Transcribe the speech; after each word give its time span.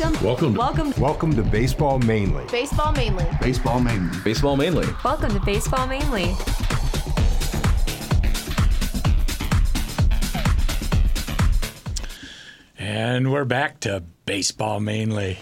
Welcome. 0.00 0.22
Welcome 0.24 0.52
to- 0.54 0.58
Welcome. 0.58 0.92
Welcome 1.00 1.34
to 1.36 1.42
Baseball 1.42 1.98
Mainly. 1.98 2.44
Baseball 2.52 2.92
mainly. 2.92 3.26
Baseball 3.40 3.80
mainly. 3.80 4.18
Baseball 4.22 4.56
mainly. 4.56 4.86
Welcome 5.02 5.30
to 5.32 5.40
Baseball 5.40 5.88
mainly. 5.88 6.36
And 12.78 13.32
we're 13.32 13.44
back 13.44 13.80
to 13.80 14.04
baseball 14.24 14.80
mainly. 14.80 15.38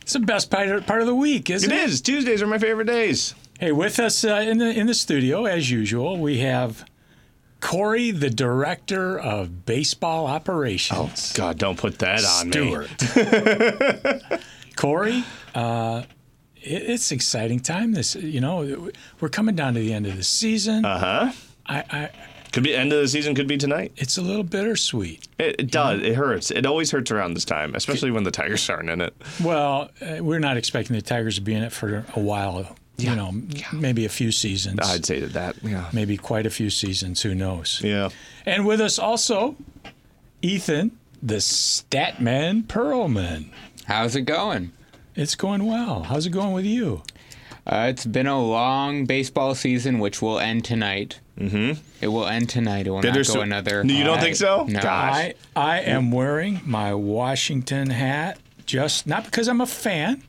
It's 0.00 0.14
the 0.14 0.18
best 0.20 0.50
part 0.50 0.86
part 0.86 1.00
of 1.00 1.06
the 1.06 1.14
week, 1.14 1.48
isn't 1.48 1.70
It 1.70 1.76
it? 1.76 1.84
is. 1.88 2.00
Tuesdays 2.00 2.42
are 2.42 2.46
my 2.46 2.58
favorite 2.58 2.86
days. 2.88 3.34
Hey, 3.60 3.70
with 3.72 4.00
us 4.00 4.24
uh, 4.24 4.44
in 4.46 4.58
the 4.58 4.70
in 4.76 4.86
the 4.88 4.94
studio, 4.94 5.44
as 5.44 5.70
usual, 5.70 6.18
we 6.18 6.38
have 6.38 6.84
Corey, 7.62 8.10
the 8.10 8.28
director 8.28 9.18
of 9.18 9.64
baseball 9.64 10.26
operations. 10.26 11.32
Oh 11.34 11.38
God, 11.38 11.58
don't 11.58 11.78
put 11.78 12.00
that 12.00 12.22
on 12.24 12.50
me. 12.50 12.52
Stewart. 12.52 14.42
Corey, 14.76 15.24
uh, 15.54 16.02
it, 16.56 16.82
it's 16.90 17.12
exciting 17.12 17.60
time. 17.60 17.92
This, 17.92 18.14
you 18.16 18.40
know, 18.40 18.90
we're 19.20 19.28
coming 19.28 19.54
down 19.54 19.74
to 19.74 19.80
the 19.80 19.94
end 19.94 20.06
of 20.06 20.16
the 20.16 20.24
season. 20.24 20.84
Uh 20.84 20.98
huh. 20.98 21.32
I, 21.64 21.84
I, 21.90 22.10
Could 22.52 22.64
be 22.64 22.74
end 22.74 22.92
of 22.92 23.00
the 23.00 23.06
season. 23.08 23.34
Could 23.36 23.46
be 23.46 23.56
tonight. 23.56 23.92
it's 23.96 24.18
a 24.18 24.22
little 24.22 24.42
bittersweet. 24.42 25.28
It, 25.38 25.56
it 25.60 25.70
does. 25.70 26.02
It 26.02 26.16
hurts. 26.16 26.50
It 26.50 26.66
always 26.66 26.90
hurts 26.90 27.12
around 27.12 27.34
this 27.34 27.44
time, 27.44 27.76
especially 27.76 28.10
when 28.10 28.24
the 28.24 28.32
Tigers 28.32 28.68
aren't 28.68 28.90
in 28.90 29.00
it. 29.00 29.14
Well, 29.42 29.90
uh, 30.00 30.16
we're 30.20 30.40
not 30.40 30.56
expecting 30.56 30.96
the 30.96 31.02
Tigers 31.02 31.36
to 31.36 31.40
be 31.40 31.54
in 31.54 31.62
it 31.62 31.72
for 31.72 32.04
a 32.16 32.20
while. 32.20 32.76
You 32.98 33.16
know, 33.16 33.32
maybe 33.72 34.04
a 34.04 34.08
few 34.08 34.30
seasons. 34.30 34.78
I'd 34.82 35.04
say 35.04 35.20
that. 35.20 35.32
That. 35.32 35.56
Yeah. 35.64 35.88
maybe 35.92 36.16
quite 36.16 36.46
a 36.46 36.50
few 36.50 36.70
seasons. 36.70 37.22
Who 37.22 37.34
knows? 37.34 37.80
Yeah. 37.82 38.10
And 38.46 38.66
with 38.66 38.80
us 38.80 38.98
also, 38.98 39.56
Ethan, 40.42 40.98
the 41.22 41.36
Statman 41.36 42.64
Perlman. 42.64 43.50
How's 43.86 44.14
it 44.14 44.22
going? 44.22 44.72
It's 45.16 45.34
going 45.34 45.64
well. 45.66 46.04
How's 46.04 46.26
it 46.26 46.30
going 46.30 46.52
with 46.52 46.64
you? 46.64 47.02
Uh, 47.66 47.86
it's 47.90 48.04
been 48.06 48.26
a 48.26 48.40
long 48.40 49.04
baseball 49.06 49.54
season, 49.54 49.98
which 49.98 50.20
will 50.20 50.38
end 50.40 50.64
tonight. 50.64 51.20
Mm-hmm. 51.38 51.80
It 52.00 52.08
will 52.08 52.26
end 52.26 52.48
tonight. 52.48 52.86
It 52.86 52.90
will 52.90 52.96
not 52.98 53.02
Bittersweet. 53.04 53.36
go 53.36 53.42
another. 53.42 53.82
You 53.84 54.04
don't 54.04 54.20
think 54.20 54.36
so? 54.36 54.64
No. 54.68 54.80
Gosh. 54.80 55.14
I 55.14 55.34
I 55.56 55.80
am 55.80 56.10
wearing 56.10 56.60
my 56.64 56.92
Washington 56.94 57.90
hat 57.90 58.38
just 58.66 59.06
not 59.06 59.24
because 59.24 59.48
I'm 59.48 59.60
a 59.60 59.66
fan, 59.66 60.22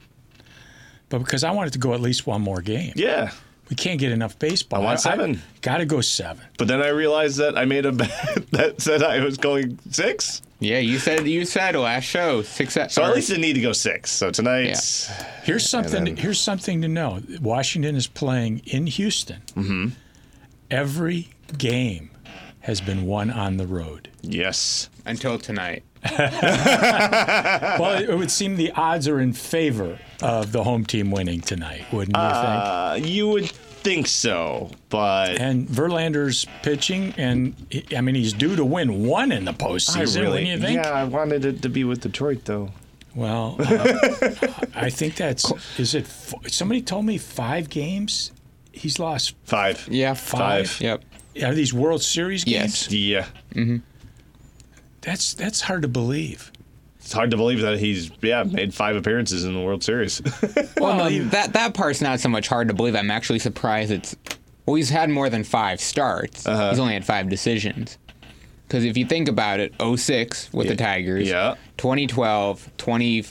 but 1.10 1.20
because 1.20 1.44
I 1.44 1.52
wanted 1.52 1.74
to 1.74 1.80
go 1.80 1.94
at 1.94 2.02
least 2.02 2.26
one 2.28 2.42
more 2.42 2.62
game. 2.62 2.94
Yeah. 2.96 3.32
We 3.70 3.78
can't 3.78 3.98
get 4.00 4.12
enough 4.12 4.38
baseball. 4.38 4.82
I 4.82 4.84
want 4.84 5.00
seven. 5.00 5.42
Got 5.62 5.78
to 5.78 5.86
go 5.86 6.02
seven. 6.02 6.46
But 6.58 6.68
then 6.68 6.82
I 6.82 6.90
realized 6.90 7.38
that 7.38 7.58
I 7.58 7.64
made 7.66 7.86
a 7.86 7.92
bet 7.94 8.52
that 8.52 8.82
said 8.82 9.02
I 9.02 9.24
was 9.24 9.38
going 9.38 9.80
six. 9.90 10.42
Yeah, 10.60 10.80
you 10.80 10.98
said 11.00 11.26
you 11.28 11.46
said 11.46 11.76
last 11.76 12.04
show 12.04 12.42
six. 12.42 12.76
At, 12.78 12.92
So 12.92 13.04
at 13.04 13.16
least 13.16 13.32
I 13.32 13.38
need 13.38 13.54
to 13.54 13.62
go 13.62 13.72
six. 13.74 14.12
So 14.12 14.32
tonight. 14.32 14.68
yeah. 14.68 15.26
Here's 15.44 15.68
something. 15.68 16.04
then- 16.06 16.18
here's 16.18 16.40
something 16.40 16.82
to 16.82 16.88
know. 16.88 17.22
Washington 17.42 17.96
is 17.96 18.06
playing 18.08 18.60
in 18.66 18.86
Houston. 18.88 19.42
Mm-hmm. 19.56 19.88
Every 20.70 21.30
game 21.58 22.12
has 22.62 22.82
been 22.82 23.06
won 23.06 23.30
on 23.30 23.58
the 23.58 23.68
road. 23.68 24.10
Yes. 24.22 24.90
until 25.06 25.38
tonight. 25.38 25.84
Well, 27.80 28.02
it 28.02 28.16
would 28.16 28.32
seem 28.32 28.56
the 28.56 28.72
odds 28.72 29.08
are 29.08 29.20
in 29.20 29.34
favor 29.34 30.00
of 30.22 30.52
the 30.52 30.64
home 30.64 30.86
team 30.86 31.12
winning 31.12 31.42
tonight, 31.42 31.86
wouldn't 31.92 32.16
you 32.16 32.24
think? 32.24 32.34
Uh, 32.34 33.00
you 33.02 33.28
would 33.30 33.50
think 33.50 34.08
so, 34.08 34.72
but? 34.90 35.40
And 35.40 35.68
Verlander's 35.68 36.46
pitching, 36.62 37.14
and 37.18 37.56
he- 37.70 37.86
I 37.96 38.02
mean 38.02 38.16
he's 38.16 38.34
due 38.34 38.56
to 38.56 38.64
win 38.66 39.06
one 39.06 39.32
in 39.32 39.46
the 39.46 39.52
I 39.52 39.56
postseason. 39.56 40.16
really, 40.22 40.44
wouldn't 40.44 40.48
you 40.48 40.60
think? 40.60 40.84
yeah, 40.84 40.92
I 40.92 41.04
wanted 41.04 41.46
it 41.46 41.62
to 41.64 41.70
be 41.70 41.84
with 41.84 42.02
Detroit 42.02 42.46
though. 42.46 42.72
Well, 43.16 43.58
uh, 43.60 44.48
I 44.76 44.90
think 44.90 45.16
that's. 45.18 45.52
Is 45.80 45.94
it? 45.94 46.08
Somebody 46.48 46.82
told 46.82 47.06
me 47.06 47.18
five 47.20 47.70
games. 47.70 48.32
He's 48.72 48.98
lost. 48.98 49.36
Five. 49.44 49.88
Yeah, 49.88 50.16
Five. 50.16 50.82
Yep. 50.82 51.04
Are 51.44 51.54
these 51.54 51.74
World 51.74 52.02
Series 52.02 52.44
games? 52.44 52.92
Yes. 52.92 53.28
Yeah. 53.56 53.76
That's 55.04 55.34
that's 55.34 55.62
hard 55.62 55.82
to 55.84 55.88
believe. 55.88 56.52
It's 57.00 57.12
hard 57.12 57.32
to 57.32 57.38
believe 57.38 57.60
that 57.62 57.80
he's 57.80 58.12
yeah 58.22 58.44
made 58.44 58.74
five 58.74 58.96
appearances 58.96 59.44
in 59.46 59.54
the 59.54 59.62
World 59.62 59.84
Series. 59.84 60.22
Well, 60.78 60.98
no, 61.10 61.24
that 61.30 61.54
that 61.54 61.74
part's 61.74 62.02
not 62.02 62.20
so 62.20 62.28
much 62.30 62.48
hard 62.50 62.68
to 62.68 62.74
believe. 62.74 62.96
I'm 62.96 63.12
actually 63.12 63.40
surprised 63.40 63.92
it's. 63.92 64.16
Well, 64.66 64.76
he's 64.76 64.90
had 64.90 65.10
more 65.10 65.30
than 65.30 65.44
five 65.44 65.80
starts. 65.80 66.46
Uh-huh. 66.46 66.70
He's 66.72 66.80
only 66.80 66.94
had 66.94 67.06
five 67.06 67.30
decisions. 67.30 67.98
Because 68.68 68.86
if 68.86 68.98
you 68.98 69.06
think 69.06 69.28
about 69.28 69.60
it, 69.60 69.74
06 69.80 70.52
with 70.52 70.68
the 70.68 70.76
Tigers. 70.76 71.28
yeah. 71.30 71.56
2012, 71.78 72.70
20. 72.78 73.26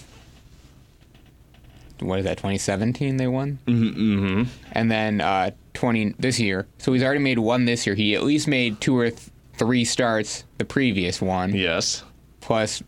What 2.01 2.19
is 2.19 2.25
that? 2.25 2.37
2017 2.39 3.17
they 3.17 3.27
won. 3.27 3.59
Mm-hmm. 3.67 4.45
And 4.73 4.91
then 4.91 5.21
uh, 5.21 5.51
20 5.75 6.15
this 6.19 6.39
year. 6.41 6.67
So 6.79 6.93
he's 6.93 7.03
already 7.03 7.21
made 7.21 7.39
one 7.39 7.65
this 7.65 7.87
year. 7.87 7.95
He 7.95 8.15
at 8.15 8.23
least 8.25 8.47
made 8.49 8.81
two 8.81 8.97
or 8.97 9.11
th- 9.11 9.31
three 9.55 9.85
starts 9.85 10.45
the 10.59 10.65
previous 10.65 11.21
one. 11.23 11.55
yes. 11.55 12.05
Plus, 12.41 12.83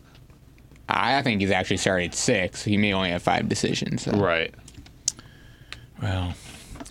I 0.89 1.21
think 1.21 1.41
he's 1.41 1.51
actually 1.51 1.77
started 1.77 2.13
six. 2.13 2.63
He 2.63 2.77
may 2.77 2.93
only 2.93 3.09
have 3.11 3.23
five 3.23 3.47
decisions. 3.49 4.03
so. 4.03 4.11
Right. 4.11 4.53
Well, 6.01 6.33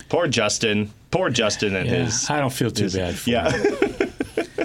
Poor 0.09 0.27
Justin. 0.29 0.91
Poor 1.11 1.31
Justin 1.31 1.77
and 1.77 1.89
yeah, 1.89 2.05
his. 2.05 2.29
I 2.31 2.41
don't 2.41 2.53
feel 2.53 2.71
too 2.71 2.85
his- 2.85 2.97
bad. 2.97 3.15
For 3.17 3.31
Yeah. 3.31 3.51
him. 3.51 4.13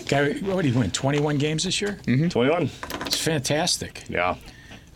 Guy, 0.08 0.34
what 0.40 0.64
did 0.64 0.74
he 0.74 0.78
win? 0.80 0.90
21 0.92 1.38
games 1.38 1.64
this 1.66 1.80
year. 1.82 2.00
Twenty-one. 2.06 2.70
It's 3.06 3.20
fantastic. 3.20 4.04
Yeah. 4.10 4.36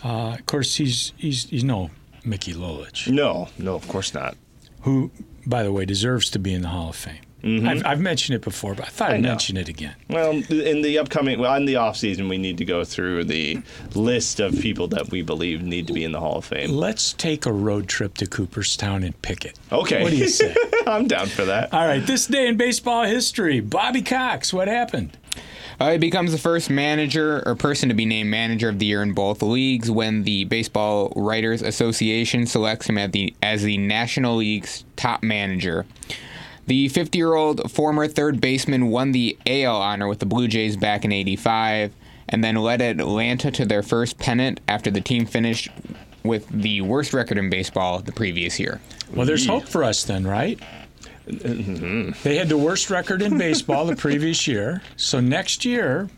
Uh, 0.03 0.33
of 0.33 0.45
course, 0.47 0.75
he's 0.75 1.13
he's 1.17 1.45
he's 1.49 1.63
no 1.63 1.91
Mickey 2.25 2.53
Lolich, 2.53 3.07
No. 3.07 3.49
No. 3.59 3.75
Of 3.75 3.87
course 3.87 4.13
not. 4.13 4.35
who, 4.81 5.11
by 5.45 5.61
the 5.63 5.71
way, 5.71 5.85
deserves 5.85 6.29
to 6.31 6.39
be 6.39 6.53
in 6.53 6.61
the 6.63 6.69
Hall 6.69 6.89
of 6.89 6.95
Fame. 6.95 7.19
I've, 7.43 7.85
I've 7.85 7.99
mentioned 7.99 8.37
it 8.37 8.41
before, 8.41 8.73
but 8.73 8.85
I 8.85 8.89
thought 8.89 9.11
I'd 9.11 9.21
know. 9.21 9.29
mention 9.29 9.57
it 9.57 9.67
again. 9.67 9.95
Well, 10.09 10.31
in 10.49 10.81
the 10.81 10.97
upcoming, 10.97 11.39
well, 11.39 11.53
in 11.55 11.65
the 11.65 11.75
off 11.75 11.97
season, 11.97 12.29
we 12.29 12.37
need 12.37 12.57
to 12.59 12.65
go 12.65 12.85
through 12.85 13.25
the 13.25 13.61
list 13.95 14.39
of 14.39 14.57
people 14.59 14.87
that 14.89 15.11
we 15.11 15.21
believe 15.23 15.61
need 15.61 15.87
to 15.87 15.93
be 15.93 16.05
in 16.05 16.13
the 16.13 16.21
Hall 16.21 16.37
of 16.37 16.45
Fame. 16.45 16.71
Let's 16.71 17.11
take 17.13 17.45
a 17.45 17.51
road 17.51 17.89
trip 17.89 18.15
to 18.15 18.27
Cooperstown 18.27 19.03
and 19.03 19.19
pick 19.21 19.43
it. 19.43 19.59
Okay. 19.71 20.03
What 20.03 20.11
do 20.11 20.17
you 20.17 20.29
say? 20.29 20.55
I'm 20.87 21.07
down 21.07 21.27
for 21.27 21.43
that. 21.45 21.73
All 21.73 21.85
right, 21.85 22.05
this 22.05 22.27
day 22.27 22.47
in 22.47 22.55
baseball 22.55 23.03
history, 23.03 23.59
Bobby 23.59 24.01
Cox. 24.01 24.53
What 24.53 24.69
happened? 24.69 25.17
Uh, 25.79 25.91
he 25.91 25.97
becomes 25.97 26.31
the 26.31 26.37
first 26.37 26.69
manager 26.69 27.43
or 27.45 27.55
person 27.55 27.89
to 27.89 27.95
be 27.95 28.05
named 28.05 28.29
manager 28.29 28.69
of 28.69 28.79
the 28.79 28.85
year 28.85 29.01
in 29.01 29.11
both 29.13 29.41
leagues 29.41 29.89
when 29.89 30.23
the 30.23 30.45
Baseball 30.45 31.11
Writers 31.15 31.61
Association 31.61 32.45
selects 32.45 32.87
him 32.87 32.97
as 32.97 33.11
the, 33.11 33.33
as 33.41 33.63
the 33.63 33.77
National 33.77 34.37
League's 34.37 34.85
top 34.95 35.23
manager. 35.23 35.85
The 36.65 36.87
50 36.87 37.17
year 37.17 37.33
old 37.33 37.71
former 37.71 38.07
third 38.07 38.39
baseman 38.39 38.87
won 38.87 39.11
the 39.11 39.37
AL 39.45 39.75
honor 39.75 40.07
with 40.07 40.19
the 40.19 40.25
Blue 40.25 40.47
Jays 40.47 40.77
back 40.77 41.03
in 41.03 41.11
85 41.11 41.93
and 42.29 42.43
then 42.43 42.55
led 42.55 42.81
Atlanta 42.81 43.51
to 43.51 43.65
their 43.65 43.83
first 43.83 44.17
pennant 44.17 44.61
after 44.67 44.89
the 44.89 45.01
team 45.01 45.25
finished 45.25 45.69
with 46.23 46.47
the 46.49 46.81
worst 46.81 47.13
record 47.13 47.37
in 47.37 47.49
baseball 47.49 47.99
the 47.99 48.13
previous 48.13 48.59
year. 48.59 48.79
Well, 49.13 49.25
there's 49.25 49.45
hope 49.45 49.67
for 49.67 49.83
us 49.83 50.05
then, 50.05 50.25
right? 50.25 50.59
Mm-hmm. 51.27 52.11
They 52.23 52.37
had 52.37 52.49
the 52.49 52.57
worst 52.57 52.89
record 52.89 53.21
in 53.21 53.37
baseball 53.37 53.85
the 53.85 53.95
previous 53.95 54.47
year. 54.47 54.81
So 54.95 55.19
next 55.19 55.65
year, 55.65 56.09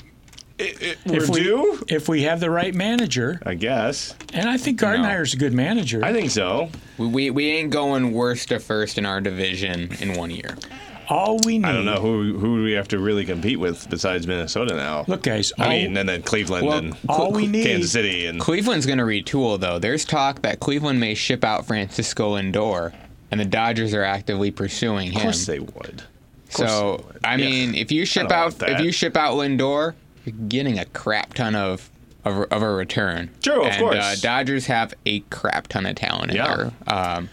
We're 0.58 0.96
if 1.24 1.30
we 1.30 1.44
due, 1.44 1.84
if 1.90 2.08
we 2.08 2.24
have 2.24 2.40
the 2.40 2.50
right 2.50 2.74
manager, 2.74 3.42
I 3.46 3.56
guess. 3.56 4.16
and 4.34 4.48
I 4.50 4.58
think 4.58 4.80
Gardenhire's 4.80 5.34
a 5.34 5.38
good 5.38 5.54
manager. 5.54 6.04
I 6.04 6.14
think 6.14 6.32
so. 6.32 6.70
We, 6.98 7.08
we, 7.08 7.30
we 7.32 7.52
ain't 7.52 7.72
going 7.72 8.14
worst 8.14 8.48
to 8.50 8.60
first 8.60 8.98
in 8.98 9.06
our 9.06 9.20
division 9.20 9.92
in 10.00 10.14
one 10.18 10.32
year. 10.32 10.56
all 11.10 11.40
we 11.46 11.58
need. 11.60 11.66
I 11.68 11.74
don't 11.74 11.84
know 11.84 12.00
who 12.00 12.38
who 12.40 12.64
we 12.64 12.72
have 12.72 12.88
to 12.90 13.00
really 13.00 13.26
compete 13.26 13.60
with 13.60 13.90
besides 13.90 14.28
Minnesota 14.28 14.76
now. 14.78 15.04
Look, 15.10 15.24
guys. 15.24 15.52
I 15.60 15.64
all, 15.66 15.70
mean, 15.72 15.98
and 15.98 16.08
then 16.08 16.22
Cleveland 16.24 16.68
Well, 16.68 16.78
and 16.78 16.96
all 17.10 17.32
we 17.34 17.48
need- 17.48 17.66
Kansas 17.66 17.92
City 17.92 18.26
and 18.26 18.40
Cleveland's 18.40 18.86
going 18.86 19.00
to 19.00 19.04
retool, 19.04 19.60
though. 19.60 19.78
There's 19.78 20.06
talk 20.06 20.41
that 20.44 20.62
Cleveland 20.62 21.02
may 21.02 21.16
ship 21.16 21.44
out 21.44 21.68
Francisco 21.68 22.38
Lindor, 22.38 22.94
and 23.29 23.41
the 23.41 23.46
Dodgers 23.46 23.94
are 23.94 24.03
actively 24.06 24.52
pursuing 24.52 25.08
him. 25.12 25.18
of 25.18 25.22
course 25.24 25.46
they 25.46 25.59
would. 25.59 26.03
Of 26.47 26.53
course 26.53 26.58
they 26.59 26.66
so, 26.68 27.03
would. 27.08 27.20
I 27.26 27.35
Yeah. 27.35 27.46
mean, 27.46 27.76
if 27.76 27.91
you 27.91 28.06
ship 28.06 28.32
out 28.32 28.56
if 28.62 28.79
you 28.79 28.94
ship 28.94 29.18
out 29.18 29.35
Lindor, 29.35 29.96
you're 30.26 30.36
getting 30.48 30.80
a 30.80 30.86
crap 30.86 31.34
ton 31.34 31.56
of 31.56 31.90
of, 32.24 32.52
of 32.52 32.62
a 32.64 32.70
return. 32.72 33.30
True, 33.44 33.62
of 33.62 33.68
and, 33.68 33.80
course. 33.80 33.98
Uh, 33.98 34.16
Dodgers 34.20 34.66
have 34.66 34.94
a 35.06 35.20
crap 35.30 35.68
ton 35.68 35.86
of 35.86 35.96
talent 35.96 36.32
in 36.32 36.38
Yeah. 36.38 36.56
there. 36.56 36.72
Um, 36.88 37.30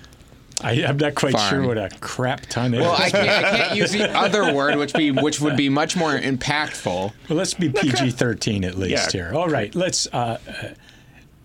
I, 0.62 0.84
I'm 0.84 0.96
not 0.98 1.14
quite 1.16 1.32
Farm. 1.32 1.48
sure 1.50 1.66
what 1.66 1.78
a 1.78 1.88
crap 2.00 2.42
ton 2.42 2.74
is. 2.74 2.80
well, 2.82 2.92
I 2.92 3.10
can't, 3.10 3.28
I 3.46 3.56
can't 3.56 3.76
use 3.76 3.90
the 3.92 4.14
other 4.16 4.52
word, 4.54 4.76
which 4.76 4.92
be 4.92 5.10
which 5.10 5.40
would 5.40 5.56
be 5.56 5.68
much 5.70 5.96
more 5.96 6.12
impactful. 6.18 7.12
Well, 7.28 7.38
let's 7.38 7.54
be 7.54 7.68
PG-13 7.70 8.64
at 8.66 8.76
least 8.76 9.14
Yeah. 9.14 9.24
here. 9.30 9.32
All 9.34 9.48
right, 9.48 9.74
let's. 9.74 10.06
Uh, 10.12 10.38
uh, 10.46 10.68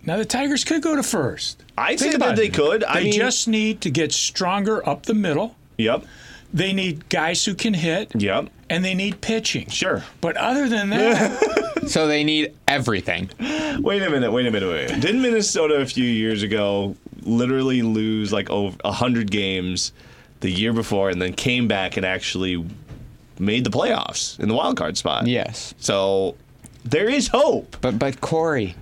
now 0.04 0.18
the 0.18 0.24
Tigers 0.24 0.62
could 0.62 0.82
go 0.82 0.94
to 0.94 1.02
first. 1.02 1.64
I 1.76 1.96
Think 1.96 2.18
that 2.18 2.36
they 2.36 2.46
it. 2.46 2.54
could. 2.54 2.84
I 2.84 2.94
They 3.00 3.04
mean, 3.04 3.12
just 3.14 3.48
need 3.48 3.80
to 3.80 3.90
get 3.90 4.12
stronger 4.12 4.86
up 4.88 5.04
the 5.06 5.14
middle. 5.14 5.56
yep, 5.78 6.04
They 6.52 6.72
need 6.72 7.08
guys 7.08 7.44
who 7.44 7.54
can 7.54 7.74
hit, 7.74 8.12
yep. 8.20 8.48
And 8.70 8.84
they 8.84 8.94
need 8.94 9.20
pitching. 9.20 9.68
Sure. 9.68 10.04
But 10.20 10.36
other 10.36 10.68
than 10.68 10.90
that, 10.90 11.58
So 11.88 12.06
they 12.06 12.22
need 12.22 12.54
everything. 12.66 13.30
Wait 13.80 14.02
a 14.02 14.10
minute, 14.10 14.30
wait 14.30 14.46
a 14.46 14.50
minute, 14.50 14.68
wait. 14.68 14.84
a 14.84 14.88
minute. 14.88 15.00
Didn't 15.00 15.22
Minnesota 15.22 15.76
a 15.76 15.86
few 15.86 16.04
years 16.04 16.42
ago 16.42 16.96
literally 17.22 17.82
lose 17.82 18.32
like 18.32 18.50
over 18.50 18.76
100 18.82 19.30
games 19.30 19.92
the 20.40 20.50
year 20.50 20.72
before 20.72 21.10
and 21.10 21.20
then 21.20 21.32
came 21.32 21.66
back 21.66 21.96
and 21.96 22.04
actually 22.04 22.64
made 23.38 23.64
the 23.64 23.70
playoffs 23.70 24.38
in 24.38 24.48
the 24.48 24.54
wild 24.54 24.76
card 24.76 24.96
spot? 24.98 25.26
Yes. 25.26 25.74
So 25.78 26.36
there 26.84 27.08
is 27.08 27.28
hope. 27.28 27.76
But 27.80 27.98
but 27.98 28.20
Corey, 28.20 28.74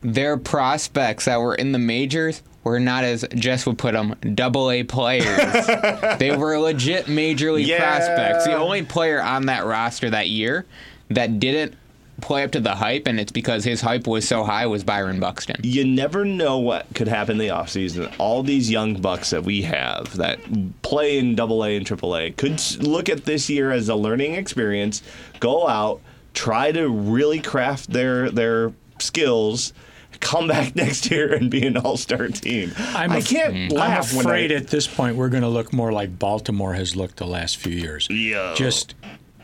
their 0.00 0.36
prospects 0.38 1.26
that 1.26 1.40
were 1.40 1.54
in 1.54 1.72
the 1.72 1.78
majors 1.78 2.42
were 2.64 2.80
not 2.80 3.04
as 3.04 3.24
Jess 3.34 3.66
would 3.66 3.78
put 3.78 3.92
them 3.92 4.14
double 4.34 4.70
A 4.70 4.82
players. 4.82 5.66
they 6.18 6.34
were 6.36 6.58
legit 6.58 7.06
major 7.08 7.52
league 7.52 7.66
Yeah. 7.66 7.78
prospects. 7.78 8.44
The 8.46 8.54
only 8.56 8.82
player 8.82 9.22
on 9.22 9.46
that 9.46 9.64
roster 9.64 10.10
that 10.10 10.28
year 10.28 10.64
that 11.10 11.38
didn't 11.38 11.76
play 12.20 12.42
up 12.44 12.52
to 12.52 12.60
the 12.60 12.76
hype, 12.76 13.06
and 13.08 13.18
it's 13.20 13.32
because 13.32 13.64
his 13.64 13.80
hype 13.80 14.06
was 14.06 14.26
so 14.26 14.44
high, 14.44 14.66
was 14.66 14.84
Byron 14.84 15.18
Buxton. 15.20 15.56
You 15.62 15.84
never 15.84 16.24
know 16.24 16.58
what 16.58 16.86
could 16.94 17.08
happen 17.08 17.32
in 17.32 17.38
the 17.38 17.48
offseason. 17.48 18.14
All 18.18 18.42
these 18.42 18.70
young 18.70 18.94
bucks 19.00 19.30
that 19.30 19.42
we 19.42 19.62
have 19.62 20.16
that 20.16 20.38
play 20.82 21.18
in 21.18 21.34
double 21.34 21.64
A 21.64 21.76
and 21.76 21.84
triple 21.86 22.16
A 22.16 22.30
could 22.30 22.60
look 22.80 23.08
at 23.08 23.24
this 23.24 23.50
year 23.50 23.72
as 23.72 23.88
a 23.88 23.96
learning 23.96 24.34
experience, 24.36 25.02
go 25.40 25.66
out, 25.68 26.00
try 26.34 26.70
to 26.72 26.88
really 26.88 27.40
craft 27.40 27.92
their 27.92 28.30
their 28.30 28.72
skills, 29.00 29.72
come 30.20 30.48
back 30.48 30.74
next 30.76 31.10
year 31.10 31.32
and 31.34 31.50
be 31.50 31.66
an 31.66 31.76
all-star 31.76 32.28
team. 32.28 32.72
I'm 32.78 33.12
I 33.12 33.20
can't 33.20 33.54
I'm 33.54 33.68
laugh 33.70 34.12
when 34.12 34.24
afraid 34.26 34.52
I, 34.52 34.56
at 34.56 34.68
this 34.68 34.86
point 34.86 35.16
we're 35.16 35.28
going 35.28 35.42
to 35.42 35.48
look 35.48 35.72
more 35.72 35.92
like 35.92 36.18
Baltimore 36.18 36.74
has 36.74 36.94
looked 36.96 37.16
the 37.16 37.26
last 37.26 37.56
few 37.58 37.72
years. 37.72 38.08
Yeah. 38.10 38.54
Just 38.56 38.94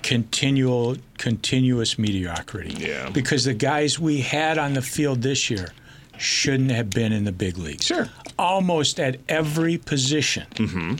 continual, 0.02 0.96
continuous 1.18 1.98
mediocrity. 1.98 2.74
Yeah. 2.78 3.10
Because 3.10 3.44
the 3.44 3.54
guys 3.54 3.98
we 3.98 4.20
had 4.20 4.58
on 4.58 4.74
the 4.74 4.82
field 4.82 5.22
this 5.22 5.50
year 5.50 5.68
shouldn't 6.18 6.70
have 6.70 6.90
been 6.90 7.12
in 7.12 7.24
the 7.24 7.32
big 7.32 7.56
leagues. 7.58 7.86
Sure. 7.86 8.08
Almost 8.38 8.98
at 9.00 9.16
every 9.28 9.78
position. 9.78 10.46
Mm-hmm. 10.54 10.94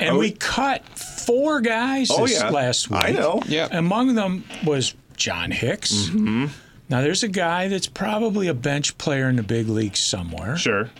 And 0.00 0.08
Are 0.10 0.14
we, 0.14 0.30
we- 0.30 0.30
cut 0.32 0.84
four 0.98 1.60
guys 1.60 2.10
Oh, 2.10 2.26
this 2.26 2.40
yeah. 2.40 2.50
last 2.50 2.90
week. 2.90 3.04
I 3.04 3.10
know. 3.12 3.40
Yeah. 3.46 3.68
Among 3.70 4.14
them 4.14 4.44
was 4.64 4.94
John 5.16 5.50
Hicks. 5.50 5.92
Mm-hmm. 5.92 6.46
Now 6.92 7.00
there's 7.00 7.22
a 7.22 7.28
guy 7.28 7.68
that's 7.68 7.86
probably 7.86 8.48
a 8.48 8.54
bench 8.54 8.96
player 8.98 9.28
in 9.30 9.36
the 9.36 9.42
big 9.42 9.66
leagues 9.68 9.98
somewhere. 9.98 10.56
Sure. 10.58 10.90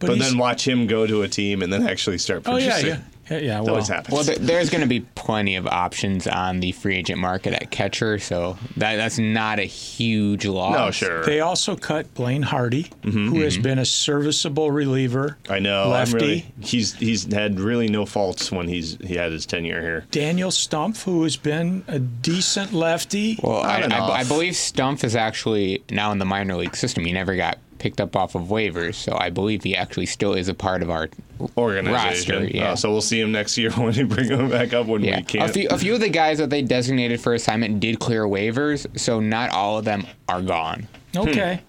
But, 0.00 0.08
But, 0.08 0.18
then 0.18 0.36
watch 0.36 0.66
him 0.66 0.86
go 0.88 1.06
to 1.06 1.22
a 1.22 1.28
team 1.28 1.62
and 1.62 1.72
then 1.72 1.86
actually 1.86 2.18
start 2.18 2.42
Oh 2.46 2.52
producing. 2.52 2.70
yeah, 2.70 2.78
yeah, 2.78 2.86
yeah, 2.98 3.00
yeah. 3.30 3.60
Well, 3.60 3.70
always 3.70 3.88
happens. 3.88 4.14
Well, 4.14 4.24
there, 4.24 4.36
there's 4.36 4.70
going 4.70 4.82
to 4.82 4.86
be 4.86 5.00
plenty 5.00 5.56
of 5.56 5.66
options 5.66 6.26
on 6.26 6.60
the 6.60 6.72
free 6.72 6.96
agent 6.96 7.18
market 7.18 7.52
at 7.52 7.70
catcher, 7.70 8.18
so 8.18 8.58
that 8.76 8.96
that's 8.96 9.18
not 9.18 9.58
a 9.58 9.64
huge 9.64 10.46
loss. 10.46 10.74
no, 10.76 10.90
sure. 10.90 11.24
They 11.24 11.40
also 11.40 11.76
cut 11.76 12.12
Blaine 12.14 12.42
Hardy, 12.42 12.84
mm-hmm, 13.02 13.28
who 13.28 13.40
has 13.40 13.54
mm-hmm. 13.54 13.62
been 13.62 13.78
a 13.78 13.84
serviceable 13.84 14.70
reliever. 14.70 15.38
I 15.48 15.58
know. 15.58 15.88
Lefty. 15.88 16.16
Really. 16.16 16.46
He's 16.60 16.94
he's 16.94 17.32
had 17.32 17.60
really 17.60 17.88
no 17.88 18.06
faults 18.06 18.50
when 18.52 18.68
he's 18.68 18.98
he 19.04 19.14
had 19.14 19.32
his 19.32 19.46
tenure 19.46 19.80
here. 19.80 20.06
Daniel 20.10 20.50
Stumpf, 20.50 21.02
who 21.04 21.22
has 21.22 21.36
been 21.36 21.84
a 21.88 21.98
decent 21.98 22.72
lefty. 22.72 23.38
Well, 23.42 23.62
I, 23.62 23.82
I, 23.82 24.20
I 24.20 24.24
believe 24.24 24.54
Stumpf 24.54 25.04
is 25.04 25.16
actually 25.16 25.82
now 25.90 26.12
in 26.12 26.18
the 26.18 26.24
minor 26.24 26.56
league 26.56 26.76
system. 26.76 27.04
He 27.04 27.12
never 27.12 27.36
got 27.36 27.58
picked 27.78 28.00
up 28.00 28.16
off 28.16 28.34
of 28.34 28.42
waivers, 28.44 28.94
so 28.94 29.16
I 29.18 29.30
believe 29.30 29.62
he 29.64 29.76
actually 29.76 30.06
still 30.06 30.34
is 30.34 30.48
a 30.48 30.54
part 30.54 30.82
of 30.82 30.90
our 30.90 31.08
Organization. 31.56 32.34
roster. 32.42 32.44
Yeah. 32.56 32.72
Uh, 32.72 32.76
so 32.76 32.90
we'll 32.90 33.00
see 33.02 33.20
him 33.20 33.32
next 33.32 33.56
year 33.58 33.70
when 33.76 33.92
they 33.92 34.02
bring 34.04 34.28
him 34.28 34.48
back 34.50 34.72
up 34.72 34.86
when 34.86 35.02
yeah, 35.04 35.18
we 35.18 35.22
can't. 35.24 35.50
a 35.50 35.52
few, 35.52 35.68
a 35.70 35.78
few 35.78 35.94
of 35.94 36.00
the 36.00 36.08
guys 36.08 36.38
that 36.38 36.50
they 36.50 36.62
designated 36.62 37.20
for 37.20 37.34
assignment 37.34 37.78
did 37.80 37.98
clear 37.98 38.24
waivers, 38.24 38.86
so 38.98 39.20
not 39.20 39.50
all 39.50 39.78
of 39.78 39.84
them 39.84 40.06
are 40.28 40.42
gone. 40.42 40.88
okay. 41.16 41.60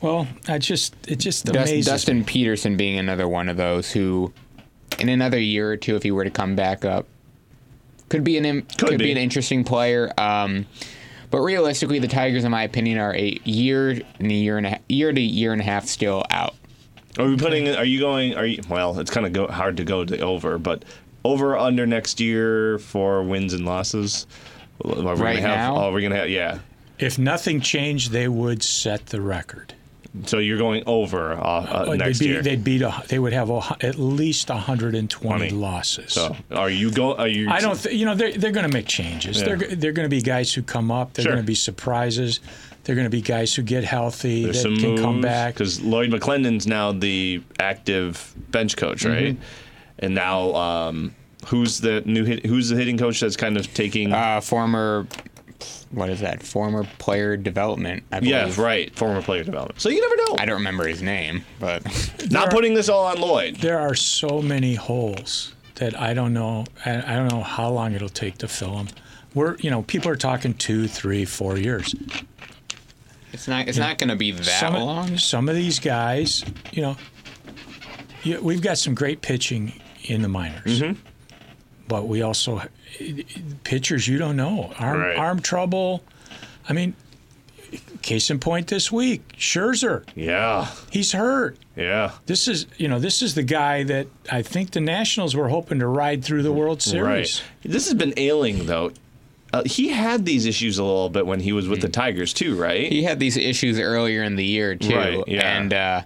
Well, 0.00 0.26
I 0.48 0.58
just 0.58 0.94
it 1.08 1.16
just 1.16 1.46
Dust, 1.46 1.56
amazes 1.70 1.86
Dustin 1.86 2.18
me. 2.18 2.24
Peterson 2.24 2.76
being 2.76 2.98
another 2.98 3.26
one 3.26 3.48
of 3.48 3.56
those 3.56 3.90
who, 3.90 4.32
in 4.98 5.08
another 5.08 5.38
year 5.38 5.70
or 5.70 5.78
two, 5.78 5.96
if 5.96 6.02
he 6.02 6.10
were 6.10 6.24
to 6.24 6.30
come 6.30 6.54
back 6.56 6.84
up, 6.84 7.06
could 8.10 8.22
be 8.22 8.36
an 8.36 8.44
Could 8.62 8.78
could, 8.78 8.98
be. 8.98 9.04
be. 9.06 9.12
an 9.12 9.16
interesting 9.16 9.64
player. 9.64 10.12
Um, 10.18 10.66
but 11.34 11.40
realistically, 11.40 11.98
the 11.98 12.06
Tigers, 12.06 12.44
in 12.44 12.52
my 12.52 12.62
opinion, 12.62 12.96
are 13.00 13.12
a 13.12 13.40
year 13.42 13.90
and 14.20 14.30
a 14.30 14.34
year 14.34 14.56
and 14.56 14.66
a 14.66 14.70
half, 14.70 14.80
year 14.88 15.12
to 15.12 15.20
year 15.20 15.52
and 15.52 15.60
a 15.60 15.64
half 15.64 15.84
still 15.84 16.22
out. 16.30 16.54
Are 17.18 17.26
we 17.26 17.36
putting? 17.36 17.68
Are 17.74 17.84
you 17.84 17.98
going? 17.98 18.36
Are 18.36 18.46
you? 18.46 18.62
Well, 18.68 19.00
it's 19.00 19.10
kind 19.10 19.26
of 19.26 19.32
go, 19.32 19.48
hard 19.48 19.78
to 19.78 19.84
go 19.84 20.04
to 20.04 20.20
over, 20.20 20.58
but 20.58 20.84
over 21.24 21.58
under 21.58 21.88
next 21.88 22.20
year 22.20 22.78
for 22.78 23.24
wins 23.24 23.52
and 23.52 23.66
losses. 23.66 24.28
Are 24.84 24.94
we 24.94 25.02
Right 25.02 25.16
gonna 25.16 25.40
have, 25.40 25.56
now? 25.56 25.76
Oh, 25.76 25.92
we're 25.92 26.02
gonna 26.02 26.14
have. 26.14 26.30
Yeah. 26.30 26.60
If 27.00 27.18
nothing 27.18 27.60
changed, 27.60 28.12
they 28.12 28.28
would 28.28 28.62
set 28.62 29.06
the 29.06 29.20
record. 29.20 29.74
So 30.26 30.38
you're 30.38 30.58
going 30.58 30.84
over 30.86 31.32
uh, 31.32 31.86
uh, 31.90 31.94
next 31.96 32.18
they'd 32.20 32.24
be, 32.24 32.30
year. 32.32 32.42
They'd 32.42 32.62
beat 32.62 32.82
a, 32.82 33.02
they 33.08 33.18
would 33.18 33.32
have 33.32 33.50
a, 33.50 33.76
at 33.80 33.96
least 33.98 34.48
120 34.48 35.08
20. 35.08 35.50
losses. 35.50 36.12
so 36.12 36.36
are 36.52 36.70
you 36.70 36.92
go? 36.92 37.16
Are 37.16 37.26
you? 37.26 37.50
I 37.50 37.60
don't. 37.60 37.76
Th- 37.76 37.94
you 37.94 38.04
know, 38.04 38.14
they're 38.14 38.32
they're 38.32 38.52
going 38.52 38.68
to 38.68 38.72
make 38.72 38.86
changes. 38.86 39.40
Yeah. 39.40 39.56
They're 39.56 39.74
they're 39.76 39.92
going 39.92 40.06
to 40.08 40.16
be 40.16 40.22
guys 40.22 40.52
who 40.54 40.62
come 40.62 40.90
up. 40.92 41.14
They're 41.14 41.24
Sure. 41.24 41.32
going 41.32 41.42
to 41.42 41.46
be 41.46 41.56
surprises. 41.56 42.38
They're 42.84 42.94
going 42.94 43.06
to 43.06 43.10
be 43.10 43.22
guys 43.22 43.54
who 43.54 43.62
get 43.62 43.82
healthy 43.82 44.44
There's 44.44 44.56
that 44.58 44.62
some 44.62 44.76
can 44.76 44.90
moves 44.90 45.02
come 45.02 45.20
back. 45.20 45.54
because 45.54 45.80
Lloyd 45.82 46.10
McClendon's 46.10 46.66
now 46.66 46.92
the 46.92 47.42
active 47.58 48.32
bench 48.50 48.76
coach, 48.76 49.02
Mm-hmm. 49.04 49.12
right? 49.24 49.36
And 49.98 50.14
now, 50.14 50.54
um, 50.54 51.14
who's 51.46 51.80
the 51.80 52.02
new 52.02 52.24
hit, 52.24 52.44
who's 52.46 52.68
the 52.68 52.76
hitting 52.76 52.98
coach 52.98 53.20
that's 53.20 53.36
kind 53.36 53.56
of 53.56 53.72
taking? 53.74 54.12
Uh, 54.12 54.40
former, 54.40 55.06
what 55.90 56.10
is 56.10 56.20
that? 56.20 56.42
Former 56.42 56.84
player 56.98 57.36
development. 57.36 58.02
I 58.12 58.20
believe. 58.20 58.30
yeah, 58.34 58.62
right. 58.62 58.94
Former 58.96 59.22
player 59.22 59.44
development. 59.44 59.80
So 59.80 59.88
you 59.88 60.00
never 60.00 60.16
know. 60.16 60.36
I 60.38 60.44
don't 60.46 60.56
remember 60.58 60.86
his 60.86 61.02
name, 61.02 61.44
but 61.60 61.82
Not 62.30 62.50
putting 62.50 62.74
this 62.74 62.88
all 62.88 63.06
on 63.06 63.20
Lloyd. 63.20 63.56
There 63.56 63.78
are 63.78 63.94
so 63.94 64.40
many 64.42 64.74
holes 64.74 65.54
that 65.76 65.98
I 66.00 66.14
don't 66.14 66.32
know. 66.32 66.64
I, 66.84 66.96
I 67.12 67.16
don't 67.16 67.28
know 67.32 67.42
how 67.42 67.70
long 67.70 67.94
it'll 67.94 68.08
take 68.08 68.38
to 68.38 68.48
fill 68.48 68.76
them. 68.76 68.88
We're 69.34 69.56
you 69.58 69.70
know 69.70 69.82
people 69.82 70.10
are 70.10 70.16
talking 70.16 70.54
two, 70.54 70.86
three, 70.88 71.24
four 71.24 71.58
years. 71.58 71.94
it's 73.32 73.48
not. 73.48 73.68
It's 73.68 73.78
not 73.78 73.98
going 73.98 74.10
to 74.10 74.16
be 74.16 74.30
that 74.30 74.44
some, 74.44 74.74
long. 74.74 75.18
Some 75.18 75.48
of 75.48 75.56
these 75.56 75.78
guys, 75.80 76.44
you 76.72 76.82
know, 76.82 76.96
you, 78.22 78.40
we've 78.40 78.62
got 78.62 78.78
some 78.78 78.94
great 78.94 79.22
pitching 79.22 79.80
in 80.04 80.22
the 80.22 80.28
minors, 80.28 80.80
Mm-hmm. 80.80 81.00
but 81.88 82.06
we 82.06 82.22
also 82.22 82.62
pitchers 83.64 84.06
you 84.08 84.18
don't 84.18 84.36
know 84.36 84.72
arm 84.78 85.00
Right. 85.00 85.16
arm 85.16 85.40
trouble. 85.40 86.02
I 86.68 86.72
mean, 86.72 86.94
case 88.02 88.30
in 88.30 88.38
point 88.38 88.68
this 88.68 88.90
week, 88.92 89.22
Scherzer, 89.38 90.04
Yeah, 90.14 90.68
he's 90.90 91.12
hurt. 91.12 91.58
yeah. 91.76 92.12
This 92.26 92.46
is 92.48 92.66
you 92.78 92.88
know 92.88 92.98
this 92.98 93.20
is 93.22 93.34
the 93.34 93.42
guy 93.42 93.82
that 93.84 94.06
I 94.30 94.42
think 94.42 94.70
the 94.72 94.80
Nationals 94.80 95.34
were 95.34 95.48
hoping 95.48 95.78
to 95.80 95.86
ride 95.86 96.24
through 96.24 96.42
the 96.42 96.52
World 96.52 96.82
Series. 96.82 97.42
Right. 97.64 97.70
This 97.72 97.86
has 97.86 97.94
been 97.94 98.14
ailing 98.16 98.66
though. 98.66 98.92
Uh, 99.52 99.62
he 99.66 99.88
had 99.88 100.24
these 100.24 100.46
issues 100.46 100.78
a 100.78 100.84
little 100.84 101.08
bit 101.08 101.26
when 101.26 101.38
he 101.38 101.52
was 101.52 101.68
with 101.68 101.80
the 101.80 101.88
Tigers 101.88 102.32
too, 102.32 102.56
right? 102.56 102.90
He 102.90 103.04
had 103.04 103.20
these 103.20 103.36
issues 103.36 103.78
earlier 103.78 104.24
in 104.24 104.34
the 104.34 104.44
year 104.44 104.74
too, 104.74 104.96
Right, 104.96 105.22
yeah. 105.28 105.56
and 105.58 105.72
uh, 105.72 106.02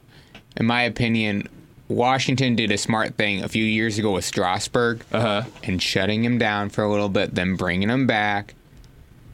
in 0.58 0.66
my 0.66 0.82
opinion, 0.82 1.48
Washington 1.88 2.54
did 2.54 2.70
a 2.70 2.78
smart 2.78 3.16
thing 3.16 3.42
a 3.42 3.48
few 3.48 3.64
years 3.64 3.98
ago 3.98 4.12
with 4.12 4.24
Strasburg 4.24 5.02
Uh-huh. 5.12 5.42
and 5.64 5.82
shutting 5.82 6.22
him 6.24 6.38
down 6.38 6.68
for 6.68 6.84
a 6.84 6.90
little 6.90 7.08
bit, 7.08 7.34
then 7.34 7.56
bringing 7.56 7.88
him 7.88 8.06
back. 8.06 8.54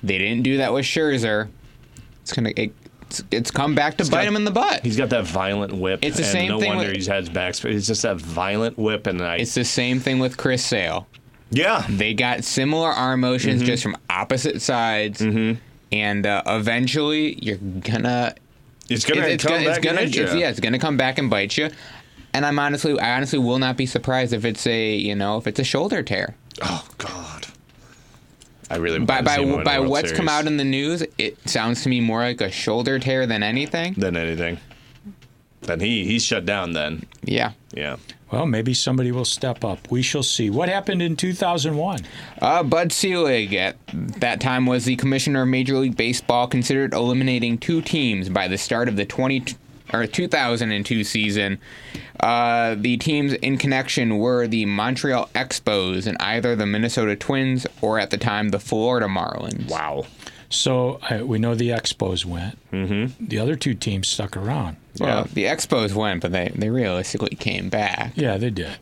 They 0.02 0.18
didn't 0.18 0.42
do 0.42 0.58
that 0.58 0.72
with 0.72 0.84
Scherzer. 0.84 1.48
It's 2.22 2.32
gonna 2.32 2.52
it, 2.56 2.72
it's, 3.02 3.22
it's 3.30 3.50
come 3.50 3.74
back 3.74 3.96
to 3.98 4.04
bite 4.04 4.10
got- 4.10 4.24
him 4.26 4.36
in 4.36 4.44
the 4.44 4.50
butt. 4.50 4.84
He's 4.84 4.96
got 4.96 5.10
that 5.10 5.24
violent 5.26 5.72
whip. 5.74 6.00
It's 6.02 6.16
the 6.16 6.22
and 6.22 6.32
same 6.32 6.48
no 6.48 6.60
thing 6.60 6.68
wonder 6.68 6.86
with- 6.88 6.96
he's 6.96 7.06
had 7.06 7.20
his 7.24 7.28
back. 7.28 7.54
It's 7.64 7.86
just 7.86 8.02
that 8.02 8.16
violent 8.18 8.78
whip, 8.78 9.06
and 9.06 9.20
I. 9.20 9.36
It's 9.36 9.54
the 9.54 9.64
same 9.64 9.98
thing 10.00 10.18
with 10.20 10.36
Chris 10.36 10.64
Sale. 10.64 11.06
yeah. 11.50 11.84
They 11.88 12.14
got 12.14 12.44
similar 12.44 12.88
arm 12.90 13.20
motions 13.20 13.60
Mm-hmm. 13.62 13.66
just 13.66 13.82
from 13.82 13.96
opposite 14.08 14.62
sides, 14.62 15.20
and 15.92 16.26
uh, 16.26 16.42
eventually 16.46 17.38
you're 17.42 17.56
gonna 17.58 18.34
It's 18.88 19.04
gonna 19.04 19.22
it's, 19.22 19.34
it's 19.34 19.44
come 19.44 19.52
gonna, 19.54 19.64
back 19.66 19.76
it's 19.78 19.84
gonna, 19.86 20.00
and 20.02 20.14
ya. 20.14 20.34
yeah, 20.34 20.50
it's 20.50 20.60
gonna 20.60 20.78
come 20.78 20.96
back 20.96 21.18
and 21.18 21.28
bite 21.30 21.56
you. 21.56 21.70
And 22.34 22.44
I'm 22.44 22.58
honestly, 22.58 22.98
I 22.98 23.16
honestly 23.16 23.38
will 23.38 23.58
not 23.60 23.76
be 23.76 23.86
surprised 23.86 24.32
if 24.32 24.44
it's 24.44 24.66
a, 24.66 24.94
you 24.96 25.14
know, 25.14 25.38
if 25.38 25.46
it's 25.46 25.60
a 25.60 25.64
shoulder 25.64 26.02
tear. 26.02 26.34
Oh 26.60 26.86
God. 26.98 27.46
I 28.70 28.76
really 28.76 28.98
By 28.98 29.16
wanna 29.20 29.30
see 29.36 29.56
by 29.56 29.62
by 29.62 29.74
a 29.74 29.80
World 29.80 29.90
what's 29.92 30.12
come 30.12 30.28
out 30.28 30.46
in 30.46 30.56
the 30.56 30.64
news, 30.64 31.04
it 31.16 31.38
sounds 31.48 31.82
to 31.84 31.88
me 31.88 32.00
more 32.00 32.20
like 32.20 32.40
a 32.40 32.50
shoulder 32.50 32.98
tear 32.98 33.26
than 33.26 33.42
anything. 33.42 33.94
than 33.94 34.16
anything. 34.16 34.58
Then 35.62 35.80
he 35.80 36.04
he's 36.04 36.24
shut 36.24 36.44
down. 36.44 36.72
Then 36.72 37.06
Yeah. 37.24 37.52
yeah. 37.72 37.96
Well, 38.32 38.46
maybe 38.46 38.74
somebody 38.74 39.12
will 39.12 39.24
step 39.24 39.64
up. 39.64 39.90
We 39.92 40.02
shall 40.02 40.24
see. 40.24 40.50
What 40.50 40.68
happened 40.68 41.02
in 41.02 41.14
2001? 41.14 42.00
Uh, 42.42 42.64
Bud 42.64 42.90
Selig 42.90 43.54
at 43.54 43.76
that 43.92 44.40
time 44.40 44.66
was 44.66 44.86
the 44.86 44.96
commissioner 44.96 45.42
of 45.42 45.48
Major 45.48 45.76
League 45.78 45.96
Baseball, 45.96 46.48
considered 46.48 46.94
eliminating 46.94 47.58
two 47.58 47.80
teams 47.80 48.28
by 48.28 48.48
the 48.48 48.58
start 48.58 48.88
of 48.88 48.96
the 48.96 49.04
20 49.04 49.44
or 49.94 50.06
2002 50.06 51.04
season. 51.04 51.58
Uh, 52.20 52.74
the 52.78 52.96
teams 52.96 53.32
in 53.34 53.58
connection 53.58 54.18
were 54.18 54.46
the 54.46 54.64
Montreal 54.66 55.28
Expos 55.34 56.06
and 56.06 56.16
either 56.20 56.56
the 56.56 56.66
Minnesota 56.66 57.16
Twins 57.16 57.66
or 57.80 57.98
at 57.98 58.10
the 58.10 58.18
time 58.18 58.50
the 58.50 58.58
Florida 58.58 59.06
Marlins. 59.06 59.70
Wow. 59.70 60.06
So 60.48 61.00
I, 61.02 61.22
we 61.22 61.38
know 61.38 61.54
the 61.54 61.70
Expos 61.70 62.24
went. 62.24 62.58
Mm-hmm. 62.72 63.26
The 63.26 63.38
other 63.38 63.56
two 63.56 63.74
teams 63.74 64.08
stuck 64.08 64.36
around. 64.36 64.76
Well, 65.00 65.24
the 65.24 65.44
Expos 65.44 65.94
went, 65.94 66.22
but 66.22 66.32
they, 66.32 66.52
they 66.54 66.70
realistically 66.70 67.34
came 67.36 67.68
back. 67.68 68.12
Yeah, 68.14 68.36
they 68.36 68.50
did. 68.50 68.76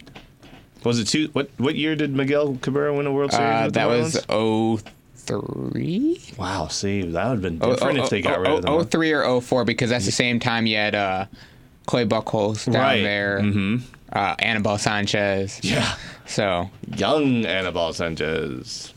Was 0.85 0.99
it 0.99 1.07
two? 1.07 1.29
What 1.33 1.49
what 1.59 1.77
year 1.77 1.95
did 1.95 2.15
Miguel 2.15 2.57
Cabrera 2.61 2.93
win 2.93 3.07
a 3.07 3.13
World 3.13 3.33
Series? 3.33 3.47
Uh, 3.47 3.63
with 3.67 3.75
the 3.75 3.81
that 3.81 3.87
was 3.89 4.17
Marlins? 4.27 4.83
03? 5.27 6.21
wow. 6.39 6.67
See, 6.69 7.03
that 7.03 7.25
would 7.29 7.33
have 7.33 7.43
been 7.43 7.59
different 7.59 7.99
if 7.99 8.11
they 8.11 8.23
got 8.23 8.41
rid 8.41 8.51
of 8.51 8.63
them. 8.63 8.73
oh, 8.73 8.83
03 8.85 9.13
or 9.13 9.41
04 9.41 9.65
because 9.65 9.91
that's 9.91 10.07
the 10.07 10.13
same 10.13 10.39
time 10.41 10.67
you 10.67 10.77
had 10.77 10.95
uh, 10.95 11.27
Clay 11.87 12.05
Buchholz 12.07 12.71
down 12.71 12.81
Right. 12.83 13.03
there, 13.03 13.41
mm-hmm. 13.41 13.77
uh, 14.13 14.35
Anibal 14.39 14.79
Sanchez. 14.79 15.61
Yeah, 15.63 15.95
So 16.27 16.71
young 16.97 17.45
Anibal 17.47 17.93
Sanchez. 17.93 18.93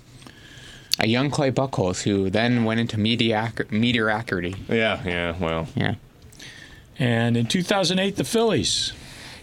a 1.00 1.08
young 1.08 1.30
Clay 1.32 1.52
Buchholz 1.52 2.04
who 2.04 2.30
then 2.30 2.64
went 2.66 2.80
into 2.80 2.98
medioc- 2.98 3.72
mediocrity. 3.72 4.56
Yeah, 4.70 5.02
yeah. 5.06 5.36
Well, 5.40 5.68
Yeah. 5.76 5.96
And 6.98 7.36
in 7.36 7.46
2008, 7.48 8.16
the 8.16 8.24
Phillies. 8.24 8.94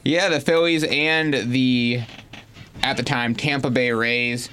Yeah, 0.05 0.31
the 0.31 0.41
Phillies 0.41 0.85
and 0.85 1.35
the, 1.53 2.01
at 2.83 2.97
the 2.97 3.03
time, 3.03 3.35
Tampa 3.35 3.69
Bay 3.71 3.93
Rays 3.93 4.49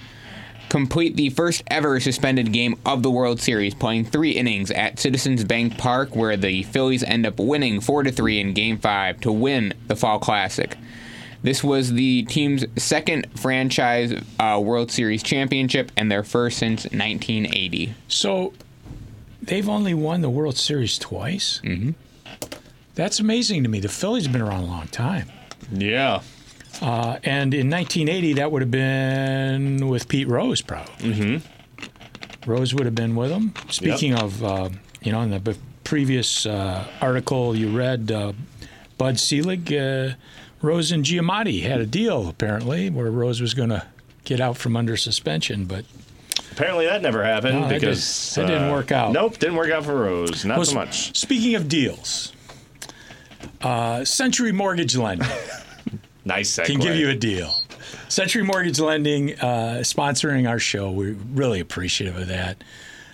complete 0.69 1.15
the 1.15 1.29
first 1.31 1.63
ever 1.67 1.99
suspended 1.99 2.53
game 2.53 2.75
of 2.85 3.03
the 3.03 3.11
World 3.11 3.41
Series, 3.41 3.73
playing 3.73 4.05
three 4.05 4.31
innings 4.31 4.71
at 4.71 4.99
Citizens 4.99 5.43
Bank 5.43 5.77
Park, 5.77 6.15
where 6.15 6.37
the 6.37 6.63
Phillies 6.63 7.03
end 7.03 7.25
up 7.25 7.39
winning 7.39 7.81
4 7.81 8.03
to 8.03 8.11
3 8.11 8.39
in 8.39 8.53
Game 8.53 8.77
5 8.77 9.19
to 9.21 9.31
win 9.31 9.73
the 9.87 9.95
Fall 9.95 10.19
Classic. 10.19 10.77
This 11.41 11.63
was 11.63 11.93
the 11.93 12.23
team's 12.23 12.65
second 12.75 13.27
franchise 13.39 14.13
uh, 14.39 14.59
World 14.63 14.91
Series 14.91 15.23
championship 15.23 15.91
and 15.95 16.11
their 16.11 16.23
first 16.23 16.57
since 16.57 16.83
1980. 16.85 17.93
So 18.07 18.53
they've 19.41 19.67
only 19.69 19.93
won 19.93 20.21
the 20.21 20.29
World 20.29 20.57
Series 20.57 20.97
twice. 20.97 21.61
Mm-hmm. 21.63 21.91
That's 22.95 23.19
amazing 23.19 23.63
to 23.63 23.69
me. 23.69 23.79
The 23.79 23.87
Phillies 23.87 24.25
have 24.25 24.33
been 24.33 24.41
around 24.41 24.63
a 24.63 24.67
long 24.67 24.87
time. 24.87 25.31
yeah. 25.71 26.21
Uh, 26.81 27.17
and 27.23 27.53
in 27.53 27.69
1980, 27.69 28.33
that 28.33 28.51
would 28.51 28.61
have 28.61 28.71
been 28.71 29.87
with 29.89 30.07
Pete 30.07 30.27
Rose, 30.27 30.61
probably. 30.61 31.11
Mm-hmm. 31.13 32.49
Rose 32.49 32.73
would 32.73 32.85
have 32.85 32.95
been 32.95 33.15
with 33.15 33.31
him. 33.31 33.53
Speaking 33.69 34.15
of, 34.15 34.43
uh, 34.43 34.69
you 35.01 35.11
know, 35.11 35.21
in 35.21 35.29
the 35.31 35.57
previous 35.83 36.45
uh, 36.45 36.87
article 37.01 37.55
you 37.55 37.75
read, 37.75 38.11
uh, 38.11 38.31
Bud 38.97 39.19
Selig, 39.19 39.73
uh, 39.73 40.11
Rose 40.61 40.91
and 40.91 41.03
Giamatti 41.03 41.63
had 41.63 41.79
a 41.81 41.85
deal 41.85 42.27
apparently 42.29 42.89
where 42.89 43.11
Rose 43.11 43.41
was 43.41 43.53
going 43.53 43.69
to 43.69 43.85
get 44.23 44.39
out 44.39 44.57
from 44.57 44.75
under 44.77 44.95
suspension, 44.97 45.65
but 45.65 45.85
Apparently 46.51 46.85
that 46.87 47.01
never 47.01 47.23
happened 47.23 47.61
No, 47.61 47.67
because 47.69 48.33
did- 48.35 48.43
that 48.43 48.47
didn't 48.47 48.69
uh, 48.69 48.73
work 48.73 48.91
out. 48.91 49.11
Nope, 49.13 49.37
didn't 49.37 49.55
work 49.55 49.71
out 49.71 49.85
for 49.85 49.95
Rose. 49.95 50.43
Not 50.43 50.57
Well, 50.57 50.65
so 50.65 50.75
much. 50.75 51.15
Speaking 51.17 51.55
of 51.55 51.69
deals, 51.69 52.33
uh, 53.61 54.03
Century 54.03 54.51
Mortgage 54.51 54.95
Lending 54.97 55.27
Nice 56.29 56.51
segue. 56.57 56.65
can 56.65 56.79
give 56.79 56.95
you 56.95 57.09
a 57.09 57.15
deal. 57.15 57.53
Century 58.07 58.43
Mortgage 58.43 58.79
Lending 58.79 59.39
uh, 59.39 59.79
sponsoring 59.81 60.47
our 60.47 60.59
show. 60.59 60.89
We're 60.91 61.17
really 61.33 61.59
appreciative 61.59 62.17
of 62.17 62.27
that. 62.27 62.63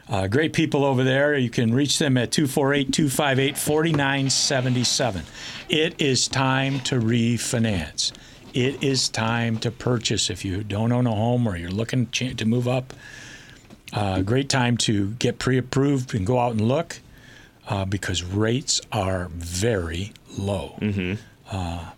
Uh, 0.08 0.28
great 0.28 0.54
people 0.54 0.86
over 0.86 1.04
there. 1.04 1.36
You 1.36 1.50
can 1.50 1.74
reach 1.74 1.98
them 1.98 2.18
at 2.18 2.32
248 2.32 2.94
258 2.94 3.58
4977. 3.58 5.24
It 5.70 6.00
is 6.00 6.28
time 6.28 6.80
to 6.82 7.00
refinance. 7.00 8.12
It 8.54 8.84
is 8.84 9.10
time 9.10 9.58
to 9.60 9.72
purchase 9.72 10.30
if 10.30 10.46
you 10.46 10.64
don't 10.64 10.92
own 10.92 11.08
a 11.08 11.16
home 11.16 11.48
or 11.48 11.58
you're 11.58 11.72
looking 11.72 12.06
to 12.08 12.46
move 12.46 12.68
up. 12.68 12.94
Uh, 13.92 14.22
great 14.22 14.50
time 14.50 14.78
to 14.78 15.12
get 15.12 15.40
pre 15.40 15.58
approved 15.58 16.14
and 16.14 16.26
go 16.26 16.40
out 16.40 16.52
and 16.52 16.62
look 16.62 17.00
uh, 17.68 17.86
because 17.86 18.24
rates 18.24 18.82
are 18.92 19.30
very 19.34 20.14
low. 20.38 20.78
Uh, 21.52 21.92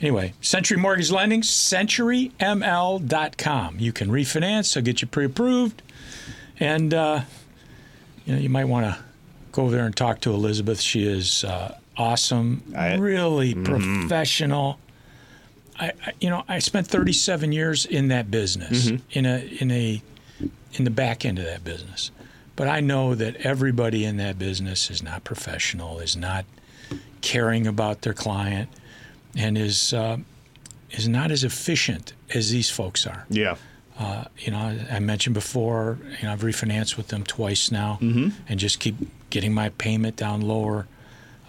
anyway, 0.00 0.32
Century 0.40 0.76
Mortgage 0.78 1.10
Lending, 1.10 1.42
centuryml.com. 2.48 3.76
You 3.78 3.92
can 3.92 4.08
refinance, 4.08 4.74
they'll 4.74 4.82
get 4.84 5.02
you 5.02 5.08
pre 5.08 5.24
approved. 5.26 5.82
And, 6.60 6.92
uh, 6.92 7.20
you 8.26 8.34
know, 8.34 8.40
you 8.40 8.48
might 8.48 8.64
want 8.64 8.86
to 8.86 8.98
go 9.52 9.62
over 9.62 9.70
there 9.72 9.86
and 9.86 9.96
talk 9.96 10.20
to 10.22 10.32
Elizabeth. 10.34 10.80
She 10.80 11.04
is 11.06 11.44
uh, 11.44 11.78
awesome, 11.96 12.62
I- 12.76 12.96
really 12.96 13.54
professional. 13.54 14.78
I, 15.78 15.92
I, 16.04 16.12
you 16.20 16.28
know, 16.28 16.42
I 16.48 16.58
spent 16.58 16.88
37 16.88 17.52
years 17.52 17.86
in 17.86 18.08
that 18.08 18.30
business, 18.30 18.88
in 19.12 19.26
a, 19.26 19.38
in 19.60 19.70
a, 19.70 20.02
in 20.74 20.82
the 20.84 20.90
back 20.90 21.24
end 21.24 21.38
of 21.38 21.44
that 21.44 21.62
business. 21.62 22.10
But 22.56 22.66
I 22.66 22.80
know 22.80 23.14
that 23.14 23.36
everybody 23.36 24.04
in 24.04 24.16
that 24.16 24.36
business 24.40 24.90
is 24.90 25.00
not 25.04 25.22
professional, 25.22 26.00
is 26.00 26.16
not 26.16 26.44
caring 27.20 27.68
about 27.68 28.02
their 28.02 28.12
client, 28.14 28.68
and 29.38 29.56
is 29.56 29.94
uh, 29.94 30.18
is 30.90 31.08
not 31.08 31.30
as 31.30 31.44
efficient 31.44 32.12
as 32.34 32.50
these 32.50 32.68
folks 32.68 33.06
are. 33.06 33.24
Yeah. 33.30 33.56
You 34.38 34.52
know, 34.52 34.78
I 34.92 35.00
mentioned 35.00 35.34
before, 35.34 35.98
you 36.20 36.26
know, 36.26 36.32
I've 36.32 36.42
refinanced 36.42 36.96
with 36.96 37.08
them 37.08 37.24
twice 37.24 37.72
now, 37.72 37.98
and 38.00 38.58
just 38.58 38.78
keep 38.78 38.94
getting 39.30 39.52
my 39.52 39.70
payment 39.70 40.14
down 40.16 40.40
lower 40.42 40.86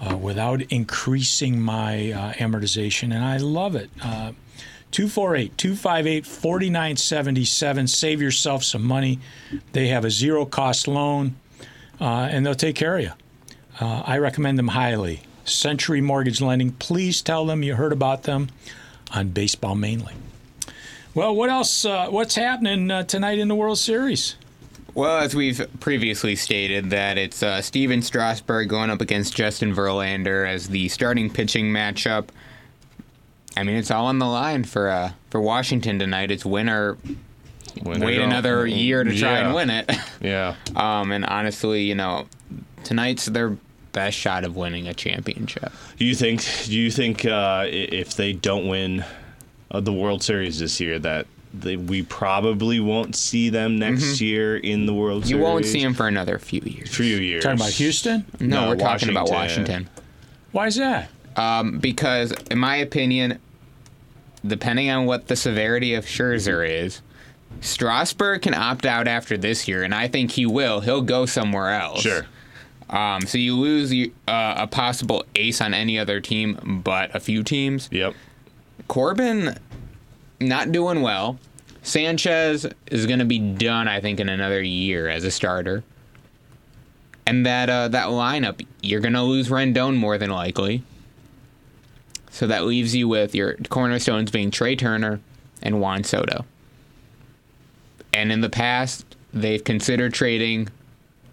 uh, 0.01 0.17
without 0.17 0.62
increasing 0.63 1.62
my 1.62 2.12
uh, 2.12 2.34
amortization, 2.34 3.13
and 3.13 3.24
I 3.24 3.38
love 3.38 3.75
it. 3.75 3.89
Uh, 4.01 4.31
248 4.91 5.55
258 5.58 6.25
4977. 6.25 7.88
Save 7.88 8.22
yourself 8.22 8.63
some 8.63 8.84
money. 8.84 9.19
They 9.74 9.89
have 9.89 10.03
a 10.03 10.10
zero 10.10 10.46
cost 10.46 10.88
loan, 10.88 11.36
uh, 12.01 12.27
and 12.31 12.43
they'll 12.46 12.55
take 12.55 12.75
care 12.75 12.98
of 12.98 13.03
you. 13.03 13.12
Uh, 13.79 14.01
I 14.05 14.17
recommend 14.17 14.58
them 14.58 14.69
highly. 14.69 15.22
Century 15.50 16.01
Mortgage 16.01 16.41
Lending. 16.41 16.72
Please 16.74 17.22
tell 17.22 17.46
them 17.46 17.63
you 17.63 17.75
heard 17.75 17.91
about 17.94 18.24
them 18.24 18.50
on 19.13 19.29
Baseball 19.29 19.75
Mainly. 19.75 20.13
Well, 21.13 21.36
what 21.36 21.50
else? 21.50 21.86
Uh, 21.86 22.08
what's 22.10 22.36
happening 22.36 22.89
uh, 22.91 23.03
tonight 23.03 23.39
in 23.39 23.48
the 23.48 23.56
World 23.56 23.77
Series? 23.79 24.36
Well, 24.94 25.20
as 25.20 25.36
we've 25.36 25.65
previously 25.79 26.36
stated, 26.36 26.89
that 26.91 27.18
it's 27.18 27.41
uh, 27.44 27.62
Stephen 27.62 28.01
Strasburg 28.01 28.70
going 28.70 28.89
up 28.89 29.01
against 29.01 29.36
Justin 29.36 29.74
Verlander 29.74 30.48
as 30.48 30.70
the 30.70 30.88
starting 30.89 31.29
pitching 31.29 31.68
matchup. 31.72 32.29
I 33.58 33.63
mean, 33.63 33.75
it's 33.77 33.91
all 33.91 34.06
on 34.06 34.20
the 34.20 34.25
line 34.25 34.63
for 34.63 34.89
uh, 34.89 35.12
for 35.29 35.41
Washington 35.41 36.00
tonight. 36.00 36.32
It's 36.32 36.46
win 36.46 36.70
or 36.70 36.98
When 37.82 38.00
they 38.00 38.06
wait 38.06 38.18
go- 38.18 38.24
another 38.24 38.65
year 38.68 39.03
to 39.03 39.10
try 39.18 39.34
Yeah. 39.39 39.46
and 39.46 39.56
win 39.56 39.70
it. 39.70 39.91
Yeah. 40.22 40.56
um, 40.75 41.12
and 41.12 41.25
honestly, 41.25 41.84
you 41.84 41.96
know, 41.96 42.27
tonight's 42.84 43.25
their 43.25 43.58
best 43.91 44.17
shot 44.17 44.43
of 44.43 44.55
winning 44.55 44.88
a 44.88 44.93
championship. 44.93 45.72
Do 45.98 46.05
you 46.05 46.15
think? 46.15 46.43
Do 46.65 46.74
you 46.77 46.91
think 46.91 47.25
uh, 47.25 47.65
if 47.67 48.15
they 48.15 48.34
don't 48.34 48.67
win 48.67 49.03
uh, 49.72 49.79
the 49.79 49.93
World 49.93 50.24
Series 50.24 50.60
this 50.60 50.79
year, 50.79 51.00
that 51.00 51.27
they, 51.53 51.77
we 51.77 52.03
probably 52.03 52.79
won't 52.79 53.15
see 53.15 53.50
them 53.50 53.79
next 53.79 54.22
year 54.22 54.58
in 54.58 54.86
the 54.86 54.93
World 54.93 55.24
Mm-hmm. 55.24 55.36
You 55.36 55.41
won't 55.41 55.65
see 55.65 55.81
them 55.81 55.93
for 55.93 56.08
another 56.08 56.38
few 56.39 56.62
years. 56.62 56.96
few 56.96 57.17
years. 57.17 57.43
Talking 57.43 57.60
about 57.60 57.72
Houston? 57.72 58.25
No, 58.39 58.65
No, 58.65 58.69
we're 58.69 58.75
talking 58.77 59.10
about 59.10 59.29
Washington. 59.29 59.84
Washington. 59.86 59.89
Why 60.51 60.67
is 60.67 60.75
that? 60.75 61.10
Um, 61.36 61.79
because, 61.79 62.31
in 62.51 62.58
my 62.58 62.75
opinion, 62.77 63.39
depending 64.46 64.89
on 64.89 65.05
what 65.05 65.27
the 65.27 65.36
severity 65.36 65.93
of 65.93 66.05
Scherzer 66.05 66.67
is, 66.67 67.01
Strasburg 67.62 68.41
can 68.43 68.53
opt 68.53 68.86
out 68.86 69.08
after 69.08 69.38
this 69.38 69.67
year, 69.67 69.84
and 69.84 69.93
I 69.93 70.08
think 70.08 70.31
he 70.31 70.46
will. 70.46 70.81
He'll 70.81 71.01
go 71.01 71.25
somewhere 71.25 71.69
else. 71.69 72.01
Sure. 72.01 72.25
Um, 72.89 73.22
so 73.22 73.38
you 73.38 73.55
lose 73.55 73.93
uh, 74.27 74.55
a 74.58 74.67
possible 74.67 75.24
ace 75.36 75.62
on 75.62 75.74
any 75.74 76.00
other 76.00 76.19
team, 76.19 76.81
but 76.84 77.15
a 77.15 77.19
few 77.19 77.43
teams. 77.43 77.88
Yep. 77.91 78.15
Corbin, 78.88 79.58
not 80.39 80.72
doing 80.72 81.01
well. 81.01 81.38
Sanchez 81.84 82.65
is 82.88 83.05
going 83.05 83.19
to 83.19 83.25
be 83.25 83.39
done, 83.39 83.88
I 83.88 84.01
think, 84.01 84.19
in 84.19 84.29
another 84.29 84.62
year 84.62 85.08
as 85.08 85.24
a 85.24 85.31
starter. 85.31 85.84
And 87.25 87.46
that 87.46 87.69
uh, 87.69 87.89
that 87.89 88.08
lineup, 88.08 88.65
you're 88.81 89.01
going 89.01 89.13
to 89.13 89.22
lose 89.22 89.50
Rendon 89.50 89.96
more 89.96 90.17
than 90.17 90.31
likely. 90.31 90.84
So 92.31 92.48
that 92.48 92.65
leaves 92.65 92.96
you 92.96 93.08
with 93.08 93.36
your 93.36 93.55
cornerstones 93.69 94.31
being 94.31 94.50
Trea 94.50 94.75
Turner 94.75 95.19
and 95.62 95.79
Juan 95.79 96.03
Soto. 96.03 96.46
And 98.13 98.31
in 98.31 98.41
the 98.41 98.50
past, 98.50 99.15
they've 99.31 99.63
considered 99.63 100.13
trading 100.13 100.69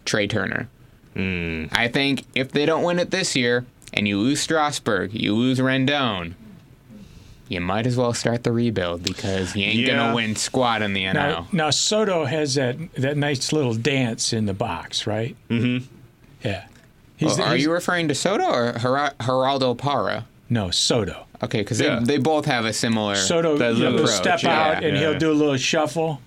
Trea 0.05 0.27
Turner. 0.27 0.69
I 1.17 1.89
think 1.89 2.25
if 2.35 2.53
they 2.53 2.67
don't 2.67 2.83
win 2.83 2.99
it 2.99 3.11
this 3.11 3.35
year, 3.35 3.65
and 3.95 4.07
you 4.07 4.19
lose 4.19 4.41
Strasburg, 4.41 5.15
you 5.15 5.35
lose 5.35 5.59
Rendon, 5.59 6.35
you 7.49 7.61
might 7.61 7.87
as 7.87 7.97
well 7.97 8.13
start 8.13 8.43
the 8.43 8.53
rebuild 8.53 9.03
because 9.03 9.55
you 9.57 9.65
ain't 9.65 9.77
Yeah. 9.77 9.97
gonna 9.97 10.15
win 10.15 10.37
squat 10.37 10.83
in 10.83 10.93
the 10.93 11.05
NL. 11.05 11.15
Now, 11.15 11.49
now 11.53 11.71
Soto 11.71 12.25
has 12.25 12.55
that 12.57 12.77
that 12.97 13.17
nice 13.17 13.53
little 13.53 13.73
dance 13.75 14.33
in 14.33 14.47
the 14.47 14.53
box, 14.55 15.07
right? 15.07 15.37
Mm-hmm. 15.49 15.87
Yeah. 16.45 16.65
He's 17.17 17.29
Well, 17.29 17.37
the- 17.37 17.43
are 17.45 17.51
he's- 17.53 17.63
you 17.63 17.73
referring 17.73 18.09
to 18.09 18.15
Soto 18.15 18.45
or 18.45 18.73
Gera- 18.79 19.15
Gerardo 19.25 19.75
Parra? 19.75 20.27
No, 20.51 20.71
Soto. 20.71 21.25
Okay, 21.43 21.59
because 21.59 21.81
Yeah. 21.81 22.01
they, 22.01 22.17
they 22.17 22.19
both 22.19 22.45
have 22.47 22.65
a 22.65 22.73
similar 22.73 23.15
Soto 23.15 23.57
That 23.57 23.75
you 23.75 23.85
know, 23.85 23.91
little 23.91 24.01
will 24.07 24.09
step 24.13 24.43
yeah, 24.43 24.61
out 24.77 24.85
and 24.85 24.95
yeah. 24.97 25.11
he'll 25.11 25.19
do 25.19 25.31
a 25.31 25.35
little 25.35 25.57
shuffle. 25.57 26.21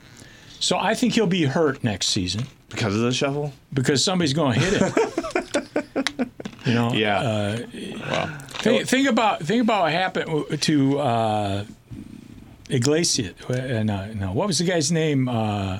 So 0.59 0.77
I 0.79 0.93
think 0.95 1.13
he'll 1.13 1.27
be 1.27 1.43
hurt 1.45 1.83
next 1.83 2.07
season 2.07 2.47
Because 2.69 2.95
of 2.95 3.01
the 3.01 3.11
shuffle? 3.11 3.51
because 3.73 4.03
somebody's 4.03 4.33
going 4.33 4.59
to 4.59 4.59
hit 4.59 4.81
it. 4.81 6.27
you 6.65 6.73
know. 6.73 6.91
Yeah. 6.93 7.19
Uh, 7.19 8.37
think, 8.49 8.87
think 8.87 9.07
about 9.07 9.41
think 9.41 9.63
about 9.63 9.83
what 9.83 9.91
happened 9.91 10.61
to 10.61 10.99
uh, 10.99 11.65
Iglesias. 12.69 13.33
Uh, 13.49 13.83
no, 13.83 14.11
no, 14.13 14.31
what 14.31 14.47
was 14.47 14.59
the 14.59 14.65
guy's 14.65 14.91
name? 14.91 15.27
Uh, 15.27 15.33
uh, 15.33 15.79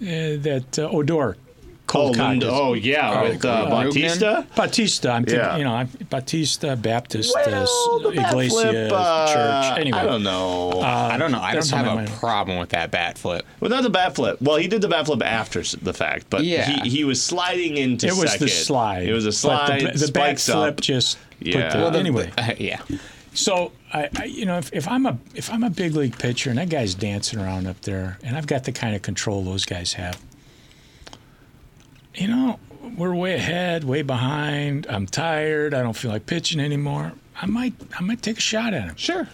that 0.00 0.78
uh, 0.78 0.88
Odor. 0.90 1.36
Oh, 1.94 1.98
Cold 2.06 2.16
Lind- 2.16 2.42
cock. 2.42 2.50
oh, 2.52 2.74
yeah, 2.74 3.22
with 3.22 3.44
uh, 3.44 3.48
uh, 3.48 3.70
Bautista? 3.70 4.46
Batista. 4.56 5.10
I'm 5.12 5.24
thinking, 5.24 5.38
Yeah. 5.44 5.56
you 5.56 5.64
know, 5.64 5.74
I'm 5.74 5.88
Batista, 6.10 6.74
Baptist, 6.76 7.32
Well, 7.34 8.06
uh, 8.06 8.10
bat 8.10 8.30
Iglesias, 8.30 8.52
flip, 8.62 8.92
uh, 8.94 9.26
Church. 9.72 9.78
Anyway, 9.80 9.98
I 9.98 10.04
don't 10.04 10.22
know. 10.22 10.80
I 10.80 11.16
don't 11.16 11.32
know. 11.32 11.40
I 11.40 11.54
that's 11.54 11.70
don't 11.70 11.78
have 11.78 11.86
something 11.86 12.08
a 12.12 12.16
I 12.16 12.18
problem 12.18 12.58
with 12.58 12.70
that 12.70 12.90
bat 12.90 13.18
flip. 13.18 13.44
well, 13.60 13.70
not 13.70 13.82
the 13.82 13.90
bat 13.90 14.14
flip. 14.14 14.40
Well, 14.42 14.56
he 14.56 14.68
did 14.68 14.82
the 14.82 14.88
bat 14.88 15.06
flip 15.06 15.22
after 15.24 15.62
the 15.62 15.92
fact, 15.94 16.26
but 16.30 16.44
Yeah. 16.44 16.64
he, 16.82 16.88
he 16.90 17.04
was 17.04 17.22
sliding 17.22 17.76
into 17.76 18.06
it 18.06 18.12
was 18.14 18.32
second. 18.32 18.46
the 18.46 18.50
slide. 18.52 19.08
It 19.08 19.12
was 19.12 19.26
a 19.26 19.32
slide. 19.32 19.82
But 19.84 19.92
the, 19.94 20.06
the 20.06 20.12
back 20.12 20.38
spikes 20.38 20.46
flip 20.46 20.74
up. 20.74 20.80
just 20.80 21.18
Yeah. 21.40 21.52
put 21.64 21.72
the, 21.72 21.78
Well, 21.82 21.90
the- 21.90 21.98
anyway. 21.98 22.32
Uh, 22.38 22.52
yeah. 22.58 22.80
So 23.32 23.72
I, 23.92 24.08
I, 24.16 24.24
you 24.26 24.46
know, 24.46 24.58
if, 24.58 24.72
if 24.72 24.86
I'm 24.88 25.06
a 25.06 25.18
if 25.34 25.52
I'm 25.52 25.64
a 25.64 25.70
big 25.70 25.94
league 25.96 26.16
pitcher 26.18 26.50
and 26.50 26.58
that 26.58 26.68
guy's 26.68 26.94
dancing 26.94 27.40
around 27.40 27.66
up 27.66 27.80
there, 27.80 28.18
and 28.22 28.36
I've 28.36 28.46
got 28.46 28.62
the 28.64 28.70
kind 28.72 28.94
of 28.94 29.02
control 29.02 29.42
those 29.42 29.64
guys 29.64 29.92
have, 29.94 30.20
you 32.14 32.28
know, 32.28 32.58
we're 32.96 33.14
way 33.14 33.34
ahead, 33.34 33.84
way 33.84 34.02
behind. 34.02 34.86
I'm 34.88 35.06
tired. 35.06 35.74
I 35.74 35.82
don't 35.82 35.96
feel 35.96 36.10
like 36.10 36.26
pitching 36.26 36.60
anymore. 36.60 37.12
I 37.40 37.46
might 37.46 37.74
I 37.98 38.02
might 38.02 38.22
take 38.22 38.38
a 38.38 38.40
shot 38.40 38.74
at 38.74 38.84
him, 38.84 38.96
Sure. 38.96 39.28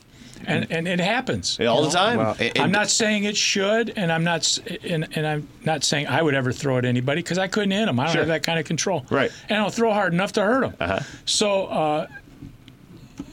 and 0.47 0.67
and 0.73 0.89
it 0.89 1.01
happens 1.01 1.61
all 1.61 1.81
you 1.85 1.91
the 1.91 1.97
time. 1.97 2.17
Well, 2.19 2.37
it, 2.39 2.57
it, 2.57 2.61
I'm 2.61 2.73
not 2.73 2.89
saying 2.89 3.25
it 3.25 3.37
should, 3.37 3.93
and 3.97 4.11
I'm 4.11 4.25
not, 4.25 4.59
and, 4.83 5.07
and 5.15 5.27
I'm 5.27 5.49
not 5.65 5.85
saying 5.85 6.07
I 6.07 6.23
would 6.23 6.35
ever 6.35 6.51
throw 6.53 6.79
at 6.79 6.85
anybody 6.87 7.21
because 7.23 7.37
I 7.37 7.47
couldn't 7.49 7.73
hit 7.73 7.85
them. 7.87 8.01
I 8.01 8.05
don't 8.05 8.13
Sure. 8.13 8.21
have 8.23 8.29
that 8.29 8.43
kind 8.43 8.59
of 8.59 8.65
control. 8.65 9.05
Right. 9.11 9.31
And 9.51 9.59
I 9.59 9.63
don't 9.63 9.75
throw 9.75 9.93
hard 9.93 10.15
enough 10.15 10.33
to 10.35 10.43
hurt 10.43 10.61
them. 10.63 10.75
Uh-huh. 10.81 11.01
So, 11.27 11.67
uh, 11.67 12.07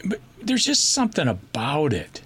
but 0.05 0.19
there's 0.41 0.65
just 0.65 0.89
something 0.91 1.27
about 1.29 1.93
it. 1.93 2.21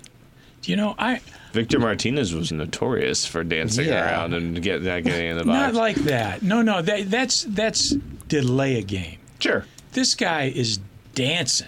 You 0.64 0.76
know, 0.78 0.96
I 0.98 1.22
Victor 1.54 1.80
Martinez 1.80 2.34
was 2.34 2.52
notorious 2.52 3.26
for 3.26 3.44
dancing 3.44 3.88
Yeah. 3.88 4.06
around 4.06 4.34
and 4.34 4.62
get, 4.62 4.82
not 4.84 5.04
getting 5.04 5.30
in 5.32 5.38
the 5.38 5.44
box. 5.44 5.74
not 5.74 5.74
like 5.74 5.96
that. 5.98 6.42
No, 6.42 6.62
no, 6.62 6.82
that, 6.82 7.10
that's 7.12 7.44
that's 7.44 7.90
delay 8.28 8.78
a 8.78 8.82
game. 8.84 9.18
sure. 9.40 9.66
This 9.94 10.16
guy 10.16 10.44
is 10.56 10.80
dancing. 11.16 11.68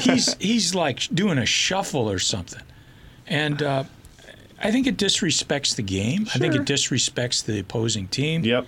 he's 0.00 0.34
he's 0.40 0.74
like 0.74 1.00
doing 1.14 1.38
a 1.38 1.46
shuffle 1.46 2.10
or 2.10 2.18
something, 2.18 2.60
and 3.26 3.62
uh, 3.62 3.84
I 4.62 4.70
think 4.70 4.86
it 4.86 4.98
disrespects 4.98 5.74
the 5.74 5.82
game. 5.82 6.26
I 6.34 6.38
think 6.38 6.54
it 6.54 6.62
disrespects 6.66 7.42
the 7.44 7.58
opposing 7.60 8.08
team. 8.08 8.44
Yep. 8.44 8.66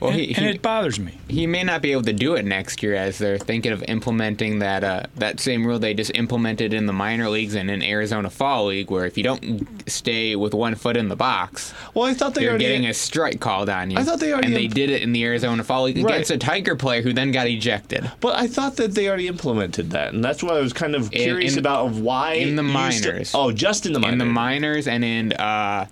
Well, 0.00 0.10
and, 0.10 0.20
he, 0.20 0.28
and 0.34 0.44
he, 0.44 0.50
it 0.52 0.62
bothers 0.62 1.00
me. 1.00 1.18
he 1.28 1.46
may 1.46 1.64
not 1.64 1.82
be 1.82 1.90
able 1.92 2.02
to 2.02 2.12
do 2.12 2.34
it 2.34 2.44
next 2.44 2.82
year 2.82 2.94
as 2.94 3.18
they're 3.18 3.38
thinking 3.38 3.72
of 3.72 3.82
implementing 3.88 4.60
that 4.60 4.84
uh, 4.84 5.02
that 5.16 5.40
same 5.40 5.66
rule 5.66 5.78
they 5.78 5.92
just 5.94 6.12
implemented 6.14 6.72
in 6.72 6.86
the 6.86 6.92
minor 6.92 7.28
leagues 7.28 7.54
and 7.54 7.70
in 7.70 7.82
Arizona 7.82 8.30
Fall 8.30 8.66
League, 8.66 8.90
where 8.90 9.06
if 9.06 9.16
you 9.16 9.24
don't 9.24 9.66
stay 9.90 10.36
with 10.36 10.54
one 10.54 10.74
foot 10.76 10.96
in 10.96 11.08
the 11.08 11.16
box, 11.16 11.74
Well, 11.94 12.04
I 12.04 12.14
thought 12.14 12.34
they 12.34 12.42
you're 12.44 12.58
getting 12.58 12.86
a 12.86 12.94
strike 12.94 13.40
called 13.40 13.68
on 13.68 13.90
you. 13.90 13.98
I 13.98 14.04
thought 14.04 14.20
they 14.20 14.32
already 14.32 14.46
and 14.48 14.56
they 14.56 14.64
imp- 14.64 14.74
did 14.74 14.90
it 14.90 15.02
in 15.02 15.12
the 15.12 15.24
Arizona 15.24 15.64
Fall 15.64 15.84
League 15.84 15.96
Right. 16.04 16.14
against 16.14 16.30
a 16.30 16.38
Tiger 16.38 16.76
player 16.76 17.02
who 17.02 17.12
then 17.12 17.32
got 17.32 17.46
ejected. 17.48 18.10
But 18.20 18.36
I 18.36 18.46
thought 18.46 18.76
that 18.76 18.92
they 18.94 19.08
already 19.08 19.26
implemented 19.28 19.90
that, 19.90 20.12
and 20.14 20.24
that's 20.24 20.42
what 20.42 20.54
I 20.54 20.60
was 20.60 20.72
kind 20.72 20.94
of 20.94 21.10
curious 21.10 21.54
in- 21.54 21.58
about 21.58 21.86
of 21.86 22.00
why 22.00 22.34
in 22.34 22.56
the 22.56 22.62
minors. 22.62 23.32
oh, 23.34 23.50
just 23.52 23.84
in 23.86 23.92
the 23.92 23.98
minors. 23.98 24.12
in 24.12 24.18
the 24.18 24.24
minors 24.26 24.86
and 24.86 25.04
in 25.04 25.32
uh, 25.32 25.86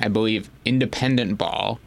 I 0.00 0.08
believe 0.08 0.50
independent 0.64 1.38
ball 1.38 1.80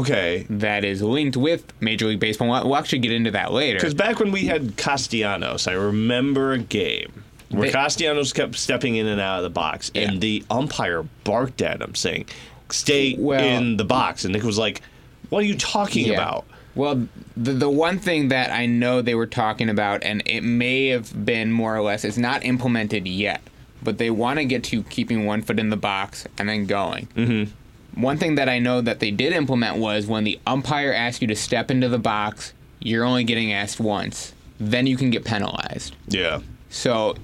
Okay. 0.00 0.46
that 0.50 0.84
is 0.84 1.02
linked 1.02 1.36
with 1.36 1.64
Major 1.80 2.06
League 2.06 2.20
Baseball. 2.20 2.48
We'll, 2.48 2.64
we'll 2.64 2.76
actually 2.76 3.00
get 3.00 3.12
into 3.12 3.30
that 3.32 3.52
later. 3.52 3.78
Because 3.78 3.94
back 3.94 4.18
when 4.20 4.32
we 4.32 4.46
had 4.46 4.76
Castellanos, 4.76 5.66
I 5.66 5.72
remember 5.72 6.52
a 6.52 6.58
game 6.58 7.24
where 7.50 7.66
They- 7.66 7.72
Castellanos 7.72 8.32
kept 8.32 8.56
stepping 8.56 8.96
in 8.96 9.06
and 9.06 9.20
out 9.20 9.38
of 9.38 9.42
the 9.44 9.50
box, 9.50 9.90
Yeah. 9.94 10.02
and 10.10 10.20
the 10.20 10.44
umpire 10.50 11.04
barked 11.24 11.62
at 11.62 11.80
him 11.80 11.94
saying, 11.94 12.26
"Stay 12.70 13.14
Well- 13.18 13.40
in 13.42 13.76
the 13.76 13.84
box." 13.84 14.24
And 14.24 14.32
Nick 14.34 14.42
was 14.42 14.58
like, 14.58 14.82
"What 15.30 15.42
are 15.44 15.46
you 15.46 15.54
talking 15.56 16.06
Yeah. 16.06 16.14
about?" 16.14 16.44
Well, 16.74 17.08
the 17.36 17.52
the 17.52 17.70
one 17.70 17.98
thing 17.98 18.28
that 18.28 18.50
I 18.52 18.66
know 18.66 19.00
they 19.00 19.14
were 19.14 19.26
talking 19.26 19.68
about, 19.70 20.02
and 20.04 20.22
it 20.26 20.42
may 20.42 20.88
have 20.88 21.24
been 21.24 21.50
more 21.52 21.74
or 21.74 21.80
less, 21.82 22.04
it's 22.04 22.18
not 22.18 22.44
implemented 22.44 23.06
yet, 23.08 23.40
but 23.82 23.96
they 23.98 24.10
want 24.10 24.38
to 24.40 24.44
get 24.44 24.62
to 24.64 24.82
keeping 24.82 25.24
one 25.24 25.40
foot 25.40 25.58
in 25.58 25.70
the 25.70 25.76
box 25.76 26.26
and 26.36 26.48
then 26.50 26.66
going. 26.66 27.08
Mm-hmm. 27.16 27.50
One 27.96 28.18
thing 28.18 28.36
that 28.36 28.48
I 28.48 28.58
know 28.60 28.80
that 28.80 29.00
they 29.00 29.10
did 29.10 29.32
implement 29.32 29.78
was 29.78 30.06
when 30.06 30.22
the 30.24 30.38
umpire 30.46 30.92
asks 30.92 31.20
you 31.20 31.28
to 31.28 31.34
step 31.36 31.70
into 31.70 31.88
the 31.88 31.98
box, 31.98 32.52
you're 32.78 33.04
only 33.04 33.24
getting 33.24 33.52
asked 33.52 33.80
once. 33.80 34.32
Then 34.60 34.86
you 34.86 34.96
can 34.96 35.10
get 35.10 35.24
penalized. 35.24 35.96
Yeah. 36.08 36.40
So, 36.70 37.16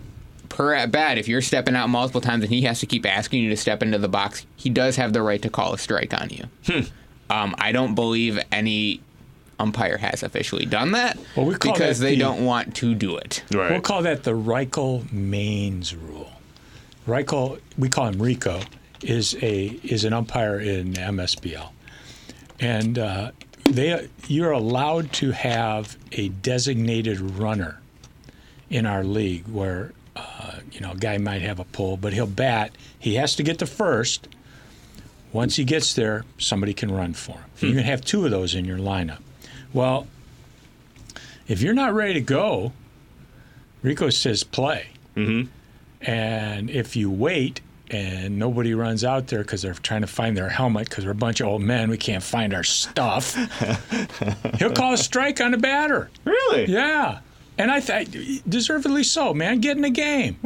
per 0.48 0.74
at 0.74 0.90
bat, 0.90 1.18
if 1.18 1.28
you're 1.28 1.40
stepping 1.42 1.76
out 1.76 1.88
multiple 1.88 2.20
times 2.20 2.42
and 2.44 2.52
he 2.52 2.62
has 2.62 2.80
to 2.80 2.86
keep 2.86 3.06
asking 3.06 3.42
you 3.42 3.50
to 3.50 3.56
step 3.56 3.82
into 3.82 3.98
the 3.98 4.08
box, 4.08 4.44
he 4.56 4.68
does 4.70 4.96
have 4.96 5.12
the 5.12 5.22
right 5.22 5.40
to 5.42 5.48
call 5.50 5.72
a 5.74 5.78
strike 5.78 6.18
on 6.18 6.30
you. 6.30 6.44
Hmm. 6.66 6.80
Um, 7.30 7.54
I 7.58 7.72
don't 7.72 7.94
believe 7.94 8.38
any 8.50 9.00
umpire 9.58 9.96
has 9.98 10.22
officially 10.22 10.66
done 10.66 10.90
that 10.92 11.16
Well, 11.36 11.46
we 11.46 11.54
call 11.54 11.72
because 11.72 11.98
that 12.00 12.04
they 12.06 12.14
the- 12.14 12.20
don't 12.20 12.44
want 12.44 12.74
to 12.76 12.94
do 12.94 13.16
it. 13.16 13.44
Right. 13.52 13.70
We'll 13.70 13.80
call 13.80 14.02
that 14.02 14.24
the 14.24 14.32
Reichel 14.32 15.04
Maines 15.10 15.94
rule. 15.94 16.32
Reichel, 17.06 17.60
we 17.78 17.88
call 17.88 18.08
him 18.08 18.20
Rico, 18.20 18.60
is 19.02 19.34
a 19.42 19.66
is 19.82 20.04
an 20.04 20.12
umpire 20.12 20.58
in 20.58 20.94
MSBL, 20.94 21.70
and 22.60 22.98
uh, 22.98 23.30
they 23.64 24.08
you're 24.26 24.52
allowed 24.52 25.12
to 25.14 25.30
have 25.32 25.96
a 26.12 26.28
designated 26.28 27.20
runner 27.20 27.80
in 28.70 28.86
our 28.86 29.04
league 29.04 29.46
where 29.48 29.92
uh, 30.16 30.56
you 30.70 30.80
know 30.80 30.92
a 30.92 30.96
guy 30.96 31.18
might 31.18 31.42
have 31.42 31.58
a 31.58 31.64
pull, 31.64 31.96
but 31.96 32.12
he'll 32.12 32.26
bat. 32.26 32.72
He 32.98 33.14
has 33.16 33.36
to 33.36 33.42
get 33.42 33.58
to 33.58 33.66
first. 33.66 34.28
Once 35.32 35.56
he 35.56 35.64
gets 35.64 35.94
there, 35.94 36.26
somebody 36.36 36.74
can 36.74 36.92
run 36.92 37.14
for 37.14 37.32
him. 37.32 37.70
You 37.70 37.74
can 37.76 37.84
have 37.84 38.04
two 38.04 38.26
of 38.26 38.30
those 38.30 38.54
in 38.54 38.66
your 38.66 38.76
lineup. 38.76 39.20
Well, 39.72 40.06
if 41.48 41.62
you're 41.62 41.72
not 41.72 41.94
ready 41.94 42.12
to 42.14 42.20
go, 42.20 42.72
Rico 43.82 44.10
says 44.10 44.44
play. 44.44 44.88
Mm-hmm. 45.16 45.48
And 46.02 46.68
if 46.68 46.96
you 46.96 47.10
wait 47.10 47.61
and 47.92 48.38
nobody 48.38 48.74
runs 48.74 49.04
out 49.04 49.26
there 49.28 49.40
because 49.42 49.62
they're 49.62 49.74
trying 49.74 50.00
to 50.00 50.06
find 50.06 50.36
their 50.36 50.48
helmet 50.48 50.88
because 50.88 51.04
we're 51.04 51.12
a 51.12 51.14
bunch 51.14 51.40
of 51.40 51.46
old 51.46 51.62
men, 51.62 51.90
we 51.90 51.98
can't 51.98 52.22
find 52.22 52.54
our 52.54 52.64
stuff, 52.64 53.34
he'll 54.58 54.72
call 54.72 54.94
a 54.94 54.98
strike 54.98 55.40
on 55.40 55.50
the 55.52 55.58
batter. 55.58 56.10
Really? 56.24 56.64
Yeah. 56.66 57.20
And 57.58 57.70
I 57.70 57.80
think 57.80 58.42
deservedly 58.48 59.04
so, 59.04 59.34
man. 59.34 59.60
Get 59.60 59.76
in 59.76 59.82
the 59.82 59.90
game. 59.90 60.36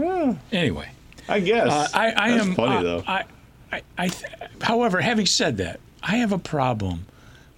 Anyway, 0.52 0.90
I 1.28 1.40
guess. 1.40 1.70
uh, 1.70 1.88
I, 1.94 2.06
I 2.16 2.30
That's 2.32 2.46
am. 2.46 2.54
funny 2.54 2.76
uh, 2.76 2.82
though. 2.82 3.04
I, 3.06 3.24
I, 3.72 3.82
I 3.96 4.08
th- 4.08 4.32
however, 4.60 5.00
having 5.00 5.26
said 5.26 5.58
that, 5.58 5.78
I 6.02 6.16
have 6.16 6.32
a 6.32 6.38
problem 6.38 7.06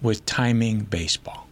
with 0.01 0.25
timing 0.25 0.81
baseball. 0.81 1.47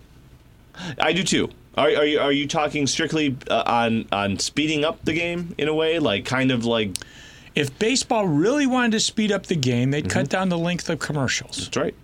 I 0.99 1.11
do 1.13 1.23
too. 1.23 1.49
Are, 1.75 1.87
are 1.87 2.05
you 2.05 2.19
are 2.19 2.31
you 2.31 2.47
talking 2.47 2.87
strictly 2.87 3.35
uh, 3.49 3.63
on 3.65 4.07
on 4.11 4.39
speeding 4.39 4.83
up 4.85 5.03
the 5.05 5.13
game 5.13 5.53
in 5.57 5.67
a 5.67 5.73
way, 5.73 5.99
like 5.99 6.25
kind 6.25 6.51
of 6.51 6.65
like 6.65 6.91
If 7.57 7.77
baseball 7.79 8.27
really 8.27 8.67
wanted 8.67 8.91
to 8.91 8.99
speed 8.99 9.31
up 9.31 9.47
the 9.47 9.55
game, 9.55 9.91
they'd 9.91 10.09
cut 10.09 10.29
down 10.29 10.49
the 10.49 10.57
length 10.57 10.89
of 10.89 10.99
commercials. 10.99 11.57
that's 11.57 11.77
right? 11.77 11.95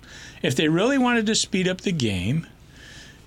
If 0.42 0.56
they 0.56 0.68
really 0.68 0.98
wanted 0.98 1.26
to 1.28 1.36
speed 1.36 1.68
up 1.68 1.82
the 1.82 1.92
game, 1.92 2.48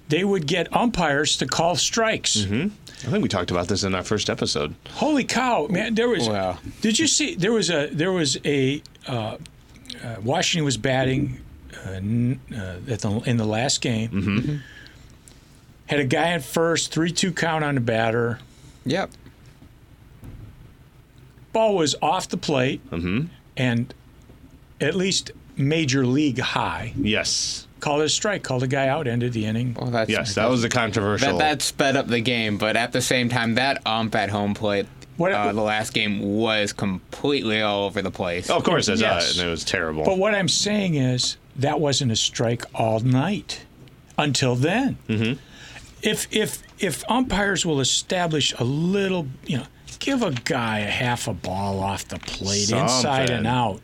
they 0.09 0.25
would 0.25 0.47
get 0.47 0.75
umpires 0.77 1.37
to 1.39 1.47
call 1.47 1.77
strikes. 1.77 2.45
I 2.45 2.69
think 3.11 3.23
we 3.23 3.29
talked 3.29 3.51
about 3.51 3.69
this 3.69 3.85
in 3.85 3.95
our 3.95 4.03
first 4.03 4.29
episode. 4.29 4.75
Holy 4.91 5.25
cow, 5.25 5.67
man! 5.69 5.95
There 5.95 6.09
was. 6.09 6.29
Wow. 6.29 6.59
Did 6.81 6.99
you 6.99 7.07
see? 7.07 7.35
There 7.37 7.53
was 7.53 7.71
a. 7.71 7.87
There 7.93 8.13
was 8.13 8.39
a. 8.45 8.83
Uh, 9.07 9.37
uh, 10.05 10.17
Washington 10.23 10.65
was 10.65 10.77
batting 10.77 11.41
uh, 11.87 11.91
n- 11.91 12.41
uh, 12.53 12.79
at 12.93 13.01
the, 13.01 13.11
in 13.27 13.37
the 13.37 13.45
last 13.47 13.81
game. 13.81 14.63
Had 15.87 16.01
a 16.01 16.05
guy 16.05 16.33
at 16.33 16.43
first, 16.43 16.93
three-two 16.93 17.33
count 17.33 17.63
on 17.65 17.77
the 17.77 17.81
batter. 17.81 18.41
Yep. 18.85 19.11
Ball 21.57 21.75
was 21.75 21.95
off 22.03 22.29
the 22.29 22.37
plate, 22.37 22.83
and 23.57 23.95
at 24.79 24.95
least 24.95 25.31
major 25.57 26.05
league 26.05 26.39
high. 26.39 26.93
Yes, 26.99 27.67
Called 27.81 28.03
a 28.03 28.11
strike. 28.11 28.43
Called 28.43 28.63
a 28.63 28.67
guy 28.67 28.89
out. 28.89 29.07
Ended 29.07 29.33
the 29.33 29.47
inning. 29.47 29.73
Well, 29.73 29.91
that's 29.91 30.11
yes, 30.11 30.35
that 30.35 30.51
was 30.51 30.65
a 30.65 30.69
controversial. 30.69 31.39
that, 31.39 31.59
that 31.59 31.63
sped 31.63 31.97
up 31.97 32.09
the 32.09 32.21
game, 32.21 32.59
but 32.59 32.77
at 32.77 32.93
the 32.93 33.01
same 33.01 33.31
time, 33.31 33.55
that 33.55 33.81
ump 33.87 34.15
at 34.15 34.29
home 34.29 34.53
plate, 34.53 34.85
What- 35.17 35.33
uh, 35.33 35.53
the 35.55 35.63
last 35.63 35.95
game 35.95 36.21
was 36.37 36.75
completely 36.75 37.63
all 37.63 37.85
over 37.87 38.03
the 38.03 38.11
place. 38.11 38.51
Oh, 38.51 38.57
of 38.59 38.65
course, 38.65 38.85
that's 38.87 39.01
Yes. 39.01 39.39
and 39.39 39.47
it 39.49 39.51
was 39.51 39.65
terrible. 39.65 40.05
But 40.05 40.19
what 40.19 40.35
I'm 40.35 40.49
saying 40.49 40.97
is 40.97 41.39
that 41.57 41.81
wasn't 41.81 42.13
a 42.13 42.17
strike 42.17 42.65
all 42.75 43.01
night 43.01 43.65
until 44.19 44.57
then. 44.57 44.99
Mm-hmm. 45.09 45.39
If 46.03 46.27
if 46.31 46.63
if 46.81 47.03
umpires 47.11 47.65
will 47.65 47.81
establish 47.81 48.53
a 48.59 48.65
little, 48.65 49.27
you 49.47 49.57
know, 49.59 49.67
give 49.99 50.23
a 50.23 50.31
guy 50.33 50.81
a 50.81 50.91
half 50.91 51.29
a 51.29 51.33
ball 51.35 51.81
off 51.81 52.07
the 52.09 52.19
plate, 52.19 52.71
inside 52.71 53.31
and 53.31 53.47
out, 53.47 53.81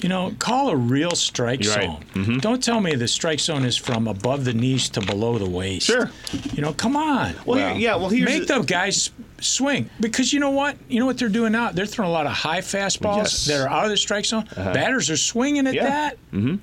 You 0.00 0.08
know, 0.08 0.32
call 0.38 0.70
a 0.70 0.76
real 0.76 1.10
strike 1.12 1.62
You're 1.64 1.74
right. 1.74 1.88
Mm-hmm. 2.14 2.24
zone. 2.24 2.38
Don't 2.38 2.62
tell 2.62 2.80
me 2.80 2.94
the 2.94 3.08
strike 3.08 3.40
zone 3.40 3.64
is 3.64 3.76
from 3.76 4.08
above 4.08 4.44
the 4.44 4.54
knees 4.54 4.88
to 4.90 5.00
below 5.00 5.36
the 5.38 5.48
waist. 5.48 5.86
Sure. 5.86 6.10
You 6.54 6.62
know, 6.62 6.72
come 6.72 6.96
on. 6.96 7.34
Well, 7.44 7.58
here- 7.58 7.78
yeah. 7.78 7.96
Well, 7.96 8.08
here's 8.08 8.24
Make 8.28 8.46
the 8.48 8.60
guys 8.62 9.10
swing 9.40 9.88
because 10.00 10.32
you 10.32 10.40
know 10.40 10.50
what? 10.50 10.76
You 10.88 11.00
know 11.00 11.06
what 11.06 11.18
they're 11.18 11.28
doing 11.28 11.52
now? 11.52 11.70
They're 11.72 11.86
throwing 11.86 12.10
a 12.10 12.12
lot 12.12 12.26
of 12.26 12.32
high 12.32 12.60
fastballs 12.60 13.16
Yes. 13.18 13.44
that 13.46 13.60
are 13.60 13.68
out 13.68 13.84
of 13.84 13.90
the 13.90 13.96
strike 13.96 14.24
zone. 14.26 14.48
Batters 14.54 15.10
are 15.10 15.16
swinging 15.16 15.66
at 15.66 15.74
Yeah. 15.74 15.84
that 15.88 16.16
mm-hmm. 16.32 16.56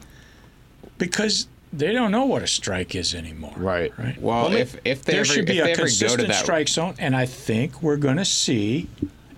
because 0.98 1.48
they 1.74 1.92
don't 1.92 2.12
know 2.12 2.26
what 2.26 2.44
a 2.44 2.48
strike 2.48 2.96
is 2.96 3.14
anymore. 3.14 3.54
Right. 3.58 3.92
Right. 3.98 4.20
Well, 4.22 4.54
if 4.54 4.78
if 4.86 5.04
they 5.04 5.14
there 5.14 5.22
ever, 5.22 5.34
should 5.34 5.46
be 5.46 5.60
a 5.60 5.64
ever 5.66 5.70
go 5.70 5.76
to 5.76 5.82
consistent 5.82 6.34
strike 6.34 6.68
zone, 6.70 6.96
and 7.00 7.16
I 7.16 7.26
think 7.26 7.82
we're 7.82 7.98
going 7.98 8.18
to 8.18 8.26
see 8.26 8.88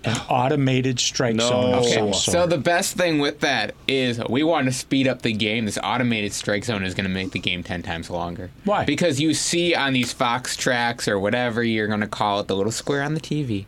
an 0.04 0.16
automated 0.30 0.98
strike 0.98 1.34
No. 1.34 1.48
zone 1.48 1.74
of 1.74 1.80
Okay, 1.84 1.94
some 1.94 2.12
So 2.14 2.46
the 2.46 2.56
best 2.56 2.96
thing 2.96 3.18
with 3.18 3.40
that 3.40 3.74
is 3.86 4.18
we 4.30 4.42
want 4.42 4.66
to 4.66 4.72
speed 4.72 5.06
up 5.06 5.20
the 5.22 5.32
game. 5.34 5.66
This 5.66 5.78
automated 5.82 6.32
strike 6.32 6.64
zone 6.64 6.84
is 6.84 6.94
going 6.94 7.04
to 7.04 7.10
make 7.10 7.32
the 7.32 7.38
game 7.38 7.62
ten 7.62 7.82
times 7.82 8.08
longer. 8.08 8.50
Why? 8.64 8.84
Because 8.86 9.20
you 9.20 9.34
see 9.34 9.74
on 9.74 9.92
these 9.92 10.12
Fox 10.12 10.56
tracks 10.56 11.06
or 11.06 11.18
whatever 11.18 11.62
you're 11.62 11.86
going 11.88 12.00
to 12.00 12.06
call 12.06 12.40
it, 12.40 12.48
the 12.48 12.56
little 12.56 12.72
square 12.72 13.02
on 13.02 13.12
the 13.14 13.20
TV. 13.20 13.66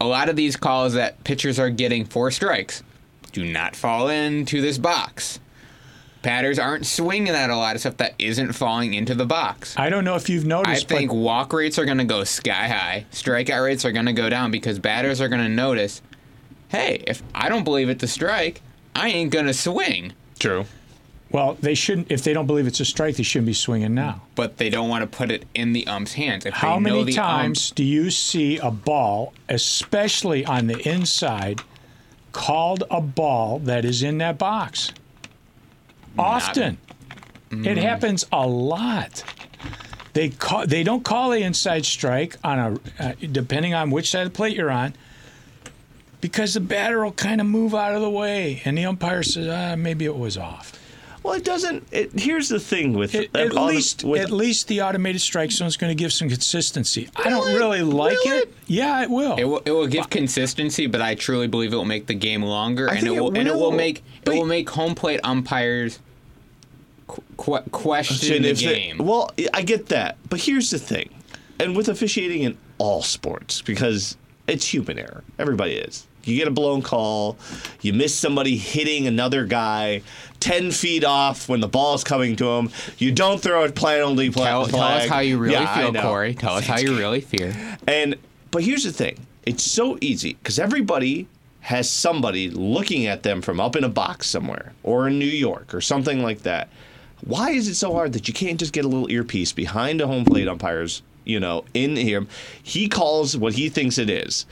A 0.00 0.06
lot 0.06 0.28
of 0.28 0.36
these 0.36 0.56
calls 0.56 0.94
that 0.94 1.22
pitchers 1.24 1.58
are 1.58 1.70
getting 1.70 2.04
for 2.04 2.30
strikes 2.30 2.82
do 3.32 3.44
not 3.44 3.76
fall 3.76 4.08
into 4.08 4.60
this 4.62 4.78
box. 4.78 5.40
Batters 6.22 6.58
aren't 6.58 6.84
swinging 6.84 7.34
at 7.34 7.48
a 7.48 7.56
lot 7.56 7.76
of 7.76 7.80
stuff 7.80 7.96
that 7.98 8.14
isn't 8.18 8.52
falling 8.52 8.94
into 8.94 9.14
the 9.14 9.24
box. 9.26 9.74
I 9.78 9.88
don't 9.88 10.04
know 10.04 10.16
if 10.16 10.28
you've 10.28 10.44
noticed. 10.44 10.86
I 10.90 10.96
think 10.96 11.10
but 11.10 11.16
walk 11.16 11.52
rates 11.52 11.78
are 11.78 11.84
going 11.84 11.98
to 11.98 12.04
go 12.04 12.24
sky 12.24 12.66
high. 12.68 13.06
Strikeout 13.12 13.64
rates 13.64 13.84
are 13.84 13.92
going 13.92 14.06
to 14.06 14.12
go 14.12 14.28
down 14.28 14.50
because 14.50 14.78
batters 14.80 15.20
are 15.20 15.28
going 15.28 15.42
to 15.42 15.48
notice, 15.48 16.02
hey, 16.68 17.04
if 17.06 17.22
I 17.34 17.48
don't 17.48 17.62
believe 17.64 17.88
it's 17.88 18.02
a 18.02 18.08
strike, 18.08 18.62
I 18.96 19.10
ain't 19.10 19.30
going 19.30 19.46
to 19.46 19.54
swing. 19.54 20.12
True. 20.40 20.64
well, 21.30 21.56
they 21.60 21.74
shouldn't. 21.74 22.10
If 22.10 22.24
they 22.24 22.32
don't 22.32 22.46
believe 22.48 22.66
it's 22.66 22.80
a 22.80 22.84
strike, 22.84 23.14
they 23.16 23.22
shouldn't 23.22 23.46
be 23.46 23.52
swinging 23.52 23.94
now. 23.94 24.22
But 24.34 24.56
they 24.56 24.70
don't 24.70 24.88
want 24.88 25.02
to 25.10 25.16
put 25.16 25.30
it 25.30 25.44
in 25.54 25.72
the 25.72 25.86
ump's 25.86 26.14
hands. 26.14 26.46
If 26.46 26.54
How 26.54 26.80
many 26.80 27.04
the 27.04 27.12
ump- 27.12 27.28
times 27.28 27.70
do 27.70 27.84
you 27.84 28.10
see 28.10 28.58
a 28.58 28.72
ball, 28.72 29.34
especially 29.48 30.44
on 30.44 30.66
the 30.66 30.78
inside, 30.88 31.60
called 32.32 32.82
a 32.90 33.00
ball 33.00 33.60
that 33.60 33.84
is 33.84 34.02
in 34.02 34.18
that 34.18 34.36
box? 34.36 34.92
Often. 36.18 36.78
Mm. 37.50 37.66
It 37.66 37.78
happens 37.78 38.26
a 38.32 38.46
lot. 38.46 39.24
They 40.12 40.30
call, 40.30 40.66
they 40.66 40.82
don't 40.82 41.04
call 41.04 41.30
the 41.30 41.42
inside 41.42 41.84
strike 41.86 42.36
on 42.44 42.58
a 42.98 43.02
uh, 43.02 43.12
depending 43.32 43.72
on 43.74 43.90
which 43.90 44.10
side 44.10 44.26
of 44.26 44.32
the 44.32 44.36
plate 44.36 44.56
you're 44.56 44.70
on 44.70 44.94
because 46.20 46.54
the 46.54 46.60
batter 46.60 47.04
will 47.04 47.12
kind 47.12 47.40
of 47.40 47.46
move 47.46 47.74
out 47.74 47.94
of 47.94 48.00
the 48.02 48.10
way 48.10 48.60
and 48.64 48.76
the 48.76 48.84
umpire 48.84 49.22
says 49.22 49.46
ah, 49.48 49.76
maybe 49.76 50.04
it 50.04 50.16
was 50.16 50.36
off. 50.36 50.72
Well, 51.22 51.34
it 51.34 51.44
doesn't. 51.44 51.86
It, 51.90 52.18
here's 52.18 52.48
the 52.48 52.60
thing 52.60 52.94
with 52.94 53.14
At, 53.14 53.26
uh, 53.34 53.38
at 53.38 53.56
all 53.56 53.66
the- 53.66 53.74
least, 53.74 54.02
with- 54.04 54.20
at 54.22 54.30
least 54.30 54.66
the 54.68 54.82
automated 54.82 55.20
strike 55.20 55.50
zone 55.52 55.68
is 55.68 55.76
going 55.76 55.90
to 55.90 55.94
give 56.00 56.12
some 56.12 56.28
consistency. 56.28 57.08
I 57.16 57.28
don't 57.28 57.48
it? 57.48 57.56
really 57.56 57.82
like 57.82 58.16
it. 58.24 58.44
it? 58.48 58.54
Yeah, 58.66 59.02
it 59.02 59.10
will. 59.10 59.36
It 59.36 59.44
will, 59.44 59.62
it 59.64 59.70
will 59.72 59.86
give 59.88 60.08
consistency, 60.10 60.86
but 60.86 61.02
I 61.02 61.14
truly 61.16 61.46
believe 61.48 61.72
it 61.72 61.76
will 61.76 61.84
make 61.84 62.06
the 62.06 62.14
game 62.14 62.42
longer, 62.42 62.88
I 62.88 62.94
and 62.94 63.00
think 63.00 63.14
it 63.14 63.16
it 63.18 63.20
will, 63.20 63.36
and 63.36 63.48
it 63.48 63.52
will 63.54 63.60
will, 63.62 63.72
make 63.72 64.02
but- 64.24 64.34
it 64.34 64.38
will 64.38 64.46
make 64.46 64.70
home 64.70 64.94
plate 64.94 65.20
umpires 65.22 65.98
qu- 67.08 67.22
qu- 67.36 67.58
question 67.72 68.42
the 68.42 68.52
they- 68.52 68.62
game. 68.74 68.98
well, 68.98 69.30
I 69.52 69.62
get 69.62 69.86
that, 69.86 70.16
but 70.28 70.40
here's 70.40 70.70
the 70.70 70.78
thing, 70.78 71.08
and 71.58 71.76
with 71.76 71.88
officiating 71.88 72.42
in 72.42 72.56
all 72.78 73.02
sports, 73.02 73.60
because 73.62 74.16
it's 74.46 74.66
human 74.72 74.98
error. 74.98 75.24
Everybody 75.38 75.72
is. 75.72 76.06
You 76.24 76.36
get 76.36 76.46
a 76.46 76.50
blown 76.50 76.82
call, 76.82 77.38
you 77.80 77.92
miss 77.94 78.14
somebody 78.14 78.56
hitting 78.58 79.06
another 79.06 79.46
guy 79.46 80.02
ten 80.40 80.70
feet 80.70 81.02
off 81.02 81.48
when 81.48 81.60
the 81.60 81.68
ball's 81.68 82.04
coming 82.04 82.36
to 82.36 82.46
him. 82.50 82.70
You 82.98 83.12
don't 83.12 83.40
throw 83.40 83.64
a 83.64 83.72
penalty 83.72 84.28
pla- 84.30 84.44
tell, 84.44 84.66
tell 84.66 84.80
us 84.82 85.08
how 85.08 85.20
you 85.20 85.38
really 85.38 85.54
Yeah, 85.54 85.90
feel. 85.90 86.02
Corey. 86.02 86.34
Tell 86.34 86.54
us 86.56 86.66
how 86.66 86.78
you 86.78 86.96
really 86.98 87.22
feel. 87.22 87.52
And 87.86 88.16
but 88.50 88.62
here's 88.62 88.84
the 88.84 88.92
thing: 88.92 89.26
it's 89.46 89.62
so 89.62 89.96
easy 90.02 90.34
because 90.34 90.58
everybody 90.58 91.28
has 91.60 91.90
somebody 91.90 92.50
looking 92.50 93.06
at 93.06 93.22
them 93.22 93.40
from 93.40 93.58
up 93.58 93.74
in 93.74 93.84
a 93.84 93.88
box 93.88 94.26
somewhere, 94.26 94.74
or 94.82 95.08
in 95.08 95.18
New 95.18 95.24
York, 95.24 95.72
or 95.74 95.80
something 95.80 96.22
like 96.22 96.42
that. 96.42 96.68
Why 97.24 97.50
is 97.50 97.68
it 97.68 97.74
so 97.74 97.92
hard 97.92 98.12
that 98.12 98.28
you 98.28 98.34
can't 98.34 98.58
just 98.58 98.72
get 98.72 98.84
a 98.84 98.88
little 98.88 99.10
earpiece 99.10 99.52
behind 99.52 100.00
a 100.00 100.06
home 100.06 100.24
plate 100.24 100.48
umpire's, 100.48 101.02
you 101.24 101.40
know, 101.40 101.64
in 101.74 101.96
here? 101.96 102.26
He 102.62 102.88
calls 102.88 103.36
what 103.36 103.54
he 103.54 103.68
thinks 103.68 103.98
it 103.98 104.08
is. 104.08 104.46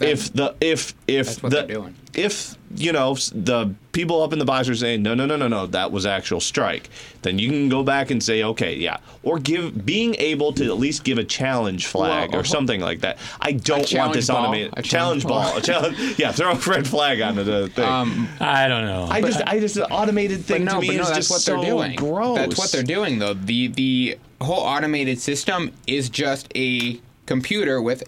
If 0.00 0.32
the 0.32 0.54
if 0.60 0.94
if 1.06 1.26
That's 1.26 1.42
what 1.42 1.50
the 1.50 1.56
they're 1.56 1.66
doing. 1.76 1.94
if 2.14 2.56
you 2.74 2.92
know 2.92 3.14
the 3.32 3.72
people 3.92 4.22
up 4.22 4.32
in 4.34 4.38
the 4.38 4.44
box 4.44 4.68
are 4.68 4.74
saying 4.74 5.02
no 5.02 5.14
no 5.14 5.24
no 5.24 5.36
no 5.36 5.48
no 5.48 5.66
that 5.68 5.90
was 5.92 6.04
actual 6.04 6.40
strike, 6.40 6.90
then 7.22 7.38
you 7.38 7.48
can 7.48 7.68
go 7.70 7.82
back 7.82 8.10
and 8.10 8.22
say 8.22 8.42
okay 8.42 8.76
yeah, 8.76 8.98
or 9.22 9.38
give 9.38 9.86
being 9.86 10.14
able 10.16 10.52
to 10.52 10.64
at 10.66 10.76
least 10.78 11.04
give 11.04 11.16
a 11.18 11.24
challenge 11.24 11.86
flag 11.86 12.32
Well, 12.32 12.40
or 12.40 12.44
something 12.44 12.80
like 12.80 13.00
that. 13.00 13.16
I 13.40 13.52
don't 13.52 13.90
want 13.94 14.12
this 14.12 14.26
ball, 14.28 14.36
automated 14.38 14.74
a 14.76 14.82
challenge 14.82 15.22
challenge 15.22 15.24
ball, 15.24 15.42
ball. 15.50 15.58
a 15.58 15.62
challenge 15.62 15.98
yeah 16.18 16.32
throw 16.32 16.52
a 16.52 16.56
red 16.56 16.86
flag 16.86 17.20
onto 17.22 17.44
the 17.44 17.68
thing. 17.68 17.84
Um, 17.88 18.28
I 18.40 18.68
don't 18.68 18.84
know. 18.84 19.06
I 19.10 19.20
just 19.22 19.40
I 19.46 19.60
just 19.60 19.76
the 19.76 19.88
automated 19.88 20.44
thing 20.44 20.64
no, 20.64 20.74
to 20.74 20.80
me 20.80 20.88
but 20.88 20.96
no, 20.96 21.02
is 21.02 21.08
that's 21.08 21.18
just 21.18 21.30
what 21.30 21.40
so 21.40 21.56
they're 21.60 21.70
doing. 21.70 21.94
gross. 21.96 22.36
That's 22.38 22.58
what 22.58 22.72
they're 22.72 22.82
doing, 22.82 23.18
though. 23.18 23.34
The 23.34 23.68
the 23.68 24.18
whole 24.42 24.60
automated 24.60 25.18
system 25.20 25.72
is 25.86 26.10
just 26.10 26.52
a 26.54 27.00
computer 27.24 27.80
with 27.80 28.04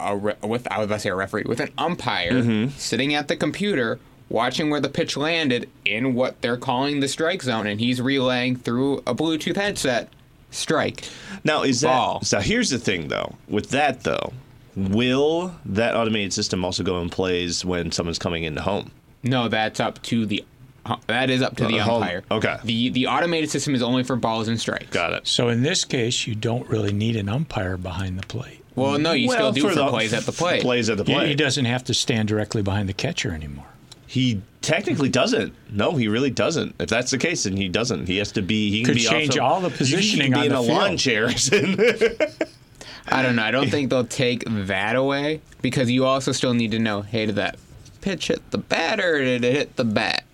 a 0.00 0.16
re- 0.16 0.34
with 0.42 0.66
I 0.70 0.78
was 0.78 0.86
about 0.86 0.96
to 0.96 1.00
say 1.00 1.08
a 1.10 1.14
referee 1.14 1.44
with 1.46 1.60
an 1.60 1.70
umpire 1.78 2.32
Mm-hmm. 2.32 2.70
sitting 2.78 3.14
at 3.14 3.28
the 3.28 3.36
computer 3.36 3.98
watching 4.28 4.70
where 4.70 4.80
the 4.80 4.88
pitch 4.88 5.16
landed 5.16 5.68
in 5.84 6.14
what 6.14 6.40
they're 6.40 6.56
calling 6.56 7.00
the 7.00 7.08
strike 7.08 7.42
zone, 7.42 7.66
and 7.66 7.80
he's 7.80 8.00
relaying 8.00 8.56
through 8.56 8.98
a 8.98 9.14
Bluetooth 9.14 9.56
headset 9.56 10.08
strike. 10.50 11.04
Now 11.44 11.62
is 11.62 11.82
Ball. 11.82 12.20
that 12.20 12.26
so? 12.26 12.40
Here's 12.40 12.70
the 12.70 12.78
thing, 12.78 13.08
though. 13.08 13.34
With 13.48 13.70
that, 13.70 14.04
though, 14.04 14.32
will 14.76 15.54
that 15.64 15.96
automated 15.96 16.32
system 16.32 16.64
also 16.64 16.82
go 16.82 17.00
in 17.00 17.10
plays 17.10 17.64
when 17.64 17.90
someone's 17.92 18.18
coming 18.18 18.44
into 18.44 18.62
home? 18.62 18.90
No, 19.22 19.48
that's 19.48 19.80
up 19.80 20.00
to 20.04 20.26
the. 20.26 20.44
uh, 20.86 20.96
That 21.08 21.28
is 21.30 21.42
up 21.42 21.56
to 21.56 21.66
the 21.66 21.80
Uh, 21.80 21.84
home- 21.84 22.02
umpire. 22.02 22.22
okay. 22.30 22.56
The 22.64 22.88
the 22.90 23.06
automated 23.08 23.50
system 23.50 23.74
is 23.74 23.82
only 23.82 24.02
for 24.04 24.16
balls 24.16 24.48
and 24.48 24.58
strikes. 24.60 24.90
Got 24.90 25.12
it. 25.12 25.26
so 25.26 25.48
in 25.48 25.62
this 25.62 25.84
case, 25.84 26.26
you 26.26 26.34
don't 26.34 26.68
really 26.68 26.92
need 26.92 27.16
an 27.16 27.28
umpire 27.28 27.76
behind 27.76 28.18
the 28.18 28.26
plate. 28.26 28.59
Well, 28.80 28.98
no, 28.98 29.12
you 29.12 29.28
Well, 29.28 29.36
still 29.36 29.52
do 29.52 29.68
for, 29.68 29.74
the- 29.74 29.88
plays 29.88 30.12
at 30.12 30.24
the 30.24 30.32
plate. 30.32 30.62
Plays 30.62 30.88
at 30.90 30.96
the 30.98 31.04
He- 31.04 31.12
plate. 31.12 31.28
He 31.28 31.34
doesn't 31.34 31.64
have 31.66 31.84
to 31.84 31.94
stand 31.94 32.28
directly 32.28 32.62
behind 32.62 32.88
the 32.88 32.92
catcher 32.92 33.32
anymore. 33.32 33.66
He 34.06 34.40
technically 34.60 35.08
doesn't. 35.08 35.52
No, 35.70 35.92
he 35.92 36.08
really 36.08 36.30
doesn't. 36.30 36.74
If 36.80 36.88
that's 36.88 37.12
the 37.12 37.18
case, 37.18 37.44
then 37.44 37.56
he 37.56 37.68
doesn't. 37.68 38.08
He 38.08 38.16
has 38.18 38.32
to 38.32 38.42
be. 38.42 38.68
He 38.70 38.78
can 38.82 38.86
Could 38.86 38.94
be 38.96 39.04
change 39.04 39.38
also, 39.38 39.54
all 39.54 39.60
the 39.60 39.68
he 39.68 39.76
positioning 39.76 40.32
can 40.32 40.32
be 40.32 40.38
on 40.40 40.46
in 40.46 40.52
the 40.52 40.58
a 40.58 40.60
lawn 40.60 40.98
field. 40.98 41.36
chair. 41.36 42.28
I 43.08 43.22
don't 43.22 43.36
know. 43.36 43.42
I 43.42 43.50
don't 43.50 43.70
think 43.70 43.90
they'll 43.90 44.04
take 44.04 44.44
that 44.46 44.96
away 44.96 45.40
because 45.62 45.90
you 45.90 46.04
also 46.06 46.32
still 46.32 46.54
need 46.54 46.70
to 46.72 46.78
know, 46.78 47.02
hey, 47.02 47.26
did 47.26 47.36
that 47.36 47.56
pitch 48.00 48.28
hit 48.28 48.50
the 48.50 48.58
bat 48.58 49.00
or 49.00 49.18
did 49.24 49.44
it 49.44 49.52
hit 49.54 49.76
the 49.76 49.84
bat? 49.84 50.24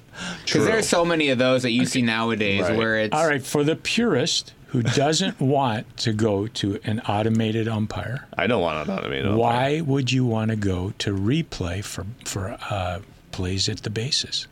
True. 0.46 0.60
Because 0.60 0.66
there's 0.66 0.88
so 0.88 1.04
many 1.04 1.28
of 1.28 1.38
those 1.38 1.62
that 1.62 1.70
you 1.72 1.84
see 1.86 2.00
nowadays 2.02 2.62
Right. 2.62 2.76
where 2.76 2.98
it's 2.98 3.14
All 3.14 3.26
right, 3.26 3.42
for 3.44 3.62
the 3.64 3.76
purist 3.76 4.52
who 4.76 4.82
doesn't 4.82 5.40
want 5.40 5.96
to 5.96 6.12
go 6.12 6.46
to 6.48 6.78
an 6.84 7.00
automated 7.08 7.66
umpire, 7.66 8.26
I 8.36 8.46
don't 8.46 8.60
want 8.60 8.86
an 8.86 8.94
automated. 8.98 9.24
umpire. 9.26 9.40
why 9.40 9.80
would 9.80 10.12
you 10.12 10.26
want 10.26 10.50
to 10.50 10.56
go 10.56 10.92
to 10.98 11.16
replay 11.16 11.82
for 11.82 12.04
for 12.26 12.58
uh, 12.70 13.00
plays 13.32 13.68
at 13.70 13.82
the 13.82 13.90
bases? 13.90 14.46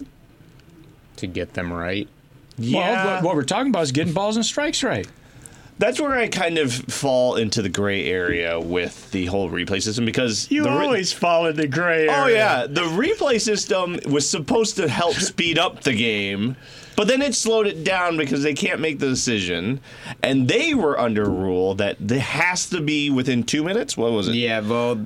to 1.16 1.26
get 1.26 1.52
them 1.54 1.72
right. 1.72 2.08
Yeah. 2.56 2.78
Well, 2.80 3.14
what, 3.14 3.24
what 3.24 3.36
we're 3.36 3.44
talking 3.44 3.68
about 3.70 3.82
is 3.82 3.92
getting 3.92 4.14
balls 4.14 4.36
and 4.36 4.44
strikes 4.44 4.82
right. 4.82 5.06
That's 5.78 6.00
where 6.00 6.12
I 6.12 6.28
kind 6.28 6.56
of 6.58 6.72
fall 6.72 7.36
into 7.36 7.60
the 7.62 7.68
gray 7.68 8.06
area 8.06 8.58
with 8.60 9.10
the 9.10 9.26
whole 9.26 9.50
replay 9.50 9.82
system 9.82 10.04
because 10.04 10.50
You 10.50 10.62
the 10.64 10.70
re- 10.70 10.84
always 10.86 11.12
fall 11.12 11.46
in 11.46 11.56
the 11.56 11.66
gray 11.68 12.08
area. 12.08 12.16
Oh 12.16 12.26
yeah, 12.28 12.66
the 12.66 12.82
replay 12.82 13.40
system 13.40 13.98
was 14.08 14.28
supposed 14.28 14.76
to 14.76 14.88
help 14.88 15.14
speed 15.14 15.58
up 15.58 15.82
the 15.82 15.94
game, 15.94 16.56
but 16.96 17.08
then 17.08 17.22
it 17.22 17.34
slowed 17.34 17.66
it 17.66 17.84
down 17.84 18.16
because 18.16 18.42
they 18.42 18.54
can't 18.54 18.80
make 18.80 18.98
the 18.98 19.08
decision, 19.08 19.80
and 20.22 20.48
they 20.48 20.74
were 20.74 20.98
under 20.98 21.24
a 21.24 21.28
rule 21.28 21.74
that 21.76 21.96
it 22.00 22.10
has 22.20 22.68
to 22.70 22.80
be 22.80 23.10
within 23.10 23.42
two 23.42 23.64
minutes. 23.64 23.96
What 23.96 24.12
was 24.12 24.28
it? 24.28 24.34
Yeah, 24.34 24.60
well, 24.60 25.04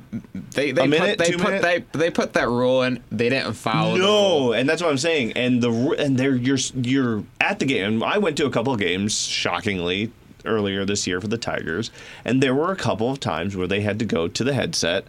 they 0.54 0.72
they 0.72 0.84
A 0.84 0.86
minute, 0.86 1.18
put 1.18 1.26
they 1.26 1.32
put 1.32 1.42
minute? 1.44 1.62
they 1.92 1.98
they 1.98 2.10
put 2.10 2.32
that 2.34 2.48
rule 2.48 2.82
in. 2.82 3.02
They 3.10 3.28
didn't 3.28 3.54
follow. 3.54 3.96
No, 3.96 4.52
and 4.52 4.68
that's 4.68 4.82
what 4.82 4.90
I'm 4.90 4.98
saying. 4.98 5.32
And 5.32 5.62
the 5.62 5.70
and 5.98 6.18
they're 6.18 6.34
you're 6.36 6.58
you're 6.74 7.24
at 7.40 7.58
the 7.58 7.64
game. 7.66 8.02
I 8.02 8.18
went 8.18 8.36
to 8.38 8.46
a 8.46 8.50
couple 8.50 8.72
of 8.72 8.80
games, 8.80 9.18
shockingly, 9.18 10.12
earlier 10.44 10.84
this 10.84 11.06
year 11.06 11.20
for 11.20 11.28
the 11.28 11.38
Tigers, 11.38 11.90
and 12.24 12.42
there 12.42 12.54
were 12.54 12.72
a 12.72 12.76
couple 12.76 13.10
of 13.10 13.20
times 13.20 13.56
where 13.56 13.66
they 13.66 13.80
had 13.80 13.98
to 13.98 14.04
go 14.04 14.28
to 14.28 14.44
the 14.44 14.52
headset, 14.54 15.04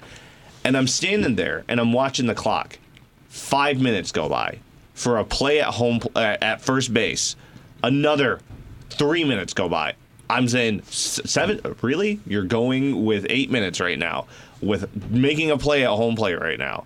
and 0.64 0.78
I'm 0.78 0.88
standing 0.88 1.36
there 1.36 1.64
and 1.68 1.80
I'm 1.80 1.94
watching 1.94 2.26
the 2.28 2.36
clock. 2.36 2.80
Five 3.28 3.80
minutes 3.80 4.12
go 4.12 4.28
by 4.28 4.60
for 5.00 5.18
a 5.18 5.24
play 5.24 5.62
at 5.62 5.74
home 5.74 6.02
uh, 6.16 6.38
at 6.42 6.62
first 6.62 6.94
base. 6.94 7.36
Another 7.82 8.42
three 8.90 9.24
minutes 9.24 9.54
go 9.54 9.70
by. 9.70 9.94
I'm 10.30 10.50
saying 10.50 10.84
seven. 10.84 11.62
Really? 11.82 12.20
You're 12.28 12.44
going 12.44 13.06
with 13.06 13.26
eight 13.30 13.50
minutes 13.50 13.80
right 13.80 13.98
now 13.98 14.28
with 14.62 15.10
making 15.10 15.52
a 15.52 15.58
play 15.58 15.84
at 15.84 15.90
home 15.90 16.18
plate 16.18 16.40
right 16.40 16.60
now 16.60 16.84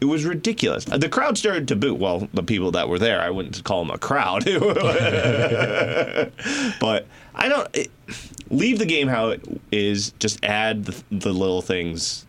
It 0.00 0.06
was 0.06 0.24
ridiculous. 0.24 0.84
The 0.84 1.08
crowd 1.08 1.38
started 1.38 1.68
to 1.68 1.76
boo. 1.76 1.94
Well, 1.94 2.28
the 2.34 2.42
people 2.42 2.72
that 2.72 2.88
were 2.88 2.98
there, 2.98 3.20
I 3.20 3.30
wouldn't 3.30 3.62
call 3.62 3.84
them 3.84 3.94
a 3.94 3.98
crowd. 3.98 4.44
but 6.80 7.06
I 7.34 7.48
don't 7.48 7.68
it, 7.72 7.90
leave 8.50 8.80
the 8.80 8.86
game 8.86 9.06
how 9.06 9.28
it 9.28 9.40
is. 9.70 10.10
Just 10.18 10.44
add 10.44 10.86
the, 10.86 11.02
the 11.12 11.32
little 11.32 11.62
things. 11.62 12.26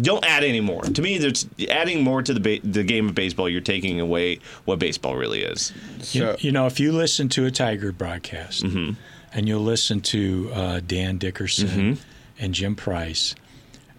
Don't 0.00 0.24
add 0.24 0.42
any 0.44 0.60
more. 0.60 0.82
To 0.82 1.02
me, 1.02 1.18
there's 1.18 1.46
adding 1.70 2.02
more 2.02 2.20
to 2.22 2.34
the 2.34 2.40
ba- 2.40 2.66
the 2.66 2.82
game 2.82 3.08
of 3.08 3.14
baseball. 3.14 3.48
You're 3.48 3.60
taking 3.60 4.00
away 4.00 4.40
what 4.64 4.78
baseball 4.78 5.14
really 5.16 5.42
is. 5.42 5.72
You, 5.98 6.04
So- 6.04 6.36
you 6.40 6.50
know, 6.52 6.66
if 6.66 6.80
you 6.80 6.90
listen 6.92 7.28
to 7.30 7.46
a 7.46 7.50
Tiger 7.50 7.92
broadcast 7.92 8.62
and 8.64 9.48
you'll 9.48 9.62
listen 9.62 10.00
to 10.00 10.50
uh, 10.52 10.80
Dan 10.86 11.18
Dickerson 11.18 11.98
and 12.38 12.54
Jim 12.54 12.74
Price, 12.74 13.34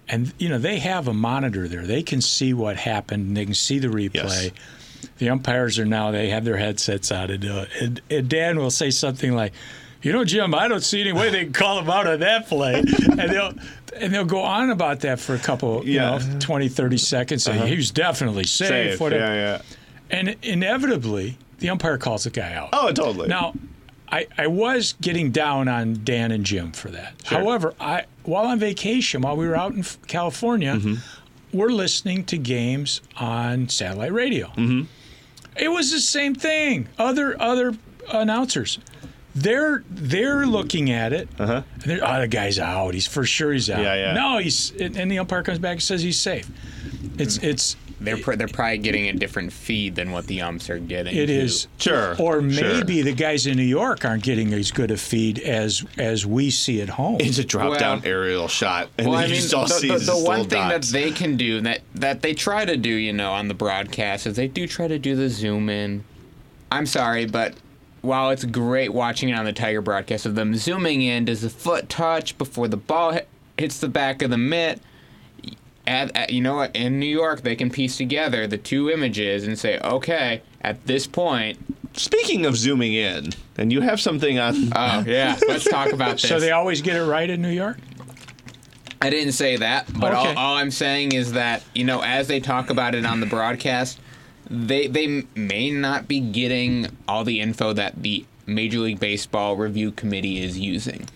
and 0.09 0.33
you 0.37 0.49
know 0.49 0.57
they 0.59 0.79
have 0.79 1.07
a 1.07 1.13
monitor 1.13 1.67
there. 1.67 1.85
They 1.85 2.03
can 2.03 2.21
see 2.21 2.53
what 2.53 2.75
happened. 2.77 3.27
And 3.27 3.37
they 3.37 3.45
can 3.45 3.53
see 3.53 3.79
the 3.79 3.87
replay. 3.87 4.13
Yes. 4.13 4.49
The 5.17 5.29
umpires 5.29 5.79
are 5.79 5.85
now 5.85 6.11
they 6.11 6.29
have 6.29 6.43
their 6.45 6.57
headsets 6.57 7.11
on, 7.11 7.29
and, 7.31 7.45
uh, 7.45 7.65
and, 7.79 8.01
and 8.09 8.27
Dan 8.29 8.57
will 8.59 8.71
say 8.71 8.89
something 8.91 9.33
like. 9.33 9.53
You 10.05 10.13
know, 10.13 10.23
Jim, 10.23 10.53
I 10.53 10.67
don't 10.67 10.83
see 10.83 11.01
any 11.01 11.13
way 11.13 11.31
they 11.31 11.45
can 11.45 11.53
call 11.53 11.79
him 11.79 11.89
out 11.89 12.05
on 12.05 12.19
that 12.19 12.47
play. 12.47 12.75
And 12.75 13.19
they'll 13.19 13.53
and 13.95 14.13
they'll 14.13 14.23
go 14.23 14.41
on 14.41 14.69
about 14.69 14.99
that 14.99 15.19
for 15.19 15.33
a 15.33 15.39
couple, 15.39 15.83
you 15.83 15.97
know, 15.97 16.19
20, 16.39 16.69
30 16.69 16.97
seconds. 16.97 17.43
Say, 17.43 17.67
he 17.67 17.75
was 17.75 17.89
definitely 17.89 18.43
safe. 18.43 18.67
Safe. 18.67 18.99
whatever. 18.99 19.23
Yeah, 19.23 19.33
yeah. 19.33 19.61
And 20.11 20.35
inevitably, 20.43 21.39
the 21.57 21.71
umpire 21.71 21.97
calls 21.97 22.25
the 22.25 22.29
guy 22.29 22.53
out. 22.53 22.69
Oh, 22.71 22.91
totally. 22.91 23.27
Now, 23.29 23.55
I, 24.11 24.27
I 24.37 24.45
was 24.45 24.93
getting 25.01 25.31
down 25.31 25.67
on 25.67 26.01
Dan 26.03 26.31
and 26.31 26.45
Jim 26.45 26.71
for 26.71 26.89
that. 26.89 27.15
However, 27.25 27.73
I 27.79 28.05
while 28.25 28.45
on 28.45 28.59
vacation, 28.59 29.21
while 29.21 29.35
we 29.35 29.47
were 29.47 29.55
out 29.55 29.73
in 29.73 29.83
California, 30.05 30.79
we're 31.51 31.69
listening 31.69 32.25
to 32.25 32.37
games 32.37 33.01
on 33.17 33.69
satellite 33.69 34.13
radio. 34.13 34.49
Mm-hmm. 34.49 34.83
It 35.57 35.69
was 35.69 35.91
the 35.91 35.99
same 35.99 36.35
thing. 36.35 36.89
Other 36.99 37.41
other 37.41 37.73
announcers. 38.13 38.77
They're 39.35 39.83
they're 39.89 40.45
looking 40.45 40.91
at 40.91 41.11
it. 41.13 41.27
Uh-huh. 41.37 41.61
And 41.73 41.81
they're, 41.83 41.99
oh, 42.07 42.21
the 42.21 42.27
guy's 42.27 42.57
out. 42.57 42.93
He's 42.93 43.07
for 43.07 43.25
sure 43.25 43.51
he's 43.51 43.69
out. 43.69 43.81
Yeah, 43.81 43.95
yeah. 43.95 44.13
No, 44.13 44.37
he's 44.37 44.71
and 44.79 44.95
and 44.95 45.11
the 45.11 45.19
umpire 45.19 45.43
comes 45.43 45.59
back 45.59 45.73
and 45.73 45.83
says 45.83 46.01
he's 46.01 46.19
safe. 46.19 46.49
It's 47.19 47.37
it's 47.39 47.75
They're 47.99 48.17
pr- 48.17 48.35
they're 48.35 48.47
probably 48.47 48.77
getting 48.77 49.07
a 49.09 49.13
different 49.13 49.51
feed 49.51 49.95
than 49.95 50.11
what 50.11 50.27
the 50.27 50.41
umps 50.41 50.69
are 50.69 50.79
getting. 50.79 51.15
It 51.15 51.27
too. 51.27 51.33
is 51.33 51.67
Sure, 51.77 52.11
Or 52.19 52.41
sure. 52.49 52.73
maybe 52.75 53.01
the 53.01 53.13
guys 53.13 53.45
in 53.45 53.57
New 53.57 53.63
York 53.63 54.05
aren't 54.05 54.23
getting 54.23 54.53
as 54.53 54.71
good 54.71 54.89
a 54.91 54.97
feed 54.97 55.39
as 55.39 55.83
as 55.97 56.25
we 56.25 56.49
see 56.49 56.79
at 56.81 56.89
home. 56.89 57.17
It's 57.19 57.37
a 57.37 57.43
drop 57.43 57.77
down 57.77 58.03
aerial 58.05 58.47
shot, 58.47 58.89
and 58.97 59.07
Well, 59.09 59.19
you 59.19 59.25
I 59.25 59.27
mean, 59.27 59.35
just 59.35 59.53
all 59.53 59.67
the, 59.67 59.73
see 59.73 59.87
the, 59.89 59.97
these 59.97 60.07
the 60.07 60.17
one 60.17 60.47
thing 60.47 60.59
dots. 60.69 60.91
that 60.91 60.97
they 60.97 61.11
can 61.11 61.35
do 61.35 61.59
that 61.61 61.81
that 61.95 62.21
they 62.21 62.33
try 62.33 62.63
to 62.63 62.77
do, 62.77 62.89
you 62.89 63.11
know, 63.11 63.33
on 63.33 63.49
the 63.49 63.53
broadcast 63.53 64.27
is 64.27 64.37
they 64.37 64.47
do 64.47 64.65
try 64.65 64.87
to 64.87 64.97
do 64.97 65.15
the 65.17 65.27
zoom 65.29 65.69
in. 65.69 66.05
I'm 66.71 66.85
sorry, 66.85 67.25
but 67.25 67.53
while 68.05 68.29
it's 68.29 68.45
great 68.45 68.93
watching 68.93 69.29
it 69.29 69.33
on 69.33 69.45
the 69.45 69.53
Tiger 69.53 69.81
broadcast 69.81 70.25
of 70.25 70.35
them 70.35 70.55
zooming 70.55 71.01
in, 71.01 71.25
does 71.25 71.41
the 71.41 71.49
foot 71.49 71.89
touch 71.89 72.37
before 72.37 72.67
the 72.67 72.77
ball 72.77 73.11
hit, 73.11 73.27
hits 73.57 73.79
the 73.79 73.87
back 73.89 74.21
of 74.21 74.29
the 74.29 74.37
mitt? 74.37 74.81
At, 75.87 76.15
at- 76.15 76.29
you 76.31 76.41
know 76.41 76.55
what? 76.55 76.75
In 76.75 76.99
New 76.99 77.05
York, 77.05 77.41
they 77.41 77.55
can 77.55 77.69
piece 77.69 77.97
together 77.97 78.47
the 78.47 78.57
two 78.57 78.89
images 78.89 79.45
and 79.47 79.57
say, 79.57 79.79
okay, 79.79 80.41
at 80.61 80.85
this 80.87 81.07
point, 81.07 81.57
Speaking 81.97 82.45
of 82.45 82.57
zooming 82.57 82.91
in, 82.93 83.29
and 83.57 83.71
you 83.71 83.79
have 83.79 84.01
something 84.01 84.37
on. 84.37 84.53
oh 84.75 85.03
yeah, 85.07 85.39
let's 85.47 85.63
talk 85.63 85.93
about 85.93 86.13
this. 86.19 86.27
so 86.27 86.41
they 86.41 86.51
always 86.51 86.81
get 86.81 86.97
it 86.97 87.05
right 87.05 87.29
in 87.29 87.41
New 87.41 87.51
York. 87.51 87.77
I 89.01 89.09
didn't 89.09 89.31
say 89.31 89.55
that, 89.55 89.85
but 89.97 90.11
Okay. 90.13 90.33
all, 90.33 90.37
all 90.37 90.55
I'm 90.55 90.71
saying 90.71 91.13
is 91.13 91.31
that 91.33 91.63
you 91.73 91.85
know, 91.85 92.01
as 92.01 92.27
they 92.27 92.41
talk 92.41 92.69
about 92.69 92.95
it 92.95 93.05
on 93.05 93.21
the 93.21 93.25
broadcast, 93.25 93.99
they 94.49 94.87
they 94.87 95.23
may 95.35 95.71
not 95.71 96.07
be 96.07 96.19
getting 96.19 96.87
all 97.07 97.23
the 97.23 97.39
info 97.41 97.73
that 97.73 98.01
the 98.01 98.25
Major 98.45 98.79
League 98.79 98.99
Baseball 98.99 99.55
review 99.55 99.91
committee 99.91 100.43
is 100.43 100.57
using 100.59 101.07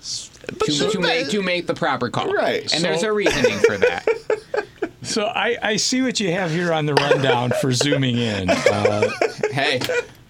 to, 0.00 0.72
so 0.72 0.90
to 0.90 0.98
that- 0.98 1.00
make 1.02 1.28
to 1.30 1.42
make 1.42 1.66
the 1.66 1.74
proper 1.74 2.08
call. 2.08 2.32
Right, 2.32 2.72
and 2.74 2.82
there's 2.84 3.02
a 3.02 3.12
reasoning 3.12 3.58
for 3.58 3.76
that. 3.78 4.06
So 5.00 5.24
I, 5.24 5.56
I 5.62 5.76
see 5.76 6.02
what 6.02 6.18
you 6.20 6.32
have 6.32 6.50
here 6.50 6.70
on 6.72 6.84
the 6.84 6.92
rundown 6.92 7.52
for 7.62 7.72
zooming 7.72 8.18
in. 8.18 8.50
Uh, 8.50 9.08
hey, 9.52 9.80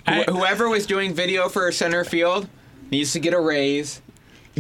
I- 0.07 0.23
wh- 0.23 0.31
whoever 0.31 0.69
was 0.69 0.87
doing 0.87 1.15
video 1.15 1.49
for 1.49 1.73
center 1.73 2.05
field 2.05 2.49
needs 2.91 3.13
to 3.15 3.19
get 3.19 3.33
a 3.35 3.41
raise. 3.41 4.01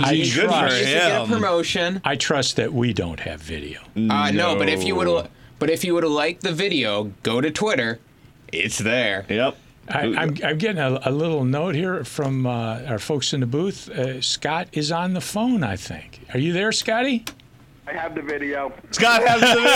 I 0.01 0.13
Needs 0.15 0.35
good 0.35 0.45
for 0.47 0.49
trust, 0.59 0.75
needs 0.77 0.87
to 0.89 0.93
get 0.97 1.13
a 1.13 1.21
him. 1.25 1.29
promotion. 1.29 2.01
I 2.05 2.17
trust 2.17 2.57
that 2.57 2.73
we 2.73 2.93
don't 2.95 3.21
have 3.21 3.41
video. 3.41 3.81
Uh, 3.97 4.31
no, 4.33 4.57
but 4.57 4.69
if 4.69 4.83
you 4.83 4.95
No. 4.95 4.99
would 5.15 5.29
but 5.59 5.71
if 5.71 5.85
you 5.85 5.95
would 5.95 6.03
have 6.03 6.13
liked 6.13 6.43
the 6.43 6.53
video, 6.53 7.13
go 7.23 7.41
to 7.41 7.51
Twitter. 7.51 7.99
It's 8.53 8.79
there. 8.79 9.27
Yep. 9.29 9.57
I, 9.91 10.01
I'm, 10.03 10.37
I'm 10.45 10.59
getting 10.59 10.79
a, 10.79 11.01
a 11.05 11.11
little 11.11 11.45
note 11.45 11.75
here 11.75 12.05
from 12.05 12.47
uh, 12.47 12.83
our 12.87 12.99
folks 12.99 13.33
in 13.33 13.41
the 13.41 13.47
booth. 13.47 13.89
Uh, 13.89 14.21
Scott 14.21 14.69
is 14.73 14.93
on 14.93 15.15
the 15.15 15.21
phone, 15.21 15.63
I 15.63 15.77
think. 15.77 16.21
Are 16.35 16.39
you 16.39 16.53
there, 16.53 16.73
Scotty? 16.73 17.25
I 17.87 17.93
have 17.95 18.15
the 18.15 18.21
video. 18.21 18.71
Scott 18.91 19.23
has 19.27 19.41
the. 19.41 19.47
Video. 19.47 19.71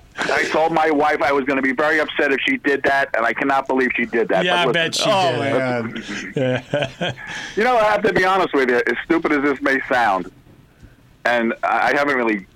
I 0.22 0.44
told 0.50 0.72
my 0.72 0.90
wife 0.90 1.22
I 1.22 1.32
was 1.32 1.44
going 1.44 1.56
to 1.56 1.62
be 1.62 1.72
very 1.72 1.98
upset 1.98 2.30
if 2.30 2.40
she 2.46 2.58
did 2.58 2.82
that, 2.84 3.08
and 3.16 3.24
I 3.26 3.32
cannot 3.32 3.66
believe 3.66 3.90
she 3.96 4.04
did 4.04 4.28
that. 4.28 4.44
Yeah, 4.44 4.62
I 4.62 4.70
bet 4.70 4.96
listen, 4.98 5.04
she 5.04 5.10
oh 5.10 5.32
did. 6.34 6.36
man. 6.36 7.14
You 7.56 7.64
know, 7.64 7.76
I 7.76 7.84
have 7.84 8.02
to 8.02 8.12
be 8.12 8.24
honest 8.24 8.54
with 8.54 8.68
you. 8.68 8.76
As 8.76 8.96
stupid 9.04 9.32
as 9.32 9.42
this 9.42 9.60
may 9.62 9.80
sound, 9.88 10.30
and 11.24 11.54
I 11.64 11.90
I 11.90 11.96
haven't 11.96 12.16
really 12.16 12.46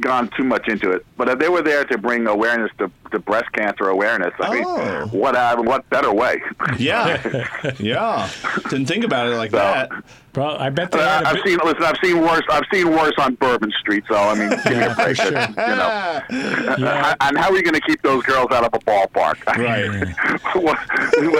gone 0.00 0.30
too 0.36 0.44
much 0.44 0.68
into 0.68 0.90
it, 0.90 1.04
but 1.16 1.38
they 1.38 1.48
were 1.48 1.62
there 1.62 1.84
to 1.84 1.98
bring 1.98 2.26
awareness 2.26 2.70
to, 2.78 2.90
to 3.10 3.18
breast 3.18 3.50
cancer 3.52 3.88
awareness, 3.88 4.32
I 4.38 4.54
mean, 4.54 4.64
Oh. 4.66 5.08
what 5.12 5.34
uh, 5.36 5.56
what 5.62 5.88
better 5.90 6.12
way? 6.12 6.42
Yeah. 6.78 7.46
Yeah. 7.78 8.28
Didn't 8.70 8.86
think 8.86 9.04
about 9.04 9.26
it 9.26 9.36
like 9.36 9.50
that. 9.52 9.90
Well, 10.34 10.56
I 10.58 10.70
bet 10.70 10.92
they 10.92 11.00
Uh, 11.00 11.02
had 11.08 11.24
a 11.24 11.28
I've 11.28 11.34
bit- 11.36 11.46
seen 11.46 11.58
listen. 11.64 11.82
I've 11.82 11.96
seen 12.04 12.20
worse. 12.20 12.42
I've 12.50 12.64
seen 12.72 12.90
worse 12.90 13.14
on 13.18 13.34
Bourbon 13.36 13.72
Street. 13.80 14.04
So 14.08 14.14
I 14.14 14.34
mean, 14.34 14.50
give 14.50 14.64
me 14.66 14.72
Yeah, 14.72 14.86
a 14.86 14.94
for 14.94 15.04
break. 15.04 15.16
sure. 15.16 15.30
You 15.30 15.36
know, 15.56 16.20
Yeah. 16.78 17.14
and 17.20 17.36
how 17.38 17.50
are 17.50 17.56
you 17.56 17.62
going 17.62 17.74
to 17.74 17.80
keep 17.80 18.02
those 18.02 18.22
girls 18.24 18.50
out 18.52 18.62
of 18.64 18.72
a 18.74 18.78
ballpark? 18.84 19.44
Right. 19.56 20.08
What- 20.62 20.78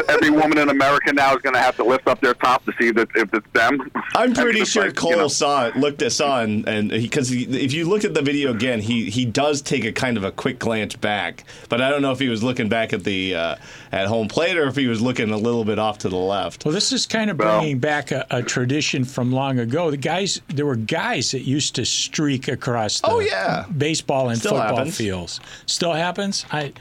Every 0.09 0.31
woman 0.31 0.59
in 0.59 0.69
America 0.71 1.13
now 1.13 1.35
is 1.37 1.43
going 1.43 1.55
to 1.55 1.61
have 1.61 1.77
to 1.77 1.85
lift 1.85 2.09
up 2.09 2.21
their 2.21 2.35
top 2.35 2.65
to 2.65 2.73
see 2.81 2.91
that 2.93 3.09
if 3.15 3.33
it's 3.33 3.47
them. 3.53 3.91
I'm 4.17 4.33
pretty 4.35 4.65
sure 4.65 4.87
like, 4.87 4.97
Cole 4.97 5.11
you 5.11 5.17
know, 5.17 5.29
saw 5.29 5.67
it, 5.67 5.77
looked 5.77 6.03
at 6.03 6.13
saw 6.13 6.43
it, 6.43 6.49
and 6.67 6.91
because 6.91 7.31
if 7.31 7.73
you 7.73 7.89
look 7.89 8.05
at 8.05 8.15
the 8.15 8.23
video 8.23 8.51
again, 8.53 8.81
he 8.81 9.11
he 9.11 9.25
does 9.25 9.63
take 9.63 9.85
a 9.85 9.93
kind 9.93 10.17
of 10.17 10.25
a 10.25 10.33
quick 10.33 10.59
glance 10.59 10.97
back, 10.97 11.45
but 11.69 11.81
I 11.81 11.91
don't 11.91 12.03
know 12.03 12.13
if 12.13 12.19
he 12.19 12.29
was 12.29 12.43
looking 12.43 12.69
back 12.69 12.93
at 12.93 13.05
the 13.05 13.35
uh, 13.35 13.57
at 13.93 14.07
home 14.07 14.29
plate 14.29 14.57
or 14.57 14.67
if 14.69 14.77
he 14.77 14.87
was 14.87 15.01
looking 15.01 15.31
a 15.31 15.37
little 15.37 15.65
bit 15.65 15.79
off 15.79 15.99
to 15.99 16.09
the 16.09 16.17
left. 16.17 16.65
Well, 16.65 16.73
this 16.75 16.93
is 16.93 17.07
kind 17.07 17.31
of 17.31 17.39
Well- 17.39 17.59
bringing 17.61 17.79
back 17.79 18.11
a, 18.11 18.27
a 18.31 18.43
tradition 18.43 19.05
from 19.05 19.33
long 19.33 19.59
ago. 19.59 19.91
The 19.91 19.97
guys, 19.97 20.41
there 20.49 20.67
were 20.67 20.77
guys 20.77 21.31
that 21.33 21.43
used 21.43 21.75
to 21.77 21.85
streak 21.85 22.49
across 22.49 23.01
the 23.01 23.09
Oh, 23.11 23.21
yeah. 23.21 23.65
baseball 23.77 24.29
and 24.31 24.39
Still 24.39 24.53
football 24.53 24.77
happens. 24.77 24.97
fields. 24.97 25.41
Still 25.67 25.93
happens. 25.93 26.45
I 26.53 26.73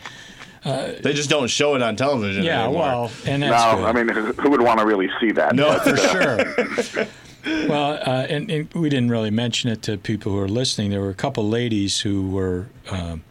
They 0.63 1.13
just 1.13 1.29
don't 1.29 1.47
show 1.49 1.75
it 1.75 1.81
on 1.81 1.95
television 1.95 2.43
yeah. 2.43 2.63
anymore. 2.65 2.81
Well, 2.81 3.11
and 3.25 3.41
No, 3.41 3.47
good. 3.49 3.85
I 3.85 3.91
mean, 3.93 4.07
who 4.09 4.33
who 4.33 4.49
would 4.49 4.61
want 4.61 4.79
to 4.79 4.85
really 4.85 5.09
see 5.19 5.31
that? 5.31 5.55
No. 5.55 5.79
for 5.79 5.95
sure. 5.95 7.07
well, 7.69 7.93
uh, 8.05 8.25
and, 8.29 8.49
and 8.51 8.73
we 8.73 8.89
didn't 8.89 9.09
really 9.09 9.31
mention 9.31 9.69
it 9.69 9.81
to 9.83 9.97
people 9.97 10.31
who 10.33 10.39
are 10.39 10.49
listening. 10.49 10.91
There 10.91 10.99
were 11.01 11.09
a 11.09 11.13
couple 11.15 11.47
ladies 11.47 12.01
who 12.01 12.29
were 12.29 12.67
um, 12.91 13.23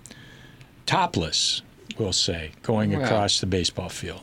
topless, 0.86 1.62
we'll 1.98 2.12
say, 2.12 2.52
going 2.62 2.92
Wow. 2.92 3.04
across 3.04 3.40
the 3.40 3.46
baseball 3.46 3.88
field, 3.88 4.20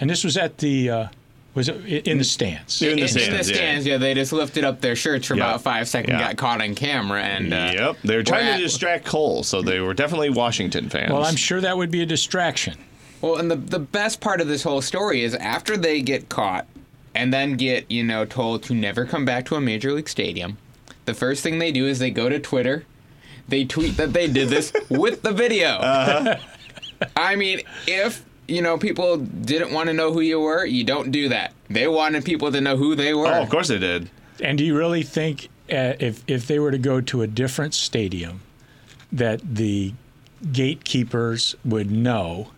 and 0.00 0.10
this 0.10 0.24
was 0.24 0.36
at 0.36 0.58
the 0.58 0.90
uh, 0.90 1.06
was 1.54 1.68
it 1.68 2.06
in 2.08 2.18
the 2.18 2.24
stands. 2.24 2.80
In 2.82 2.98
the 2.98 3.06
stands, 3.06 3.26
in 3.28 3.32
the 3.32 3.36
yeah. 3.38 3.42
stands, 3.42 3.86
yeah. 3.86 3.96
they 3.98 4.14
just 4.14 4.32
lifted 4.32 4.64
up 4.64 4.80
their 4.80 4.96
shirts 4.96 5.26
for 5.26 5.34
Yeah. 5.36 5.44
about 5.50 5.62
five 5.62 5.86
seconds, 5.86 6.12
Yeah. 6.18 6.28
got 6.28 6.36
caught 6.38 6.62
on 6.62 6.74
camera, 6.74 7.22
and 7.22 7.52
uh, 7.52 7.72
Yep, 7.74 7.96
they 8.04 8.16
were 8.16 8.22
trying 8.22 8.44
we're 8.46 8.52
to 8.52 8.54
at- 8.56 8.60
distract 8.60 9.04
Cole, 9.04 9.42
so 9.42 9.60
they 9.62 9.78
were 9.80 9.94
definitely 9.94 10.30
Washington 10.30 10.88
fans. 10.88 11.12
Well, 11.12 11.24
I'm 11.24 11.36
sure 11.36 11.60
that 11.60 11.76
would 11.76 11.90
be 11.90 12.00
a 12.02 12.06
distraction. 12.06 12.76
Well, 13.20 13.36
and 13.36 13.50
the 13.50 13.56
the 13.56 13.78
best 13.78 14.20
part 14.20 14.40
of 14.40 14.48
this 14.48 14.62
whole 14.64 14.80
story 14.82 15.22
is 15.22 15.34
after 15.36 15.76
they 15.76 16.00
get 16.02 16.28
caught 16.28 16.66
and 17.14 17.32
then 17.32 17.56
get, 17.56 17.88
you 17.90 18.02
know, 18.02 18.24
told 18.24 18.62
to 18.64 18.74
never 18.74 19.04
come 19.04 19.24
back 19.26 19.44
to 19.46 19.54
a 19.54 19.60
major 19.60 19.92
league 19.92 20.08
stadium, 20.08 20.56
the 21.04 21.12
first 21.14 21.42
thing 21.42 21.58
they 21.58 21.70
do 21.70 21.86
is 21.86 21.98
they 21.98 22.10
go 22.10 22.28
to 22.30 22.38
Twitter. 22.40 22.84
They 23.48 23.64
tweet 23.64 23.96
that 23.96 24.12
they 24.12 24.28
did 24.28 24.48
this 24.48 24.72
with 24.88 25.22
the 25.22 25.32
video. 25.32 25.78
I 27.16 27.36
mean, 27.36 27.62
if 27.86 28.24
you 28.48 28.62
know 28.62 28.78
people 28.78 29.16
didn't 29.18 29.72
want 29.72 29.88
to 29.88 29.92
know 29.92 30.12
who 30.12 30.20
you 30.20 30.40
were, 30.40 30.64
you 30.64 30.84
don't 30.84 31.10
do 31.10 31.28
that. 31.28 31.52
They 31.68 31.88
wanted 31.88 32.24
people 32.24 32.52
to 32.52 32.60
know 32.60 32.76
who 32.76 32.94
they 32.94 33.14
were. 33.14 33.26
Oh, 33.26 33.42
of 33.42 33.50
course 33.50 33.68
they 33.68 33.78
did. 33.78 34.10
And 34.40 34.58
do 34.58 34.64
you 34.64 34.76
really 34.76 35.02
think 35.02 35.48
uh, 35.70 35.94
if 35.98 36.22
if 36.26 36.46
they 36.46 36.58
were 36.58 36.70
to 36.70 36.78
go 36.78 37.00
to 37.00 37.22
a 37.22 37.26
different 37.26 37.74
stadium, 37.74 38.40
that 39.10 39.40
the 39.42 39.92
gatekeepers 40.52 41.54
would 41.64 41.90
know 41.90 42.50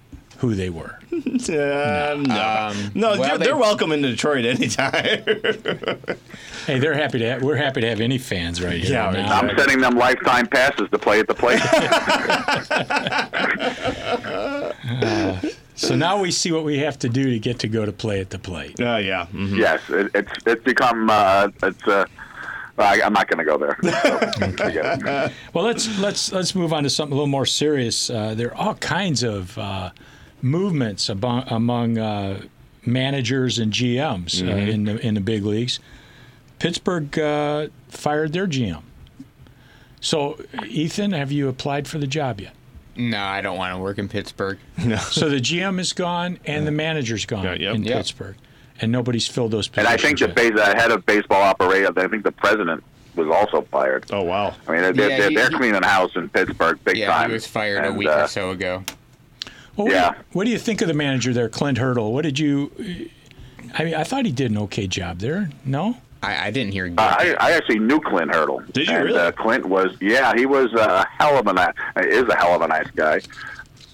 who 0.44 0.54
they 0.54 0.70
were. 0.70 0.98
Uh, 1.12 1.16
no, 1.48 2.16
no, 2.16 2.16
Um, 2.16 2.92
well, 2.94 3.16
they're, 3.16 3.38
they- 3.38 3.44
they're 3.46 3.56
welcome 3.56 3.92
in 3.92 4.02
Detroit 4.02 4.44
anytime. 4.44 5.24
Hey, 6.66 6.78
they're 6.78 6.94
happy 6.94 7.18
to. 7.18 7.26
Have, 7.28 7.42
we're 7.42 7.56
happy 7.56 7.82
to 7.82 7.88
have 7.90 8.00
any 8.00 8.16
fans 8.16 8.62
right 8.62 8.80
here. 8.82 8.92
Yeah, 8.92 9.10
now. 9.10 9.38
I'm 9.38 9.54
sending 9.58 9.82
them 9.82 9.96
lifetime 9.98 10.46
passes 10.46 10.88
to 10.92 10.98
play 10.98 11.20
at 11.20 11.26
the 11.28 11.34
plate. 11.34 11.60
So 15.76 15.96
now 15.96 16.20
we 16.20 16.30
see 16.30 16.52
what 16.52 16.64
we 16.64 16.78
have 16.78 16.98
to 17.00 17.08
do 17.08 17.30
to 17.30 17.38
get 17.40 17.58
to 17.58 17.68
go 17.68 17.84
to 17.84 17.90
play 17.92 18.20
at 18.20 18.30
the 18.30 18.38
plate. 18.38 18.80
Oh 18.80 18.96
yeah. 18.96 19.26
mhm. 19.32 19.58
yes, 19.58 19.80
it, 19.90 20.10
it's 20.14 20.32
it's 20.46 20.62
become 20.64 21.10
uh, 21.10 21.48
it's. 21.64 21.86
Uh, 21.86 22.06
I, 22.78 23.02
I'm 23.02 23.12
not 23.12 23.28
going 23.28 23.38
to 23.38 23.44
go 23.44 23.58
there. 23.58 23.76
So, 23.82 24.52
forget 24.64 25.00
it. 25.04 25.32
Well, 25.52 25.64
let's 25.64 25.98
let's 25.98 26.32
let's 26.32 26.54
move 26.54 26.72
on 26.72 26.84
to 26.84 26.90
something 26.90 27.12
a 27.12 27.16
little 27.16 27.26
more 27.26 27.44
serious. 27.46 28.08
Uh, 28.08 28.34
there 28.34 28.52
are 28.52 28.56
all 28.68 28.74
kinds 28.76 29.22
of 29.22 29.58
uh, 29.58 29.90
movements 30.44 31.08
among, 31.08 31.44
among 31.48 31.98
uh, 31.98 32.42
managers 32.86 33.58
and 33.58 33.72
GMs 33.72 34.40
uh, 34.46 34.50
in 34.54 34.84
the 34.84 35.04
in 35.04 35.14
the 35.14 35.20
big 35.20 35.44
leagues. 35.44 35.80
Pittsburgh 36.58 37.18
uh, 37.18 37.68
fired 37.88 38.32
their 38.32 38.46
GM. 38.46 38.82
So, 40.00 40.38
Ethan, 40.66 41.12
have 41.12 41.32
you 41.32 41.48
applied 41.48 41.88
for 41.88 41.98
the 41.98 42.06
job 42.06 42.40
yet? 42.40 42.52
No, 42.96 43.20
I 43.20 43.40
don't 43.40 43.56
want 43.56 43.74
to 43.74 43.78
work 43.78 43.98
in 43.98 44.08
Pittsburgh. 44.08 44.58
No. 44.84 44.96
so 44.96 45.28
the 45.28 45.40
GM 45.40 45.80
is 45.80 45.92
gone 45.92 46.38
and 46.44 46.66
the 46.66 46.70
manager's 46.70 47.24
gone 47.26 47.44
Yeah, 47.44 47.54
yep. 47.54 47.74
in 47.74 47.82
Yep. 47.84 47.96
Pittsburgh, 47.96 48.36
and 48.80 48.92
nobody's 48.92 49.26
filled 49.26 49.50
those 49.50 49.66
And 49.68 49.74
positions. 49.86 49.94
I 50.04 50.06
think 50.06 50.18
the 50.20 50.26
yet. 50.26 50.36
base, 50.54 50.60
uh, 50.60 50.74
head 50.76 50.90
of 50.92 51.04
baseball 51.06 51.42
operations, 51.42 51.96
I 51.96 52.06
think 52.06 52.22
the 52.22 52.32
president 52.32 52.84
was 53.16 53.28
also 53.28 53.62
fired. 53.70 54.04
Oh 54.12 54.22
wow. 54.22 54.54
I 54.68 54.72
mean, 54.72 54.80
they're, 54.94 55.08
Yeah, 55.10 55.16
they're, 55.18 55.28
he- 55.30 55.34
they're 55.36 55.50
he- 55.50 55.56
cleaning 55.56 55.82
house 55.82 56.14
in 56.16 56.28
Pittsburgh 56.28 56.78
big 56.84 56.98
Yeah, 56.98 57.06
time. 57.12 57.30
he 57.30 57.34
was 57.34 57.46
fired 57.46 57.84
a 57.84 57.92
week 57.92 58.08
uh, 58.08 58.22
or 58.24 58.28
so 58.28 58.50
ago. 58.50 58.84
Well, 59.76 59.86
what, 59.86 59.90
do 59.90 59.96
Yeah. 59.96 60.10
you, 60.16 60.24
what 60.32 60.44
do 60.44 60.50
you 60.50 60.58
think 60.58 60.80
of 60.82 60.88
the 60.88 60.94
manager 60.94 61.32
there, 61.32 61.48
Clint 61.48 61.78
Hurdle? 61.78 62.12
What 62.12 62.22
did 62.22 62.38
you? 62.38 62.70
I 63.76 63.84
mean, 63.84 63.94
I 63.94 64.04
thought 64.04 64.24
he 64.24 64.32
did 64.32 64.50
an 64.50 64.58
okay 64.58 64.86
job 64.86 65.18
there. 65.18 65.50
No, 65.64 65.96
I, 66.22 66.46
I 66.46 66.50
didn't 66.50 66.72
hear. 66.72 66.86
Uh, 66.96 67.00
I, 67.18 67.36
I 67.40 67.52
actually 67.52 67.80
knew 67.80 68.00
Clint 68.00 68.32
Hurdle. 68.34 68.62
Did 68.72 68.86
you 68.88 68.94
and, 68.94 69.04
really? 69.04 69.18
Uh, 69.18 69.32
Clint 69.32 69.66
was, 69.66 69.96
yeah, 70.00 70.32
he 70.36 70.46
was 70.46 70.72
a 70.74 71.06
hell 71.18 71.36
of 71.38 71.46
a 71.46 71.52
nice, 71.52 71.74
is 71.96 72.28
a 72.28 72.36
hell 72.36 72.54
of 72.54 72.62
a 72.62 72.68
nice 72.68 72.90
guy. 72.90 73.20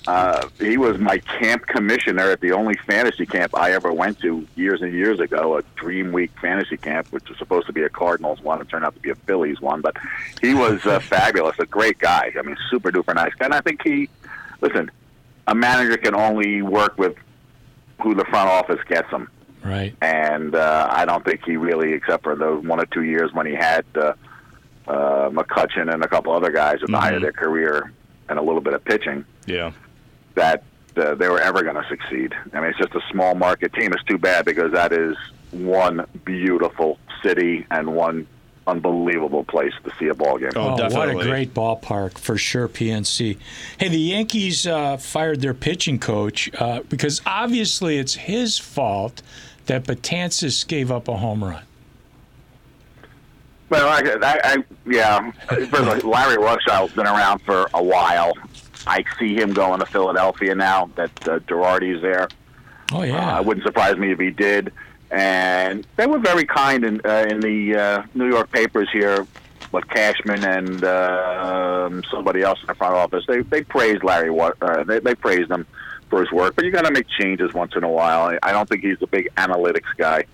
Uh, 0.07 0.49
he 0.59 0.77
was 0.79 0.99
my 0.99 1.19
camp 1.19 1.67
commissioner 1.67 2.31
at 2.31 2.41
the 2.41 2.53
only 2.53 2.75
fantasy 2.87 3.27
camp 3.27 3.55
I 3.57 3.73
ever 3.73 3.93
went 3.93 4.19
to 4.21 4.47
years 4.57 4.81
and 4.81 4.93
years 4.95 5.21
ago, 5.21 5.59
a 5.59 5.63
Dream 5.77 6.11
Week 6.13 6.31
fantasy 6.41 6.79
camp, 6.79 7.09
which 7.11 7.29
was 7.29 7.37
supposed 7.39 7.67
to 7.67 7.73
be 7.73 7.83
a 7.83 7.91
Cardinals 7.91 8.41
one. 8.41 8.61
It 8.63 8.69
turned 8.69 8.85
out 8.85 8.95
to 8.95 9.01
be 9.01 9.11
a 9.11 9.15
Phillies 9.15 9.61
one, 9.61 9.83
but 9.83 9.97
he 10.41 10.55
was 10.55 10.85
uh, 10.87 11.01
fabulous, 11.01 11.59
a 11.59 11.67
great 11.67 11.99
guy. 11.99 12.33
I 12.37 12.43
mean, 12.43 12.57
super 12.71 12.91
duper 12.91 13.15
nice 13.15 13.35
guy. 13.35 13.45
And 13.45 13.55
I 13.55 13.61
think 13.61 13.83
he, 13.83 14.09
listen, 14.63 14.91
a 15.47 15.55
manager 15.55 15.97
can 15.97 16.15
only 16.15 16.63
work 16.63 16.97
with 16.99 17.15
who 18.03 18.15
the 18.15 18.25
front 18.27 18.49
office 18.49 18.81
gets 18.89 19.09
him 19.11 19.29
right? 19.65 19.95
and 20.01 20.55
uh, 20.55 20.89
I 20.91 21.05
don't 21.05 21.25
think 21.25 21.41
he 21.45 21.57
really, 21.57 21.93
except 21.93 22.23
for 22.25 22.35
those 22.37 22.65
one 22.65 22.81
or 22.81 22.87
two 22.87 23.03
years 23.03 23.31
when 23.33 23.47
he 23.47 23.55
had 23.55 23.85
uh, 23.95 24.13
uh, 24.89 25.29
McCutchen 25.31 25.93
and 25.93 26.03
a 26.03 26.09
couple 26.09 26.33
other 26.33 26.51
guys 26.51 26.79
at 26.83 26.89
the 26.91 26.99
height 26.99 27.15
of 27.15 27.23
their 27.23 27.33
career 27.33 27.93
and 28.29 28.39
a 28.39 28.43
little 28.43 28.61
bit 28.61 28.73
of 28.75 28.85
pitching, 28.85 29.25
Yeah. 29.47 29.73
that 30.35 30.63
uh, 30.97 31.15
they 31.15 31.29
were 31.29 31.41
ever 31.41 31.63
going 31.63 31.77
to 31.77 31.87
succeed. 31.89 32.33
I 32.53 32.61
mean, 32.61 32.71
it's 32.71 32.79
just 32.79 32.95
a 32.95 33.01
small 33.13 33.35
market 33.35 33.73
team. 33.75 33.93
It's 33.93 34.03
too 34.05 34.19
bad 34.19 34.45
because 34.45 34.73
that 34.73 34.93
is 34.93 35.17
one 35.53 36.07
beautiful 36.25 36.99
city 37.23 37.67
and 37.71 37.95
one 37.95 38.27
unbelievable 38.71 39.45
place 39.45 39.73
to 39.85 39.93
see 39.99 40.09
a 40.09 40.15
ball 40.15 40.39
game. 40.39 40.51
Oh, 40.57 40.77
what 40.91 41.09
a 41.09 41.15
great 41.15 41.53
ballpark 41.55 42.19
for 42.19 42.37
sure, 42.39 42.69
PNC. 42.69 43.37
Hey, 43.79 43.89
the 43.89 43.99
Yankees 43.99 44.67
uh, 44.67 44.97
fired 44.97 45.41
their 45.41 45.55
pitching 45.55 45.99
coach 45.99 46.51
uh, 46.59 46.81
because 46.89 47.21
obviously 47.27 47.99
it's 47.99 48.15
his 48.15 48.59
fault 48.59 49.23
that 49.67 49.85
Batanzas 49.85 50.67
gave 50.67 50.91
up 50.91 51.09
a 51.09 51.17
home 51.17 51.45
run. 51.45 51.63
Well, 53.69 53.89
I, 53.89 54.01
I, 54.27 54.41
I 54.45 54.65
yeah. 54.87 55.31
First 55.49 55.73
of 55.73 56.05
Larry 56.05 56.39
Rothschild's 56.39 56.93
been 56.95 57.07
around 57.07 57.41
for 57.43 57.69
a 57.73 57.83
while. 57.83 58.33
I 58.87 59.05
see 59.19 59.35
him 59.37 59.53
going 59.53 59.79
to 59.81 59.87
Philadelphia 59.87 60.55
now 60.55 60.91
that 60.97 61.29
uh, 61.29 61.39
Girardi's 61.41 62.03
there. 62.03 62.29
Oh 62.93 63.03
Uh, 63.03 63.05
yeah, 63.05 63.39
it 63.39 63.45
wouldn't 63.45 63.65
surprise 63.65 63.97
me 63.97 64.11
if 64.11 64.19
he 64.19 64.31
did. 64.31 64.73
And 65.11 65.87
they 65.97 66.07
were 66.07 66.19
very 66.21 66.45
kind 66.45 66.85
in 66.85 67.01
uh, 67.05 67.27
in 67.29 67.41
the 67.41 67.77
uh, 67.77 68.03
New 68.15 68.29
York 68.29 68.51
papers 68.53 68.89
here 68.93 69.27
with 69.73 69.87
Cashman 69.89 70.45
and 70.45 70.85
uh, 70.85 71.87
um, 71.89 72.03
somebody 72.11 72.43
else 72.43 72.61
in 72.61 72.67
the 72.69 72.75
front 72.75 72.95
office. 72.95 73.25
They 73.27 73.41
they 73.43 73.63
praised 73.65 74.05
Larry. 74.05 74.31
Wa- 74.31 74.53
Uh, 74.61 74.85
they 74.85 75.01
they 75.01 75.15
praised 75.15 75.51
him 75.51 75.67
for 76.09 76.21
his 76.21 76.31
work, 76.33 76.55
but 76.57 76.65
you 76.65 76.71
got 76.71 76.85
to 76.85 76.93
make 76.93 77.07
changes 77.09 77.53
once 77.55 77.75
in 77.77 77.83
a 77.85 77.89
while. 77.89 78.23
I- 78.23 78.39
I 78.43 78.53
don't 78.53 78.69
think 78.69 78.83
he's 78.83 79.01
a 79.03 79.07
big 79.07 79.29
analytics 79.37 79.91
guy, 79.97 80.25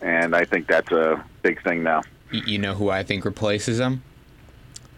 and 0.00 0.34
I 0.34 0.44
think 0.44 0.66
that's 0.68 0.90
a 0.92 1.24
big 1.42 1.62
thing 1.62 1.82
now. 1.82 2.02
You 2.30 2.58
know 2.58 2.74
who 2.74 2.90
I 2.90 3.02
think 3.02 3.24
replaces 3.24 3.78
him? 3.80 4.02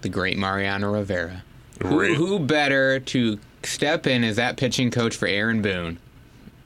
The 0.03 0.09
great 0.09 0.37
Mariano 0.39 0.93
Rivera. 0.93 1.43
Who, 1.83 2.15
who 2.15 2.39
better 2.39 2.99
to 3.01 3.39
step 3.63 4.07
in 4.07 4.25
as 4.25 4.37
that 4.37 4.57
pitching 4.57 4.91
coach 4.91 5.15
for 5.15 5.27
Aaron 5.29 5.61
Boone? 5.63 5.99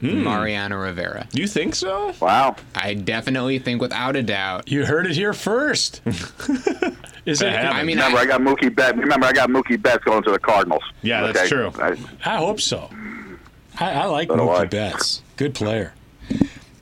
Than 0.02 0.24
Mariano 0.24 0.76
Rivera. 0.76 1.26
You 1.32 1.46
think 1.46 1.74
so? 1.74 2.12
Wow. 2.20 2.56
I 2.74 2.94
definitely 2.94 3.58
think, 3.58 3.80
without 3.80 4.16
a 4.16 4.22
doubt. 4.22 4.70
you 4.70 4.84
heard 4.84 5.06
it 5.06 5.12
here 5.12 5.32
first. 5.32 6.02
Is 7.24 7.40
it? 7.40 7.52
I 7.52 7.84
mean, 7.84 7.96
Remember, 7.98 8.18
I, 8.18 8.22
I, 8.22 8.26
got 8.26 8.40
Mookie 8.40 8.74
Betts. 8.74 8.98
Remember, 8.98 9.26
I 9.26 9.32
got 9.32 9.48
Mookie 9.48 9.80
Betts 9.80 10.02
going 10.04 10.24
to 10.24 10.32
the 10.32 10.40
Cardinals. 10.40 10.82
Yeah, 11.02 11.30
that's 11.30 11.48
true. 11.48 11.72
I, 11.76 11.96
I 12.24 12.36
hope 12.36 12.60
so. 12.60 12.90
I, 13.78 13.92
I 13.92 14.04
like 14.06 14.28
So 14.28 14.36
do 14.36 14.50
I. 14.50 14.66
Mookie 14.66 14.70
Betts. 14.70 15.22
Good 15.36 15.54
player. 15.54 15.94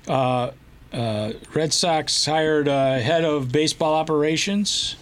Uh, 0.08 0.52
uh, 0.92 1.32
Red 1.54 1.72
Sox 1.72 2.24
hired 2.24 2.68
uh, 2.68 2.98
head 2.98 3.24
of 3.24 3.52
baseball 3.52 3.94
operations, 3.94 4.96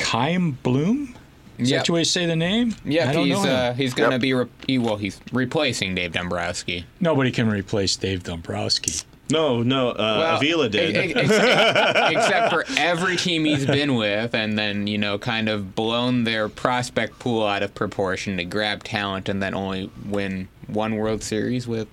Chaim 0.00 0.58
Bloom. 0.62 1.14
Is 1.58 1.70
Yep. 1.70 1.80
that 1.80 1.86
the 1.86 1.92
way 1.92 2.00
you 2.00 2.04
say 2.04 2.26
the 2.26 2.36
name? 2.36 2.74
yeah, 2.84 3.08
I 3.08 3.12
don't 3.12 3.26
he's 3.26 3.42
know 3.42 3.50
uh, 3.50 3.74
he's 3.74 3.94
gonna 3.94 4.12
Yep. 4.12 4.20
be 4.20 4.34
re- 4.34 4.46
he, 4.66 4.78
well, 4.78 4.96
he's 4.96 5.20
replacing 5.32 5.94
Dave 5.94 6.12
Dombrowski. 6.12 6.84
Nobody 7.00 7.30
can 7.30 7.48
replace 7.48 7.94
Dave 7.96 8.22
Dombrowski. 8.24 8.92
No, 9.30 9.62
no. 9.62 9.90
Uh, 9.90 9.94
Well, 10.18 10.36
Avila 10.36 10.68
did. 10.68 10.96
ex- 10.96 11.30
ex- 11.32 12.12
except 12.16 12.50
for 12.52 12.64
every 12.76 13.16
team 13.16 13.44
he's 13.46 13.64
been 13.66 13.94
with, 13.94 14.34
and 14.34 14.58
then 14.58 14.86
you 14.86 14.98
know, 14.98 15.16
kind 15.18 15.48
of 15.48 15.74
blown 15.74 16.24
their 16.24 16.48
prospect 16.48 17.18
pool 17.20 17.46
out 17.46 17.62
of 17.62 17.74
proportion 17.74 18.36
to 18.36 18.44
grab 18.44 18.84
talent, 18.84 19.28
and 19.28 19.42
then 19.42 19.54
only 19.54 19.90
win 20.06 20.48
one 20.66 20.96
World 20.96 21.22
Series 21.22 21.66
with 21.66 21.88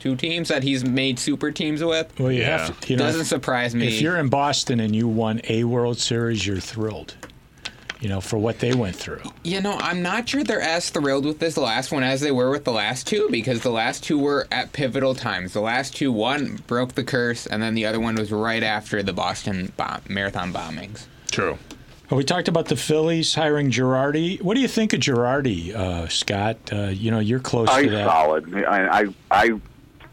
two 0.00 0.14
teams 0.14 0.48
that 0.48 0.62
he's 0.62 0.84
made 0.84 1.18
super 1.18 1.50
teams 1.50 1.82
with. 1.82 2.12
Well, 2.18 2.30
you 2.32 2.42
Yeah. 2.42 2.66
have 2.66 2.80
to. 2.80 2.90
You 2.90 2.96
know, 2.98 3.04
Doesn't 3.06 3.24
surprise 3.24 3.74
me. 3.74 3.86
if 3.88 4.00
you're 4.02 4.16
in 4.18 4.28
Boston 4.28 4.78
and 4.80 4.94
you 4.94 5.08
won 5.08 5.40
a 5.48 5.64
World 5.64 5.98
Series, 5.98 6.46
you're 6.46 6.60
thrilled. 6.60 7.14
You 8.00 8.08
know, 8.08 8.20
for 8.20 8.38
what 8.38 8.60
they 8.60 8.72
went 8.74 8.94
through. 8.94 9.22
You 9.42 9.60
know, 9.60 9.72
I'm 9.80 10.02
not 10.02 10.28
sure 10.28 10.44
they're 10.44 10.60
as 10.60 10.88
thrilled 10.88 11.24
with 11.24 11.40
this 11.40 11.56
last 11.56 11.90
one 11.90 12.04
as 12.04 12.20
they 12.20 12.30
were 12.30 12.48
with 12.48 12.64
the 12.64 12.70
last 12.72 13.08
two 13.08 13.28
because 13.30 13.62
the 13.62 13.70
last 13.72 14.04
two 14.04 14.18
were 14.18 14.46
at 14.52 14.72
pivotal 14.72 15.16
times. 15.16 15.52
The 15.52 15.60
last 15.60 15.96
two, 15.96 16.12
one 16.12 16.60
broke 16.68 16.94
the 16.94 17.02
curse, 17.02 17.44
and 17.46 17.60
then 17.60 17.74
the 17.74 17.86
other 17.86 17.98
one 17.98 18.14
was 18.14 18.30
right 18.30 18.62
after 18.62 19.02
the 19.02 19.12
Boston 19.12 19.72
bomb, 19.76 20.02
marathon 20.08 20.52
bombings. 20.52 21.06
True. 21.32 21.58
Well, 22.08 22.18
we 22.18 22.24
talked 22.24 22.46
about 22.46 22.66
the 22.66 22.76
Phillies 22.76 23.34
hiring 23.34 23.70
Girardi. 23.72 24.40
What 24.40 24.54
do 24.54 24.60
you 24.60 24.68
think 24.68 24.92
of 24.92 25.00
Girardi, 25.00 25.74
uh, 25.74 26.06
Scott? 26.08 26.56
Uh, 26.72 26.82
you 26.86 27.10
know, 27.10 27.18
you're 27.18 27.40
close 27.40 27.68
Oh, 27.70 27.76
to 27.78 27.82
he's 27.82 27.90
that. 27.90 28.06
solid. 28.06 28.64
I, 28.64 29.00
I 29.00 29.06
I 29.30 29.60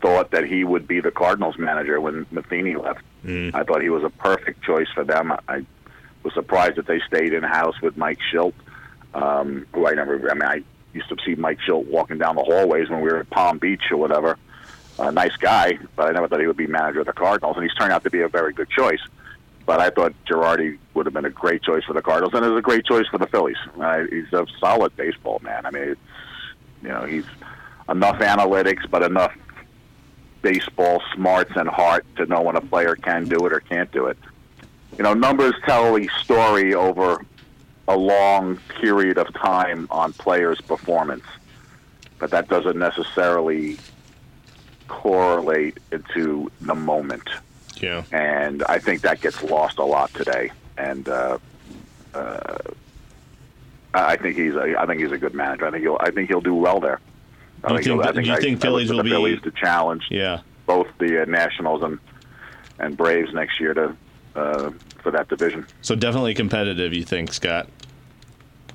thought 0.01 0.31
that 0.31 0.43
he 0.45 0.63
would 0.63 0.87
be 0.87 1.01
the 1.01 1.11
Cardinals 1.11 1.57
manager 1.59 2.01
when 2.01 2.25
Matheny 2.31 2.75
left. 2.75 3.01
I 3.27 3.63
thought 3.63 3.81
he 3.81 3.89
was 3.89 4.03
a 4.03 4.09
perfect 4.09 4.63
choice 4.63 4.87
for 4.93 5.03
them. 5.03 5.31
I 5.47 5.65
was 6.25 6.33
surprised 6.33 6.75
that 6.75 6.87
they 6.87 6.99
stayed 7.07 7.33
in 7.33 7.43
house 7.43 7.79
with 7.81 7.95
Mike 7.95 8.19
Shildt, 8.33 8.53
um, 9.13 9.65
who 9.73 9.87
I 9.87 9.93
never. 9.93 10.29
I 10.29 10.33
mean, 10.33 10.43
I 10.43 10.63
used 10.93 11.07
to 11.09 11.17
see 11.25 11.35
Mike 11.35 11.59
Shildt 11.65 11.87
walking 11.87 12.17
down 12.17 12.35
the 12.35 12.43
hallways 12.43 12.89
when 12.89 13.01
we 13.01 13.09
were 13.09 13.19
at 13.19 13.29
Palm 13.29 13.59
Beach 13.59 13.83
or 13.91 13.97
whatever. 13.97 14.37
A 14.97 15.11
nice 15.11 15.35
guy, 15.35 15.77
but 15.95 16.07
I 16.07 16.11
never 16.11 16.27
thought 16.27 16.39
he 16.39 16.47
would 16.47 16.57
be 16.57 16.67
manager 16.67 17.01
of 17.01 17.05
the 17.05 17.13
Cardinals, 17.13 17.57
and 17.57 17.63
he's 17.63 17.73
turned 17.75 17.91
out 17.91 18.03
to 18.03 18.09
be 18.09 18.21
a 18.21 18.29
very 18.29 18.53
good 18.53 18.69
choice. 18.69 19.01
But 19.65 19.79
I 19.79 19.89
thought 19.89 20.13
Girardi 20.25 20.77
would 20.93 21.05
have 21.05 21.13
been 21.13 21.25
a 21.25 21.29
great 21.29 21.63
choice 21.63 21.83
for 21.83 21.93
the 21.93 22.01
Cardinals, 22.01 22.33
and 22.33 22.45
was 22.45 22.57
a 22.57 22.61
great 22.61 22.85
choice 22.85 23.07
for 23.07 23.17
the 23.17 23.27
Phillies. 23.27 23.57
Uh, 23.79 24.03
he's 24.09 24.31
a 24.31 24.45
solid 24.59 24.95
baseball 24.95 25.39
man. 25.43 25.65
I 25.65 25.71
mean, 25.71 25.83
it's, 25.83 26.01
you 26.81 26.89
know, 26.89 27.03
he's 27.05 27.25
enough 27.89 28.19
analytics, 28.19 28.89
but 28.89 29.03
enough 29.03 29.33
baseball 30.41 31.01
smarts 31.13 31.51
and 31.55 31.67
heart 31.67 32.05
to 32.15 32.25
know 32.27 32.41
when 32.41 32.55
a 32.55 32.61
player 32.61 32.95
can 32.95 33.25
do 33.25 33.45
it 33.45 33.51
or 33.51 33.59
can't 33.59 33.91
do 33.91 34.05
it. 34.05 34.17
You 34.97 35.03
know, 35.03 35.13
numbers 35.13 35.53
tell 35.65 35.97
a 35.97 36.07
story 36.23 36.73
over 36.73 37.23
a 37.87 37.97
long 37.97 38.57
period 38.81 39.17
of 39.17 39.31
time 39.33 39.87
on 39.91 40.13
players' 40.13 40.61
performance, 40.61 41.25
but 42.17 42.31
that 42.31 42.47
doesn't 42.47 42.77
necessarily 42.77 43.77
correlate 44.87 45.77
into 45.91 46.51
the 46.61 46.75
moment 46.75 47.27
Yeah. 47.81 48.03
and 48.11 48.63
I 48.63 48.79
think 48.79 49.01
that 49.01 49.19
gets 49.21 49.41
lost 49.43 49.79
a 49.79 49.83
lot 49.83 50.13
today. 50.13 50.51
And 50.77 51.07
uh, 51.09 51.37
uh, 52.13 52.57
I 53.93 54.15
think 54.15 54.37
he's 54.37 54.55
a, 54.55 54.75
I 54.79 54.85
think 54.85 55.01
he's 55.01 55.11
a 55.11 55.17
good 55.17 55.33
manager. 55.33 55.65
I 55.67 55.71
think 55.71 55.83
he'll 55.83 55.97
I 55.99 56.11
think 56.11 56.29
he'll 56.29 56.41
do 56.41 56.53
well 56.55 56.79
there. 56.79 56.99
I 57.63 57.73
You 57.73 57.77
think- 57.79 58.05
I 58.05 58.11
do 58.11 58.21
you 58.21 58.33
I- 58.33 58.39
think 58.39 58.57
I 58.59 58.61
Phillies 58.61 58.87
for 58.89 58.93
will 58.93 58.97
the 58.99 59.03
be- 59.05 59.09
Phillies 59.09 59.41
to 59.41 59.51
challenge 59.51 60.05
Yeah. 60.09 60.39
both 60.65 60.87
the 60.99 61.21
uh, 61.23 61.25
Nationals 61.25 61.81
and 61.83 61.99
and 62.79 62.95
Braves 62.97 63.33
next 63.33 63.59
year 63.59 63.73
to 63.73 63.95
uh, 64.35 64.71
for 65.01 65.11
that 65.11 65.27
division. 65.27 65.65
So 65.81 65.95
definitely 65.95 66.33
competitive, 66.33 66.93
you 66.93 67.03
think, 67.03 67.33
Scott? 67.33 67.67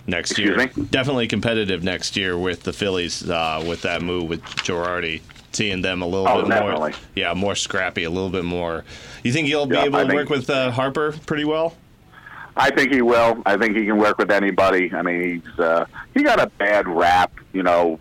Next 0.07 0.31
Excuse 0.33 0.57
year, 0.57 0.71
me? 0.75 0.85
definitely 0.91 1.29
competitive 1.29 1.85
next 1.85 2.17
year 2.17 2.37
with 2.37 2.63
the 2.63 2.73
Phillies 2.73 3.29
uh, 3.29 3.63
with 3.67 3.83
that 3.83 4.03
move 4.03 4.29
with 4.29 4.43
Girardi, 4.43 5.21
seeing 5.53 5.83
them 5.83 6.03
a 6.03 6.07
little 6.07 6.27
Oh, 6.27 6.43
bit 6.43 6.49
definitely. 6.49 6.91
more, 6.93 6.99
yeah, 7.15 7.35
more 7.35 7.55
scrappy, 7.55 8.05
a 8.05 8.11
little 8.11 8.31
bit 8.31 8.45
more. 8.45 8.85
You 9.23 9.33
think 9.33 9.47
you'll 9.49 9.67
be 9.67 9.77
Yeah, 9.77 9.85
able 9.85 9.97
I 9.99 10.03
to 10.03 10.09
think- 10.09 10.19
work 10.19 10.31
with 10.31 10.51
uh, 10.51 10.71
Harper 10.73 11.13
pretty 11.27 11.45
well? 11.45 11.77
I 12.57 12.71
think 12.71 12.93
he 12.93 13.03
will. 13.03 13.41
I 13.47 13.57
think 13.57 13.77
he 13.77 13.85
can 13.87 13.99
work 13.99 14.19
with 14.19 14.31
anybody. 14.33 14.93
I 14.93 15.03
mean, 15.03 15.41
he's 15.45 15.59
uh, 15.61 15.85
he 16.15 16.23
got 16.25 16.41
a 16.41 16.47
bad 16.47 16.89
rap, 16.89 17.33
you 17.53 17.63
know, 17.63 18.01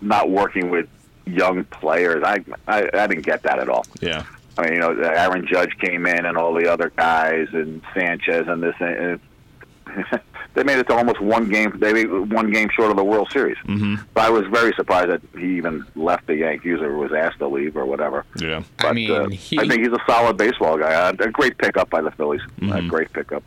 not 0.00 0.30
working 0.30 0.70
with 0.70 0.88
young 1.26 1.64
players. 1.64 2.22
I 2.24 2.42
I, 2.66 2.88
I 2.94 3.06
didn't 3.06 3.26
get 3.26 3.42
that 3.42 3.58
at 3.58 3.68
all. 3.68 3.84
Yeah, 4.00 4.24
I 4.58 4.62
mean, 4.62 4.74
you 4.74 4.80
know, 4.80 4.92
Aaron 4.92 5.46
Judge 5.46 5.76
came 5.78 6.06
in 6.06 6.24
and 6.24 6.36
all 6.36 6.54
the 6.54 6.72
other 6.72 6.90
guys 6.94 7.48
and 7.52 7.82
Sanchez 7.94 8.46
and 8.48 8.62
this. 8.62 8.74
And 8.80 9.20
they 10.56 10.64
made 10.64 10.78
it 10.78 10.88
to 10.88 10.94
almost 10.96 11.20
one 11.20 11.50
game. 11.50 11.78
They 11.78 11.92
made 11.92 12.06
one 12.32 12.50
game 12.50 12.70
short 12.74 12.90
of 12.90 12.96
the 12.96 13.04
World 13.04 13.28
Series. 13.30 13.58
Mm-hmm. 13.58 13.96
But 14.14 14.24
I 14.24 14.30
was 14.30 14.46
very 14.46 14.72
surprised 14.72 15.10
that 15.10 15.20
he 15.38 15.58
even 15.58 15.84
left 15.94 16.26
the 16.26 16.34
Yankees 16.34 16.80
or 16.80 16.96
was 16.96 17.12
asked 17.12 17.38
to 17.40 17.46
leave 17.46 17.76
or 17.76 17.84
whatever. 17.84 18.24
yeah. 18.40 18.62
But, 18.78 18.86
I 18.86 18.92
mean, 18.92 19.10
uh, 19.10 19.28
he, 19.28 19.58
I 19.58 19.68
think 19.68 19.82
he's 19.82 19.92
a 19.92 20.02
solid 20.08 20.38
baseball 20.38 20.78
guy. 20.78 20.94
Uh, 20.94 21.12
a 21.20 21.30
great 21.30 21.58
pickup 21.58 21.90
by 21.90 22.00
the 22.00 22.10
Phillies. 22.10 22.40
A 22.72 22.80
great 22.82 23.12
pickup. 23.12 23.44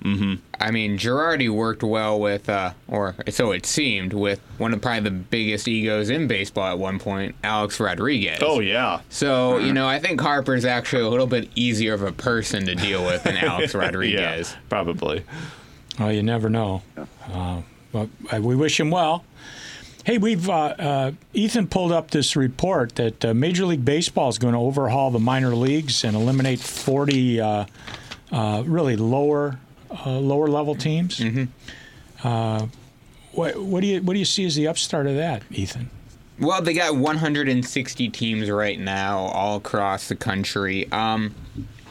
I 0.62 0.72
mean, 0.72 0.97
Girardi 0.97 1.49
worked 1.49 1.82
well 1.84 2.20
with, 2.20 2.47
uh, 2.47 2.74
or 2.88 3.16
so 3.30 3.51
it 3.51 3.66
seemed, 3.66 4.14
with 4.14 4.39
one 4.60 4.74
of 4.74 4.82
probably 4.82 5.10
the 5.10 5.16
biggest 5.16 5.68
egos 5.68 6.10
in 6.12 6.28
baseball 6.28 6.68
at 6.72 6.78
one 6.78 6.99
point, 6.99 7.34
Alex 7.43 7.80
Rodriguez. 7.80 8.39
Oh 8.43 8.60
yeah, 8.60 8.99
So, 9.10 9.57
you 9.57 9.74
know, 9.74 9.88
I 9.88 9.99
think 9.99 10.20
Harper's 10.22 10.66
actually 10.66 11.03
a 11.03 11.10
little 11.10 11.28
bit 11.28 11.49
easier 11.55 11.93
of 11.93 12.03
a 12.03 12.12
person 12.12 12.66
to 12.66 12.76
deal 12.76 13.03
with 13.03 13.24
than 13.24 13.38
Alex 13.38 13.74
Rodriguez. 13.76 14.51
yeah, 14.51 14.57
probably. 14.70 15.24
Well, 16.00 16.12
you 16.14 16.24
never 16.24 16.50
know. 16.50 16.82
Uh, 17.32 17.62
but 17.91 18.10
uh, 18.32 18.41
we 18.41 18.56
wish 18.56 18.80
him 18.80 18.89
well. 18.89 19.26
Hey, 20.06 20.18
we've 20.18 20.50
uh, 20.50 20.54
uh, 20.54 21.12
Ethan 21.34 21.68
pulled 21.68 21.91
up 21.91 22.12
this 22.12 22.36
report 22.36 22.95
that 22.95 23.26
uh, 23.26 23.34
Major 23.34 23.66
League 23.66 23.84
Baseball 23.84 24.30
is 24.30 24.38
going 24.38 24.54
to 24.54 24.60
overhaul 24.60 25.12
the 25.12 25.20
minor 25.20 25.54
leagues 25.54 26.04
and 26.04 26.16
eliminate 26.16 26.60
40 26.60 27.41
uh, 27.41 27.66
uh, 28.32 28.64
really 28.66 28.95
lower 28.95 29.60
uh, 30.06 30.12
lower 30.20 30.47
level 30.47 30.76
teams. 30.76 31.22
Uh, 32.24 32.68
what, 33.34 33.58
what 33.58 33.82
do 33.82 33.88
you 33.88 34.02
what 34.02 34.14
do 34.14 34.20
you 34.20 34.26
see 34.26 34.45
as 34.45 34.56
the 34.56 34.68
upstart 34.68 35.08
of 35.08 35.16
that, 35.16 35.43
Ethan? 35.52 35.89
Well, 36.39 36.62
they 36.62 36.74
got 36.74 36.95
160 36.95 38.10
teams 38.10 38.50
right 38.50 38.80
now 38.80 39.20
all 39.20 39.58
across 39.58 40.08
the 40.08 40.16
country. 40.16 40.89
Um, 40.91 41.36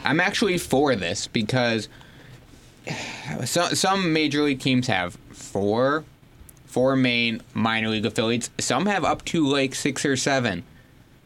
I'm 0.03 0.19
actually 0.19 0.57
for 0.57 0.95
this 0.95 1.27
because 1.27 1.87
so, 3.45 3.69
some 3.69 4.13
major 4.13 4.41
league 4.43 4.59
teams 4.59 4.87
have 4.87 5.17
four, 5.31 6.03
four 6.65 6.95
main 6.95 7.41
minor 7.53 7.89
league 7.89 8.05
affiliates. 8.05 8.49
Some 8.59 8.85
have 8.85 9.03
up 9.03 9.25
to 9.25 9.45
like 9.45 9.75
six 9.75 10.05
or 10.05 10.15
seven. 10.15 10.63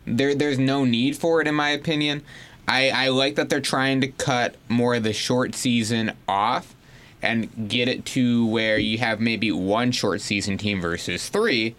There, 0.06 0.36
there's 0.36 0.60
no 0.60 0.86
need 0.86 1.16
for 1.16 1.42
it 1.42 1.48
in 1.48 1.56
my 1.56 1.70
opinion. 1.70 2.24
I, 2.68 2.90
I 2.90 3.08
like 3.10 3.36
that 3.36 3.50
they're 3.50 3.62
trying 3.62 4.02
to 4.02 4.08
cut 4.08 4.56
more 4.70 4.96
of 4.96 5.04
the 5.04 5.14
short 5.14 5.56
season 5.56 6.14
off 6.28 6.74
and 7.22 7.70
get 7.70 7.88
it 7.88 8.06
to 8.06 8.46
where 8.48 8.78
you 8.78 8.98
have 8.98 9.20
maybe 9.20 9.52
one 9.52 9.92
short 9.92 10.22
season 10.22 10.58
team 10.58 10.82
versus 10.82 11.30
three, 11.30 11.76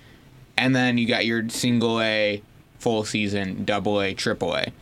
and 0.56 0.74
then 0.74 0.96
you 0.98 1.06
got 1.06 1.26
your 1.26 1.48
single 1.50 2.00
A, 2.00 2.42
full 2.78 3.04
season, 3.04 3.64
double 3.64 4.00
A, 4.00 4.14
triple 4.14 4.56
A. 4.56 4.72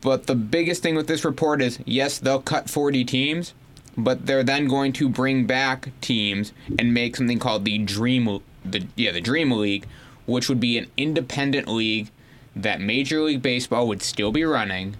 But 0.00 0.26
the 0.26 0.34
biggest 0.34 0.82
thing 0.82 0.94
with 0.94 1.06
this 1.06 1.24
report 1.24 1.62
is 1.62 1.78
yes, 1.84 2.18
they'll 2.18 2.42
cut 2.42 2.70
40 2.70 3.04
teams, 3.04 3.54
but 3.96 4.26
they're 4.26 4.44
then 4.44 4.66
going 4.66 4.92
to 4.94 5.08
bring 5.08 5.46
back 5.46 5.90
teams 6.00 6.52
and 6.78 6.94
make 6.94 7.16
something 7.16 7.38
called 7.38 7.64
the 7.64 7.78
Dream 7.78 8.40
the 8.64 8.86
yeah, 8.96 9.12
the 9.12 9.20
Dream 9.20 9.50
League, 9.50 9.86
which 10.26 10.48
would 10.48 10.60
be 10.60 10.78
an 10.78 10.90
independent 10.96 11.68
league 11.68 12.10
that 12.56 12.80
Major 12.80 13.20
League 13.20 13.42
Baseball 13.42 13.86
would 13.88 14.02
still 14.02 14.32
be 14.32 14.44
running 14.44 14.96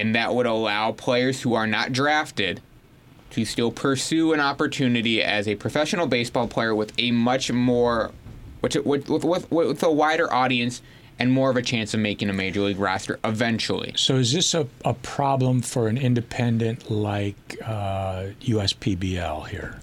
and 0.00 0.14
that 0.14 0.34
would 0.34 0.46
allow 0.46 0.92
players 0.92 1.42
who 1.42 1.52
are 1.52 1.66
not 1.66 1.92
drafted 1.92 2.60
to 3.30 3.44
still 3.44 3.70
pursue 3.70 4.32
an 4.32 4.40
opportunity 4.40 5.22
as 5.22 5.46
a 5.46 5.54
professional 5.56 6.06
baseball 6.06 6.48
player 6.48 6.74
with 6.74 6.92
a 6.98 7.10
much 7.10 7.52
more 7.52 8.10
with 8.62 8.74
with, 8.76 9.08
with, 9.10 9.24
with, 9.24 9.50
with 9.50 9.82
a 9.82 9.92
wider 9.92 10.32
audience 10.32 10.80
and 11.20 11.30
more 11.30 11.50
of 11.50 11.56
a 11.56 11.62
chance 11.62 11.92
of 11.94 12.00
making 12.00 12.30
a 12.30 12.32
major 12.32 12.62
league 12.62 12.78
roster 12.78 13.20
eventually. 13.24 13.92
So 13.94 14.16
is 14.16 14.32
this 14.32 14.54
a, 14.54 14.66
a 14.84 14.94
problem 14.94 15.60
for 15.60 15.86
an 15.86 15.98
independent 15.98 16.90
like 16.90 17.58
uh, 17.64 18.28
USPBL 18.40 19.46
here? 19.48 19.78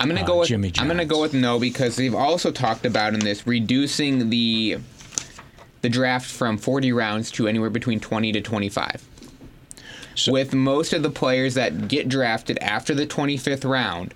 I'm 0.00 0.08
gonna 0.08 0.22
Uh, 0.22 0.26
go 0.26 0.38
with 0.40 0.48
Jimmy 0.48 0.72
I'm 0.78 0.88
gonna 0.88 1.04
go 1.04 1.20
with 1.20 1.32
no 1.32 1.58
because 1.60 1.94
they've 1.96 2.14
also 2.14 2.50
talked 2.50 2.84
about 2.84 3.14
in 3.14 3.20
this 3.20 3.46
reducing 3.46 4.30
the 4.30 4.78
the 5.82 5.88
draft 5.88 6.26
from 6.30 6.58
40 6.58 6.92
rounds 6.92 7.30
to 7.32 7.46
anywhere 7.48 7.70
between 7.70 8.00
20 8.00 8.32
to 8.32 8.40
25. 8.42 9.02
So- 10.14 10.32
with 10.32 10.52
most 10.52 10.92
of 10.92 11.02
the 11.02 11.08
players 11.10 11.54
that 11.54 11.88
get 11.88 12.08
drafted 12.08 12.58
after 12.58 12.94
the 12.94 13.06
25th 13.06 13.64
round, 13.64 14.12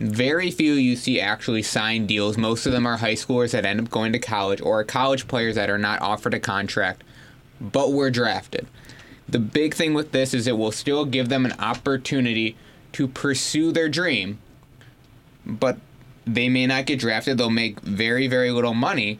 very 0.00 0.50
few 0.50 0.72
you 0.72 0.96
see 0.96 1.20
actually 1.20 1.62
sign 1.62 2.06
deals. 2.06 2.38
Most 2.38 2.66
of 2.66 2.72
them 2.72 2.86
are 2.86 2.96
high 2.96 3.14
schoolers 3.14 3.52
that 3.52 3.66
end 3.66 3.80
up 3.80 3.90
going 3.90 4.12
to 4.12 4.18
college 4.18 4.60
or 4.60 4.82
college 4.82 5.28
players 5.28 5.54
that 5.54 5.70
are 5.70 5.78
not 5.78 6.00
offered 6.00 6.34
a 6.34 6.40
contract 6.40 7.04
but 7.60 7.92
were 7.92 8.10
drafted. 8.10 8.66
The 9.28 9.38
big 9.38 9.74
thing 9.74 9.94
with 9.94 10.12
this 10.12 10.34
is 10.34 10.46
it 10.46 10.56
will 10.56 10.72
still 10.72 11.04
give 11.04 11.28
them 11.28 11.44
an 11.44 11.52
opportunity 11.60 12.56
to 12.92 13.06
pursue 13.06 13.70
their 13.70 13.88
dream, 13.88 14.38
but 15.46 15.78
they 16.26 16.48
may 16.48 16.66
not 16.66 16.86
get 16.86 16.98
drafted. 16.98 17.38
They'll 17.38 17.50
make 17.50 17.80
very, 17.80 18.26
very 18.26 18.50
little 18.50 18.74
money, 18.74 19.18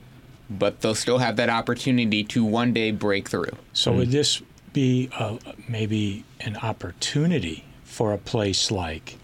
but 0.48 0.80
they'll 0.80 0.94
still 0.94 1.18
have 1.18 1.36
that 1.36 1.48
opportunity 1.48 2.24
to 2.24 2.44
one 2.44 2.72
day 2.72 2.90
break 2.90 3.28
through. 3.28 3.52
So 3.72 3.92
would 3.92 4.10
this 4.10 4.42
be 4.72 5.10
uh 5.18 5.36
maybe 5.68 6.24
an 6.40 6.56
opportunity 6.56 7.64
for 7.84 8.12
a 8.12 8.18
place 8.18 8.70
like 8.70 9.16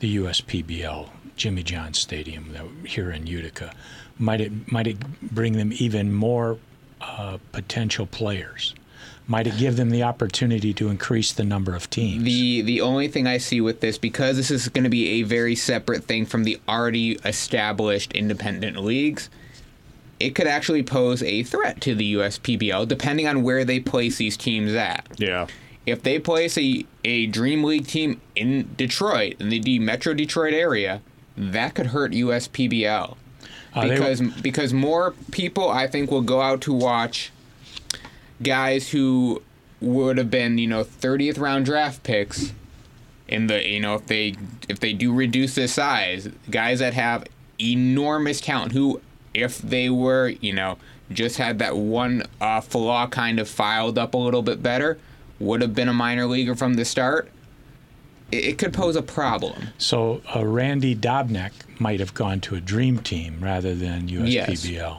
the 0.00 0.16
USPBL, 0.16 1.08
Jimmy 1.36 1.62
John 1.62 1.94
Stadium 1.94 2.52
that, 2.52 2.66
here 2.86 3.10
in 3.10 3.26
Utica? 3.26 3.72
Might 4.18 4.40
it 4.40 4.72
might 4.72 4.86
it 4.86 4.98
bring 5.22 5.54
them 5.54 5.72
even 5.74 6.12
more 6.12 6.58
uh, 7.00 7.38
potential 7.52 8.06
players? 8.06 8.74
Might 9.26 9.46
it 9.46 9.56
give 9.58 9.76
them 9.76 9.90
the 9.90 10.02
opportunity 10.02 10.74
to 10.74 10.88
increase 10.88 11.32
the 11.32 11.44
number 11.44 11.74
of 11.74 11.88
teams? 11.88 12.24
The 12.24 12.62
the 12.62 12.80
only 12.80 13.08
thing 13.08 13.26
I 13.26 13.38
see 13.38 13.60
with 13.60 13.80
this 13.80 13.96
because 13.96 14.36
this 14.36 14.50
is 14.50 14.68
going 14.68 14.84
to 14.84 14.90
be 14.90 15.20
a 15.20 15.22
very 15.22 15.54
separate 15.54 16.04
thing 16.04 16.26
from 16.26 16.44
the 16.44 16.60
already 16.68 17.12
established 17.24 18.12
independent 18.12 18.76
leagues, 18.78 19.30
it 20.18 20.34
could 20.34 20.46
actually 20.46 20.82
pose 20.82 21.22
a 21.22 21.44
threat 21.44 21.80
to 21.82 21.94
the 21.94 22.14
USPBL 22.14 22.88
depending 22.88 23.26
on 23.26 23.42
where 23.42 23.64
they 23.64 23.80
place 23.80 24.16
these 24.16 24.36
teams 24.36 24.74
at. 24.74 25.06
Yeah. 25.16 25.46
If 25.90 26.02
they 26.02 26.18
place 26.18 26.56
a, 26.56 26.84
a 27.04 27.26
Dream 27.26 27.64
League 27.64 27.86
team 27.86 28.20
in 28.34 28.74
Detroit, 28.76 29.36
in 29.40 29.48
the 29.48 29.58
D 29.58 29.78
Metro 29.78 30.14
Detroit 30.14 30.54
area, 30.54 31.02
that 31.36 31.74
could 31.74 31.88
hurt 31.88 32.12
USPBL. 32.12 33.16
Uh, 33.72 33.88
because 33.88 34.20
because 34.20 34.72
more 34.72 35.14
people 35.30 35.68
I 35.68 35.86
think 35.86 36.10
will 36.10 36.22
go 36.22 36.40
out 36.40 36.60
to 36.62 36.72
watch 36.72 37.30
guys 38.42 38.90
who 38.90 39.42
would 39.80 40.18
have 40.18 40.30
been 40.30 40.58
you 40.58 40.66
know 40.66 40.82
30th 40.82 41.38
round 41.38 41.66
draft 41.66 42.02
picks 42.02 42.52
in 43.28 43.46
the 43.46 43.66
you 43.66 43.78
know 43.78 43.94
if 43.94 44.06
they 44.06 44.34
if 44.68 44.80
they 44.80 44.92
do 44.92 45.12
reduce 45.12 45.54
the 45.54 45.68
size 45.68 46.28
guys 46.50 46.80
that 46.80 46.94
have 46.94 47.24
enormous 47.60 48.40
talent 48.40 48.72
who 48.72 49.00
if 49.34 49.58
they 49.58 49.88
were 49.88 50.28
you 50.40 50.52
know 50.52 50.76
just 51.12 51.38
had 51.38 51.58
that 51.60 51.76
one 51.76 52.24
uh, 52.40 52.60
flaw 52.60 53.06
kind 53.06 53.38
of 53.38 53.48
filed 53.48 53.98
up 53.98 54.14
a 54.14 54.16
little 54.16 54.42
bit 54.42 54.62
better 54.62 54.98
would 55.40 55.60
have 55.62 55.74
been 55.74 55.88
a 55.88 55.92
minor 55.92 56.26
leaguer 56.26 56.54
from 56.54 56.74
the 56.74 56.84
start 56.84 57.30
it, 58.30 58.44
it 58.44 58.58
could 58.58 58.72
pose 58.72 58.94
a 58.94 59.02
problem 59.02 59.68
So 59.78 60.22
uh, 60.36 60.46
Randy 60.46 60.94
Dobnak 60.94 61.50
might 61.80 61.98
have 62.00 62.14
gone 62.14 62.40
to 62.42 62.54
a 62.54 62.60
dream 62.60 62.98
team 62.98 63.38
rather 63.40 63.74
than 63.74 64.06
USPBL. 64.08 64.28
Yes. 64.70 64.98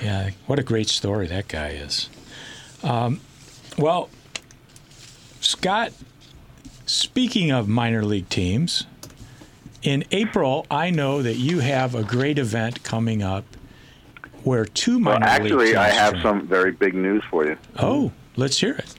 Yeah, 0.00 0.30
what 0.46 0.58
a 0.58 0.62
great 0.62 0.88
story 0.88 1.26
that 1.26 1.46
guy 1.48 1.70
is. 1.70 2.08
Um, 2.82 3.20
well, 3.76 4.08
Scott, 5.40 5.92
speaking 6.86 7.50
of 7.50 7.68
minor 7.68 8.02
league 8.04 8.28
teams, 8.30 8.86
in 9.82 10.04
April, 10.10 10.66
I 10.70 10.90
know 10.90 11.22
that 11.22 11.36
you 11.36 11.60
have 11.60 11.94
a 11.94 12.02
great 12.02 12.38
event 12.38 12.82
coming 12.82 13.22
up 13.22 13.44
where 14.44 14.64
two 14.64 15.02
Well, 15.02 15.18
minor 15.20 15.42
league 15.42 15.52
actually, 15.52 15.76
I 15.76 15.88
have 15.90 16.12
train. 16.12 16.22
some 16.22 16.46
very 16.46 16.72
big 16.72 16.94
news 16.94 17.22
for 17.30 17.44
you. 17.44 17.56
Oh, 17.78 18.12
let's 18.36 18.58
hear 18.58 18.74
it. 18.74 18.94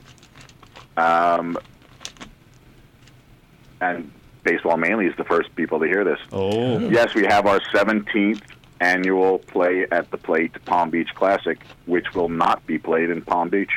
And 3.80 4.12
Baseball 4.44 4.76
Mainly 4.76 5.06
is 5.06 5.16
the 5.16 5.24
first 5.24 5.54
people 5.56 5.80
to 5.80 5.86
hear 5.86 6.04
this. 6.04 6.18
Oh. 6.32 6.78
Yes, 6.78 7.14
we 7.14 7.24
have 7.26 7.46
our 7.46 7.60
17th 7.72 8.42
annual 8.80 9.38
Play 9.38 9.86
at 9.90 10.10
the 10.10 10.16
Plate 10.16 10.52
Palm 10.64 10.90
Beach 10.90 11.14
Classic, 11.14 11.64
which 11.86 12.14
will 12.14 12.28
not 12.28 12.66
be 12.66 12.78
played 12.78 13.10
in 13.10 13.22
Palm 13.22 13.48
Beach. 13.48 13.70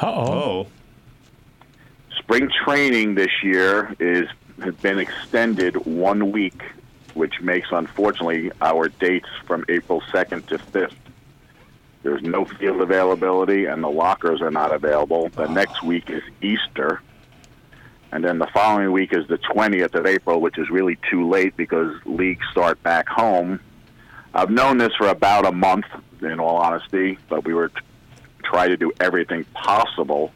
Uh 0.00 0.06
oh. 0.06 0.26
Oh, 0.26 0.66
Spring 2.18 2.50
training 2.64 3.14
this 3.14 3.30
year 3.42 3.94
is 3.98 4.28
has 4.62 4.74
been 4.76 4.98
extended 4.98 5.76
one 5.86 6.32
week, 6.32 6.62
which 7.14 7.40
makes 7.40 7.68
unfortunately 7.70 8.50
our 8.60 8.88
dates 8.88 9.28
from 9.46 9.64
April 9.68 10.00
2nd 10.12 10.46
to 10.46 10.58
5th. 10.58 10.94
There's 12.06 12.22
no 12.22 12.44
field 12.44 12.80
availability, 12.80 13.64
and 13.64 13.82
the 13.82 13.90
lockers 13.90 14.40
are 14.40 14.50
not 14.52 14.72
available. 14.72 15.28
The 15.30 15.48
ah. 15.48 15.52
next 15.52 15.82
week 15.82 16.08
is 16.08 16.22
Easter, 16.40 17.02
and 18.12 18.24
then 18.24 18.38
the 18.38 18.46
following 18.54 18.92
week 18.92 19.12
is 19.12 19.26
the 19.26 19.38
20th 19.38 19.96
of 19.96 20.06
April, 20.06 20.40
which 20.40 20.56
is 20.56 20.70
really 20.70 20.98
too 21.10 21.28
late 21.28 21.56
because 21.56 21.92
leagues 22.04 22.46
start 22.52 22.80
back 22.84 23.08
home. 23.08 23.58
I've 24.32 24.50
known 24.50 24.78
this 24.78 24.94
for 24.96 25.08
about 25.08 25.46
a 25.46 25.50
month, 25.50 25.86
in 26.22 26.38
all 26.38 26.58
honesty, 26.58 27.18
but 27.28 27.44
we 27.44 27.54
were 27.54 27.70
t- 27.70 27.74
try 28.44 28.68
to 28.68 28.76
do 28.76 28.92
everything 29.00 29.42
possible 29.52 30.30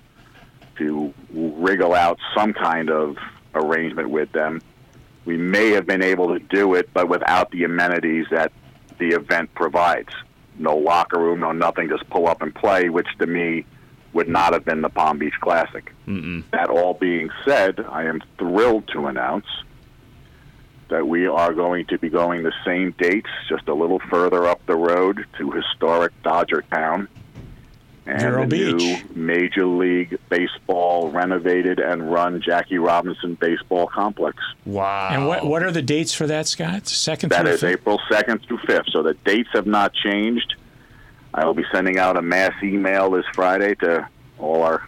to 0.79 1.15
wriggle 1.33 1.95
out 1.95 2.19
some 2.35 2.53
kind 2.53 2.91
of 2.91 3.17
arrangement 3.55 4.11
with 4.11 4.33
them. 4.33 4.61
We 5.25 5.37
may 5.37 5.71
have 5.71 5.87
been 5.87 6.03
able 6.03 6.37
to 6.37 6.41
do 6.41 6.75
it, 6.75 6.93
but 6.93 7.09
without 7.09 7.53
the 7.53 7.63
amenities 7.63 8.27
that 8.33 8.51
the 8.99 9.11
event 9.11 9.55
provides. 9.55 10.11
No 10.59 10.77
locker 10.77 11.19
room, 11.19 11.41
no 11.41 11.53
nothing, 11.53 11.89
just 11.89 12.09
pull 12.11 12.27
up 12.27 12.43
and 12.43 12.55
play, 12.55 12.89
which 12.89 13.09
to 13.19 13.27
me 13.27 13.65
would 14.13 14.29
not 14.29 14.53
have 14.53 14.65
been 14.65 14.83
the 14.83 14.89
Palm 14.89 15.19
Beach 15.19 15.35
Classic. 15.41 15.93
That 16.53 16.69
all 16.69 16.95
being 16.95 17.31
said, 17.45 17.81
I 17.89 18.05
am 18.05 18.21
thrilled 18.39 18.89
to 18.89 19.07
announce 19.07 19.47
that 20.89 21.07
we 21.07 21.27
are 21.27 21.55
going 21.55 21.87
to 21.87 21.99
be 21.99 22.09
going 22.09 22.43
the 22.43 22.53
same 22.65 22.93
dates, 22.99 23.31
just 23.49 23.69
a 23.69 23.75
little 23.75 24.01
further 24.11 24.47
up 24.47 24.65
the 24.67 24.75
road 24.75 25.25
to 25.39 25.53
historic 25.53 26.13
Dodger 26.23 26.65
Town 26.73 27.09
and 28.11 28.21
Vero 28.23 28.43
the 28.47 28.73
Beach. 28.73 28.75
new 29.15 29.15
Major 29.15 29.67
League 29.67 30.19
Baseball 30.29 31.11
renovated 31.11 31.79
and 31.79 32.11
run 32.13 32.41
Jackie 32.43 32.79
Robinson 32.79 33.35
Baseball 33.35 33.87
Complex. 33.87 34.39
wow. 34.65 35.09
And 35.11 35.27
what 35.27 35.45
what 35.47 35.63
are 35.63 35.71
the 35.71 35.83
dates 35.83 36.13
for 36.15 36.27
that, 36.27 36.47
Scott? 36.47 36.87
Second 36.89 37.31
That 37.31 37.43
through 37.43 37.51
is 37.53 37.61
fifth? 37.61 37.71
April 37.81 37.99
2nd 38.11 38.47
through 38.47 38.59
5th. 38.59 38.91
So 38.91 39.03
the 39.03 39.15
dates 39.25 39.49
have 39.53 39.67
not 39.67 39.93
changed. 39.95 40.55
I 41.33 41.45
will 41.45 41.55
be 41.55 41.65
sending 41.73 41.99
out 41.99 42.17
a 42.17 42.23
mass 42.23 42.55
email 42.63 43.11
this 43.11 43.25
Friday 43.35 43.75
to 43.77 44.09
all 44.39 44.63
our 44.63 44.87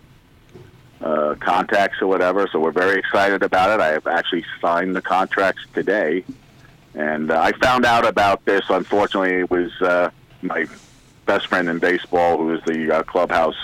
uh, 1.01 1.35
contacts 1.41 2.01
or 2.01 2.07
whatever. 2.09 2.49
So 2.51 2.59
we're 2.61 2.73
very 2.73 2.99
excited 2.99 3.43
about 3.43 3.70
it. 3.70 3.81
I 3.83 3.89
have 3.89 4.07
actually 4.07 4.45
signed 4.61 4.95
the 4.97 5.03
contracts 5.03 5.62
today. 5.75 6.25
And 6.95 7.31
uh, 7.31 7.41
I 7.41 7.53
found 7.53 7.85
out 7.85 8.05
about 8.07 8.45
this. 8.45 8.62
Unfortunately, 8.68 9.35
it 9.41 9.51
was 9.51 9.70
uh, 9.81 10.11
my 10.43 10.66
best 11.33 11.47
friend 11.47 11.70
in 11.70 11.78
baseball, 11.78 12.37
who 12.37 12.53
is 12.53 12.61
the 12.66 12.95
uh, 12.95 13.03
clubhouse 13.05 13.57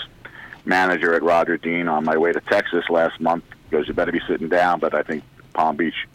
manager 0.65 1.13
at 1.13 1.21
Roger 1.21 1.55
Dean, 1.55 1.87
on 1.87 2.03
my 2.03 2.17
way 2.17 2.31
to 2.31 2.41
Texas 2.41 2.83
last 2.89 3.19
month. 3.21 3.43
He 3.65 3.69
Goes, 3.69 3.87
you 3.87 3.93
better 3.93 4.11
be 4.11 4.21
sitting 4.27 4.49
down. 4.49 4.79
But 4.79 4.95
I 4.95 5.03
think 5.03 5.23
Palm 5.53 5.75
Beach 5.75 6.07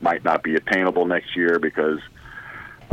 might 0.00 0.24
not 0.24 0.42
be 0.42 0.54
attainable 0.54 1.04
next 1.04 1.36
year 1.36 1.58
because 1.58 2.00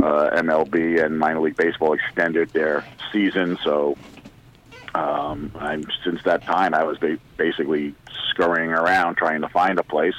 uh, 0.00 0.28
MLB 0.34 1.02
and 1.02 1.18
minor 1.18 1.40
league 1.40 1.56
baseball 1.56 1.94
extended 1.94 2.50
their 2.50 2.84
season. 3.10 3.58
So 3.64 3.96
um, 4.94 5.50
I'm 5.54 5.86
since 6.04 6.22
that 6.24 6.42
time 6.42 6.74
I 6.74 6.84
was 6.84 6.98
ba- 6.98 7.18
basically 7.38 7.94
scurrying 8.28 8.70
around 8.70 9.16
trying 9.16 9.40
to 9.40 9.48
find 9.48 9.78
a 9.78 9.82
place. 9.82 10.16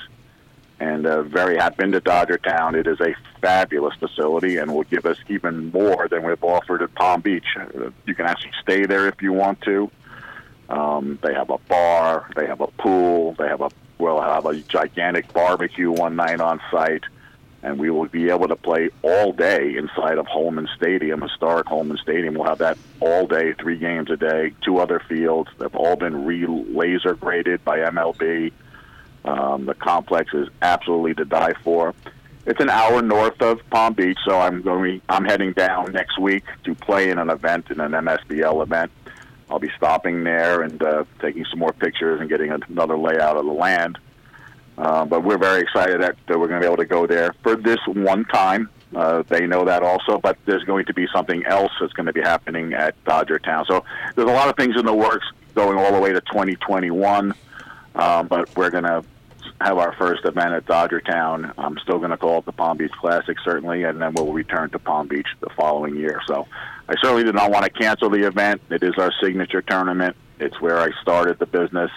And 0.79 1.05
uh, 1.05 1.23
very 1.23 1.57
happy 1.57 1.75
been 1.77 1.91
to 1.91 1.99
Dodger 1.99 2.37
Town. 2.37 2.75
It 2.75 2.87
is 2.87 3.01
a 3.01 3.13
fabulous 3.41 3.95
facility 3.95 4.57
and 4.57 4.73
will 4.73 4.83
give 4.83 5.05
us 5.05 5.17
even 5.27 5.71
more 5.71 6.07
than 6.07 6.23
we've 6.23 6.43
offered 6.43 6.81
at 6.81 6.93
Palm 6.95 7.21
Beach. 7.21 7.45
Uh, 7.57 7.89
you 8.05 8.15
can 8.15 8.25
actually 8.25 8.53
stay 8.61 8.85
there 8.85 9.07
if 9.07 9.21
you 9.21 9.33
want 9.33 9.61
to. 9.61 9.91
Um, 10.69 11.19
they 11.21 11.33
have 11.33 11.49
a 11.49 11.57
bar, 11.57 12.29
they 12.35 12.45
have 12.45 12.61
a 12.61 12.67
pool, 12.67 13.35
they 13.37 13.47
have 13.47 13.61
a 13.61 13.69
we'll 13.97 14.21
have 14.21 14.45
a 14.45 14.55
gigantic 14.61 15.31
barbecue 15.33 15.91
one 15.91 16.15
night 16.15 16.39
on 16.39 16.61
site, 16.71 17.03
and 17.63 17.77
we 17.77 17.89
will 17.89 18.07
be 18.07 18.29
able 18.29 18.47
to 18.47 18.55
play 18.55 18.89
all 19.01 19.33
day 19.33 19.75
inside 19.75 20.17
of 20.17 20.27
Holman 20.27 20.69
Stadium, 20.77 21.21
historic 21.21 21.67
Holman 21.67 21.97
Stadium. 21.97 22.35
We'll 22.35 22.47
have 22.47 22.59
that 22.59 22.77
all 23.01 23.27
day, 23.27 23.53
three 23.53 23.77
games 23.77 24.09
a 24.09 24.15
day, 24.15 24.53
two 24.63 24.77
other 24.77 25.01
fields. 25.09 25.49
They've 25.57 25.75
all 25.75 25.95
been 25.95 26.25
re 26.25 26.45
laser 26.47 27.15
graded 27.15 27.65
by 27.65 27.79
MLB. 27.79 28.53
Um, 29.25 29.65
the 29.65 29.73
complex 29.73 30.33
is 30.33 30.47
absolutely 30.61 31.13
to 31.15 31.25
die 31.25 31.53
for. 31.63 31.93
It's 32.45 32.61
an 32.61 32.69
hour 32.69 33.01
north 33.01 33.41
of 33.41 33.59
Palm 33.69 33.93
Beach, 33.93 34.17
so 34.25 34.39
I'm 34.39 34.61
going. 34.61 35.01
I'm 35.09 35.25
heading 35.25 35.53
down 35.53 35.91
next 35.91 36.17
week 36.17 36.45
to 36.63 36.73
play 36.73 37.09
in 37.09 37.19
an 37.19 37.29
event, 37.29 37.69
in 37.69 37.79
an 37.79 37.91
MSBL 37.91 38.63
event. 38.63 38.91
I'll 39.49 39.59
be 39.59 39.71
stopping 39.77 40.23
there 40.23 40.61
and 40.61 40.81
uh, 40.81 41.03
taking 41.19 41.45
some 41.45 41.59
more 41.59 41.73
pictures 41.73 42.19
and 42.21 42.29
getting 42.29 42.51
another 42.51 42.97
layout 42.97 43.37
of 43.37 43.45
the 43.45 43.51
land. 43.51 43.97
Uh, 44.77 45.05
but 45.05 45.23
we're 45.23 45.37
very 45.37 45.61
excited 45.61 46.01
that, 46.01 46.15
that 46.27 46.39
we're 46.39 46.47
going 46.47 46.61
to 46.61 46.65
be 46.65 46.71
able 46.71 46.77
to 46.77 46.85
go 46.85 47.05
there 47.05 47.33
for 47.43 47.55
this 47.55 47.79
one 47.87 48.23
time. 48.25 48.69
Uh, 48.95 49.23
they 49.27 49.45
know 49.45 49.65
that 49.65 49.83
also, 49.83 50.17
but 50.17 50.37
there's 50.45 50.63
going 50.63 50.85
to 50.85 50.93
be 50.93 51.07
something 51.13 51.45
else 51.45 51.71
that's 51.79 51.93
going 51.93 52.05
to 52.05 52.13
be 52.13 52.21
happening 52.21 52.73
at 52.73 52.95
Dodger 53.03 53.39
Town. 53.39 53.65
So 53.67 53.83
there's 54.15 54.29
a 54.29 54.33
lot 54.33 54.47
of 54.47 54.55
things 54.55 54.75
in 54.79 54.85
the 54.85 54.93
works 54.93 55.25
going 55.53 55.77
all 55.77 55.91
the 55.91 55.99
way 55.99 56.13
to 56.13 56.21
2021. 56.21 57.33
Um, 57.95 58.27
but 58.27 58.55
we're 58.55 58.69
going 58.69 58.83
to 58.83 59.03
have 59.61 59.77
our 59.77 59.93
first 59.93 60.25
event 60.25 60.53
at 60.53 60.65
Dodger 60.65 61.01
Town. 61.01 61.53
I'm 61.57 61.77
still 61.79 61.97
going 61.97 62.11
to 62.11 62.17
call 62.17 62.39
it 62.39 62.45
the 62.45 62.51
Palm 62.51 62.77
Beach 62.77 62.91
Classic, 62.91 63.37
certainly, 63.43 63.83
and 63.83 64.01
then 64.01 64.13
we'll 64.13 64.31
return 64.31 64.69
to 64.71 64.79
Palm 64.79 65.07
Beach 65.07 65.27
the 65.41 65.49
following 65.49 65.95
year. 65.95 66.21
So 66.27 66.47
I 66.87 66.95
certainly 67.01 67.23
did 67.23 67.35
not 67.35 67.51
want 67.51 67.65
to 67.65 67.71
cancel 67.71 68.09
the 68.09 68.25
event. 68.25 68.61
It 68.69 68.83
is 68.83 68.93
our 68.97 69.11
signature 69.21 69.61
tournament. 69.61 70.15
It's 70.39 70.59
where 70.61 70.79
I 70.79 70.89
started 71.01 71.39
the 71.39 71.45
business. 71.45 71.91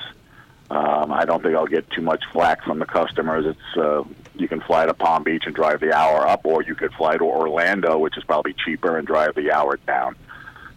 Um, 0.70 1.12
I 1.12 1.24
don't 1.24 1.42
think 1.42 1.54
I'll 1.54 1.66
get 1.66 1.88
too 1.90 2.02
much 2.02 2.24
flack 2.32 2.64
from 2.64 2.78
the 2.78 2.86
customers. 2.86 3.44
It's 3.46 3.76
uh, 3.76 4.04
you 4.34 4.48
can 4.48 4.60
fly 4.62 4.86
to 4.86 4.94
Palm 4.94 5.22
Beach 5.22 5.44
and 5.46 5.54
drive 5.54 5.80
the 5.80 5.92
hour 5.92 6.26
up, 6.26 6.40
or 6.44 6.62
you 6.62 6.74
could 6.74 6.92
fly 6.94 7.16
to 7.16 7.24
Orlando, 7.24 7.98
which 7.98 8.16
is 8.16 8.24
probably 8.24 8.54
cheaper, 8.54 8.96
and 8.96 9.06
drive 9.06 9.34
the 9.34 9.52
hour 9.52 9.76
down. 9.86 10.16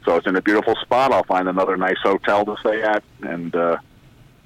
So 0.03 0.17
it's 0.17 0.27
in 0.27 0.35
a 0.35 0.41
beautiful 0.41 0.75
spot. 0.75 1.11
I'll 1.11 1.23
find 1.23 1.47
another 1.47 1.77
nice 1.77 1.97
hotel 2.03 2.45
to 2.45 2.57
stay 2.59 2.83
at, 2.83 3.03
and 3.21 3.55
uh, 3.55 3.77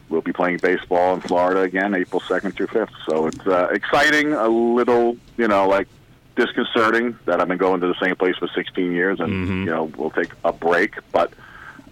we'll 0.10 0.22
be 0.22 0.34
playing 0.34 0.57
baseball 0.57 1.14
in 1.14 1.22
Florida 1.22 1.62
again, 1.62 1.93
April 1.93 2.20
2nd 2.20 2.55
through 2.55 2.68
5th. 2.68 2.89
So 3.07 3.28
it's 3.28 3.47
uh, 3.47 3.70
exciting, 3.72 4.34
a 4.34 4.47
little, 4.47 5.18
you 5.38 5.47
know, 5.47 5.68
like 5.68 5.88
disconcerting 6.36 7.18
that 7.26 7.41
I've 7.41 7.47
been 7.47 7.57
going 7.57 7.82
to 7.82 7.88
the 7.88 7.99
same 8.01 8.16
place 8.16 8.36
for 8.38 8.47
16 8.47 8.91
years, 8.91 9.20
and 9.20 9.32
you 9.60 9.66
know, 9.66 9.91
we'll 9.97 10.12
take 10.12 10.32
a 10.43 10.53
break. 10.53 10.95
But 11.12 11.34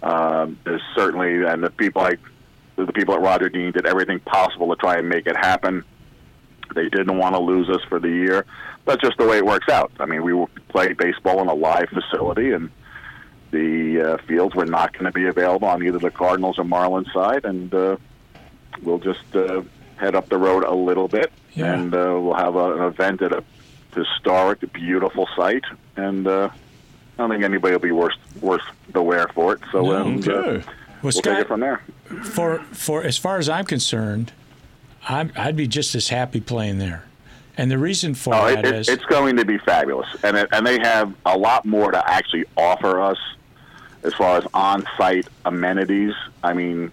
um, 0.02 0.58
there's 0.64 0.82
certainly, 0.94 1.44
and 1.44 1.62
the 1.62 1.70
people 1.70 2.02
like 2.02 2.20
the 2.76 2.92
people 2.92 3.14
at 3.14 3.20
Roger 3.20 3.48
Dean 3.48 3.72
did 3.72 3.86
everything 3.86 4.20
possible 4.20 4.68
to 4.68 4.76
try 4.76 4.98
and 4.98 5.08
make 5.08 5.26
it 5.26 5.36
happen. 5.36 5.84
They 6.74 6.88
didn't 6.88 7.16
want 7.18 7.34
to 7.34 7.40
lose 7.40 7.68
us 7.68 7.82
for 7.88 7.98
the 7.98 8.08
year. 8.08 8.46
That's 8.84 9.00
just 9.02 9.18
the 9.18 9.26
way 9.26 9.38
it 9.38 9.46
works 9.46 9.68
out. 9.68 9.90
I 9.98 10.06
mean, 10.06 10.22
we 10.22 10.32
will 10.32 10.48
play 10.68 10.92
baseball 10.92 11.42
in 11.42 11.48
a 11.48 11.54
live 11.54 11.88
facility, 11.88 12.52
and 12.52 12.70
the 13.50 14.00
uh, 14.00 14.26
fields 14.26 14.54
were 14.54 14.66
not 14.66 14.92
going 14.92 15.06
to 15.06 15.12
be 15.12 15.26
available 15.26 15.68
on 15.68 15.82
either 15.82 15.98
the 15.98 16.10
Cardinals 16.10 16.58
or 16.58 16.64
Marlins 16.64 17.12
side, 17.12 17.44
and 17.44 17.72
uh, 17.74 17.96
we'll 18.82 18.98
just 18.98 19.34
uh, 19.34 19.62
head 19.96 20.14
up 20.14 20.28
the 20.28 20.38
road 20.38 20.64
a 20.64 20.74
little 20.74 21.08
bit, 21.08 21.32
Yeah. 21.54 21.74
and 21.74 21.94
uh, 21.94 22.18
we'll 22.20 22.34
have 22.34 22.56
a, 22.56 22.74
an 22.76 22.82
event 22.84 23.22
at 23.22 23.32
a 23.32 23.42
historic, 23.94 24.60
beautiful 24.72 25.28
site, 25.36 25.64
and 25.96 26.26
uh, 26.26 26.50
I 26.52 27.16
don't 27.16 27.30
think 27.30 27.42
anybody 27.44 27.72
will 27.72 27.80
be 27.80 27.92
worse 27.92 28.16
worse 28.40 28.62
the 28.92 29.02
wear 29.02 29.28
for 29.28 29.54
it. 29.54 29.60
So 29.72 29.82
No, 29.82 29.96
um, 29.96 30.18
uh, 30.26 30.30
Okay. 30.30 30.64
Well, 31.00 31.12
we'll 31.12 31.12
take 31.12 31.38
it 31.38 31.46
from 31.48 31.60
there. 31.60 31.80
for 32.24 32.58
for 32.72 33.04
as 33.04 33.16
far 33.16 33.38
as 33.38 33.48
I'm 33.48 33.64
concerned, 33.64 34.32
I'm, 35.08 35.32
I'd 35.36 35.56
be 35.56 35.66
just 35.68 35.94
as 35.94 36.08
happy 36.08 36.40
playing 36.40 36.78
there. 36.78 37.04
And 37.56 37.70
the 37.70 37.78
reason 37.78 38.14
for 38.14 38.34
Oh, 38.34 38.46
that 38.54 38.64
it, 38.64 38.74
is 38.74 38.88
it's 38.88 39.04
going 39.06 39.36
to 39.36 39.44
be 39.44 39.58
fabulous, 39.58 40.08
and 40.22 40.36
it, 40.36 40.48
and 40.52 40.66
they 40.66 40.78
have 40.80 41.12
a 41.26 41.36
lot 41.36 41.64
more 41.64 41.90
to 41.90 42.10
actually 42.10 42.44
offer 42.56 43.00
us 43.00 43.18
as 44.04 44.14
far 44.14 44.38
as 44.38 44.44
on-site 44.54 45.26
amenities. 45.44 46.14
I 46.44 46.52
mean, 46.52 46.92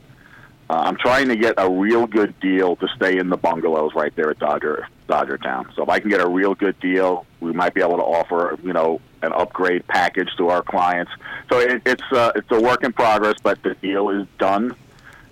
uh, 0.70 0.74
I'm 0.74 0.98
trying 0.98 1.28
to 1.28 1.36
get 1.36 1.56
a 1.58 1.70
real 1.70 2.08
good 2.08 2.40
deal 2.40 2.76
to 2.78 2.88
stay 2.96 3.18
in 3.18 3.30
the 3.30 3.38
bungalows 3.38 3.94
right 3.94 4.16
there 4.16 4.32
at 4.32 4.40
Dodger 4.40 4.88
Dodger 5.08 5.38
Town. 5.38 5.72
So 5.76 5.84
if 5.84 5.90
I 5.90 6.00
can 6.00 6.10
get 6.10 6.22
a 6.22 6.28
real 6.28 6.56
good 6.56 6.80
deal, 6.80 7.26
we 7.40 7.52
might 7.54 7.76
be 7.76 7.82
able 7.82 7.98
to 7.98 8.04
offer 8.04 8.58
you 8.64 8.74
know 8.74 9.00
an 9.22 9.32
upgrade 9.34 9.86
package 9.88 10.30
to 10.38 10.50
our 10.50 10.64
clients. 10.64 11.12
So 11.52 11.60
it, 11.60 11.84
it's 11.86 12.04
uh, 12.12 12.32
it's 12.36 12.50
a 12.52 12.60
work 12.60 12.84
in 12.84 12.94
progress, 12.94 13.36
but 13.42 13.62
the 13.62 13.76
deal 13.76 14.10
is 14.10 14.28
done. 14.40 14.76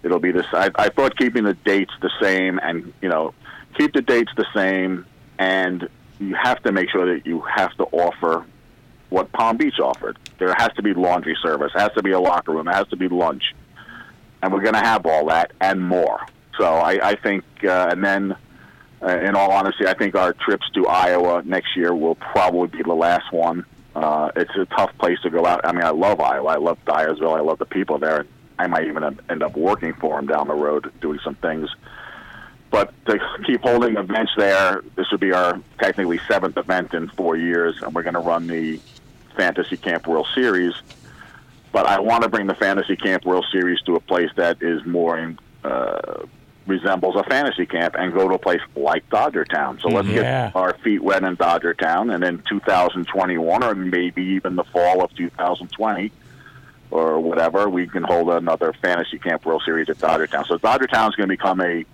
It'll 0.04 0.20
be 0.20 0.32
this. 0.32 0.46
I, 0.52 0.70
I 0.76 0.90
thought 0.90 1.18
keeping 1.18 1.46
the 1.46 1.54
dates 1.54 1.94
the 2.02 2.12
same, 2.22 2.60
and 2.62 2.94
you 3.02 3.10
know, 3.10 3.34
keep 3.76 3.94
the 3.94 4.02
dates 4.02 4.32
the 4.38 4.46
same, 4.54 5.06
and 5.40 5.90
you 6.20 6.36
have 6.36 6.62
to 6.64 6.72
make 6.72 6.90
sure 6.92 7.16
that 7.16 7.26
you 7.26 7.40
have 7.42 7.74
to 7.78 7.86
offer 7.86 8.46
what 9.10 9.32
Palm 9.32 9.58
Beach 9.58 9.80
offered. 9.80 10.18
There 10.38 10.54
has 10.58 10.74
to 10.74 10.84
be 10.84 10.94
laundry 10.94 11.38
service, 11.42 11.72
has 11.74 11.92
to 11.94 12.04
be 12.04 12.12
a 12.12 12.20
locker 12.20 12.52
room, 12.52 12.68
has 12.68 12.88
to 12.90 12.96
be 12.96 13.08
lunch, 13.08 13.54
and 14.44 14.52
we're 14.54 14.62
going 14.62 14.74
to 14.74 14.80
have 14.80 15.06
all 15.06 15.26
that 15.28 15.54
and 15.62 15.82
more. 15.82 16.20
So 16.60 16.66
I, 16.66 17.12
I 17.12 17.16
think, 17.16 17.46
uh, 17.64 17.88
and 17.90 18.04
then, 18.04 18.36
uh, 19.02 19.18
in 19.20 19.36
all 19.36 19.52
honesty, 19.52 19.88
I 19.88 19.94
think 19.94 20.16
our 20.16 20.34
trips 20.34 20.70
to 20.76 20.86
Iowa 20.86 21.42
next 21.46 21.76
year 21.76 21.96
will 21.96 22.16
probably 22.16 22.68
be 22.68 22.84
the 22.84 22.94
last 22.94 23.32
one. 23.32 23.66
Uh, 23.96 24.32
it's 24.36 24.56
a 24.56 24.66
tough 24.66 24.96
place 24.98 25.20
to 25.22 25.30
go 25.30 25.46
out. 25.46 25.62
I 25.64 25.72
mean, 25.72 25.84
I 25.84 25.92
love 25.92 26.20
Iowa. 26.20 26.50
I 26.50 26.58
love 26.58 26.78
Dyersville. 26.86 27.38
I 27.38 27.42
love 27.42 27.58
the 27.58 27.66
people 27.66 28.00
there. 28.00 28.26
I 28.60 28.68
might 28.68 28.86
even 28.86 29.18
end 29.30 29.44
up 29.44 29.56
working 29.56 29.94
for 29.94 30.18
them 30.18 30.28
down 30.28 30.48
the 30.48 30.54
road, 30.54 30.92
doing 31.00 31.20
some 31.24 31.36
things. 31.36 31.70
But 32.70 32.94
to 33.06 33.20
keep 33.46 33.62
holding 33.62 33.96
events 33.98 34.34
there, 34.38 34.82
this 34.96 35.10
would 35.12 35.22
be 35.22 35.32
our 35.32 35.60
technically 35.80 36.20
seventh 36.28 36.58
event 36.58 36.94
in 36.94 37.08
four 37.10 37.38
years, 37.38 37.82
and 37.82 37.96
we're 37.96 38.04
going 38.04 38.16
to 38.16 38.20
run 38.20 38.48
the 38.48 38.80
Fantasy 39.38 39.78
Camp 39.78 40.08
World 40.08 40.28
Series. 40.36 40.74
But 41.74 41.88
I 41.88 42.00
want 42.00 42.22
to 42.24 42.30
bring 42.30 42.46
the 42.48 42.54
Fantasy 42.54 42.96
Camp 42.96 43.26
World 43.26 43.46
Series 43.52 43.82
to 43.82 43.96
a 43.96 44.00
place 44.00 44.30
that 44.36 44.62
is 44.62 44.86
more 44.86 45.18
in, 45.18 45.40
uh, 45.66 46.24
resembles 46.68 47.16
a 47.16 47.24
fantasy 47.24 47.66
camp 47.66 47.96
and 47.98 48.14
go 48.14 48.30
to 48.30 48.36
a 48.36 48.40
place 48.40 48.62
like 48.76 49.10
Dodger 49.10 49.44
Town. 49.44 49.80
So 49.82 49.90
let's 49.90 50.08
Yeah. 50.08 50.52
get 50.52 50.56
our 50.56 50.76
feet 50.76 51.04
wet 51.04 51.24
in 51.24 51.34
Dodger 51.36 51.74
Town, 51.74 52.12
and 52.12 52.24
in 52.24 52.38
2021 52.48 53.64
or 53.64 53.74
maybe 53.76 54.22
even 54.24 54.56
the 54.56 54.64
fall 54.66 55.04
of 55.04 55.14
2020 55.16 56.12
or 56.92 57.20
whatever, 57.20 57.68
we 57.68 57.88
can 57.88 58.04
hold 58.04 58.30
another 58.30 58.72
Fantasy 58.82 59.18
Camp 59.18 59.44
World 59.44 59.64
Series 59.66 59.90
at 59.90 59.98
Dodger 59.98 60.28
Town. 60.28 60.46
So 60.46 60.58
Dodger 60.60 60.86
Town 60.88 61.10
is 61.10 61.16
going 61.16 61.28
to 61.28 61.34
become 61.36 61.60
a 61.60 61.86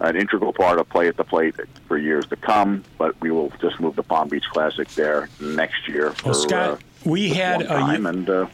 an 0.00 0.14
integral 0.14 0.52
part 0.52 0.78
of 0.78 0.88
Play 0.88 1.08
at 1.08 1.16
the 1.16 1.24
Plate 1.24 1.56
for 1.88 1.98
years 1.98 2.24
to 2.28 2.36
come. 2.36 2.84
But 2.98 3.20
we 3.20 3.32
will 3.32 3.52
just 3.60 3.80
move 3.80 3.96
the 3.96 4.04
Palm 4.04 4.28
Beach 4.28 4.44
Classic 4.52 4.86
there 4.94 5.28
next 5.40 5.88
year. 5.88 6.12
For, 6.12 6.26
Well, 6.26 6.34
Scott, 6.34 6.70
uh, 6.70 6.76
we 7.04 7.30
had 7.30 7.62
a 7.62 7.66
time, 7.66 8.06
and 8.06 8.30
uh, 8.30 8.46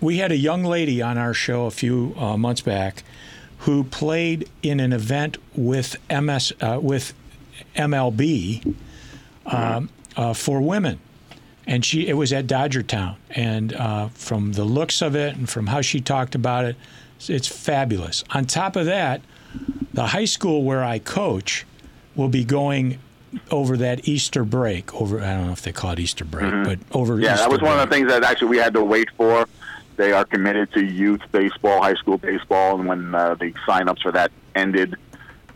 we 0.00 0.18
had 0.18 0.32
a 0.32 0.36
young 0.36 0.64
lady 0.64 1.02
on 1.02 1.18
our 1.18 1.34
show 1.34 1.66
a 1.66 1.70
few 1.70 2.14
uh, 2.16 2.36
months 2.36 2.60
back 2.60 3.02
who 3.58 3.84
played 3.84 4.48
in 4.62 4.80
an 4.80 4.92
event 4.92 5.36
with 5.54 5.96
MS 6.10 6.52
uh, 6.60 6.78
with 6.82 7.12
MLB 7.76 8.74
um, 9.46 9.90
uh, 10.16 10.32
for 10.32 10.60
women, 10.62 10.98
and 11.66 11.84
she 11.84 12.08
it 12.08 12.14
was 12.14 12.32
at 12.32 12.46
Dodger 12.46 12.82
Town, 12.82 13.16
and 13.30 13.74
uh, 13.74 14.08
from 14.08 14.52
the 14.52 14.64
looks 14.64 15.02
of 15.02 15.14
it 15.14 15.36
and 15.36 15.48
from 15.48 15.66
how 15.66 15.80
she 15.82 16.00
talked 16.00 16.34
about 16.34 16.64
it, 16.64 16.76
it's, 17.28 17.46
fabulous. 17.48 18.24
On 18.30 18.46
top 18.46 18.76
of 18.76 18.86
that, 18.86 19.20
the 19.92 20.06
high 20.06 20.24
school 20.24 20.64
where 20.64 20.82
I 20.82 20.98
coach 20.98 21.66
will 22.16 22.28
be 22.28 22.44
going 22.44 22.98
over 23.50 23.76
that 23.76 24.08
Easter 24.08 24.42
break. 24.44 24.94
Over 24.94 25.20
I 25.20 25.34
don't 25.34 25.46
know 25.46 25.52
if 25.52 25.62
they 25.62 25.72
call 25.72 25.90
it 25.92 26.00
Easter 26.00 26.24
break, 26.24 26.50
but 26.64 26.78
over 26.92 27.14
Mm-hmm. 27.14 27.24
yeah, 27.24 27.34
Easter 27.34 27.44
that 27.44 27.50
was 27.50 27.60
one 27.60 27.78
of 27.78 27.88
the 27.88 27.94
things 27.94 28.08
that 28.08 28.24
actually 28.24 28.48
we 28.48 28.56
had 28.56 28.72
to 28.72 28.82
wait 28.82 29.10
for. 29.18 29.46
They 30.00 30.12
are 30.12 30.24
committed 30.24 30.72
to 30.72 30.82
youth 30.82 31.20
baseball, 31.30 31.82
high 31.82 31.92
school 31.92 32.16
baseball, 32.16 32.80
and 32.80 32.88
when 32.88 33.14
uh, 33.14 33.34
the 33.34 33.52
sign-ups 33.66 34.00
for 34.00 34.10
that 34.12 34.32
ended 34.54 34.96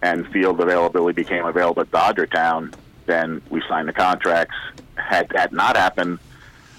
and 0.02 0.28
field 0.28 0.60
availability 0.60 1.22
became 1.22 1.46
available 1.46 1.80
at 1.80 1.90
Dodger 1.90 2.26
Town, 2.26 2.74
then 3.06 3.40
we 3.48 3.62
signed 3.66 3.88
the 3.88 3.94
contracts. 3.94 4.54
Had 4.96 5.30
that 5.30 5.54
not 5.54 5.78
happened, 5.78 6.18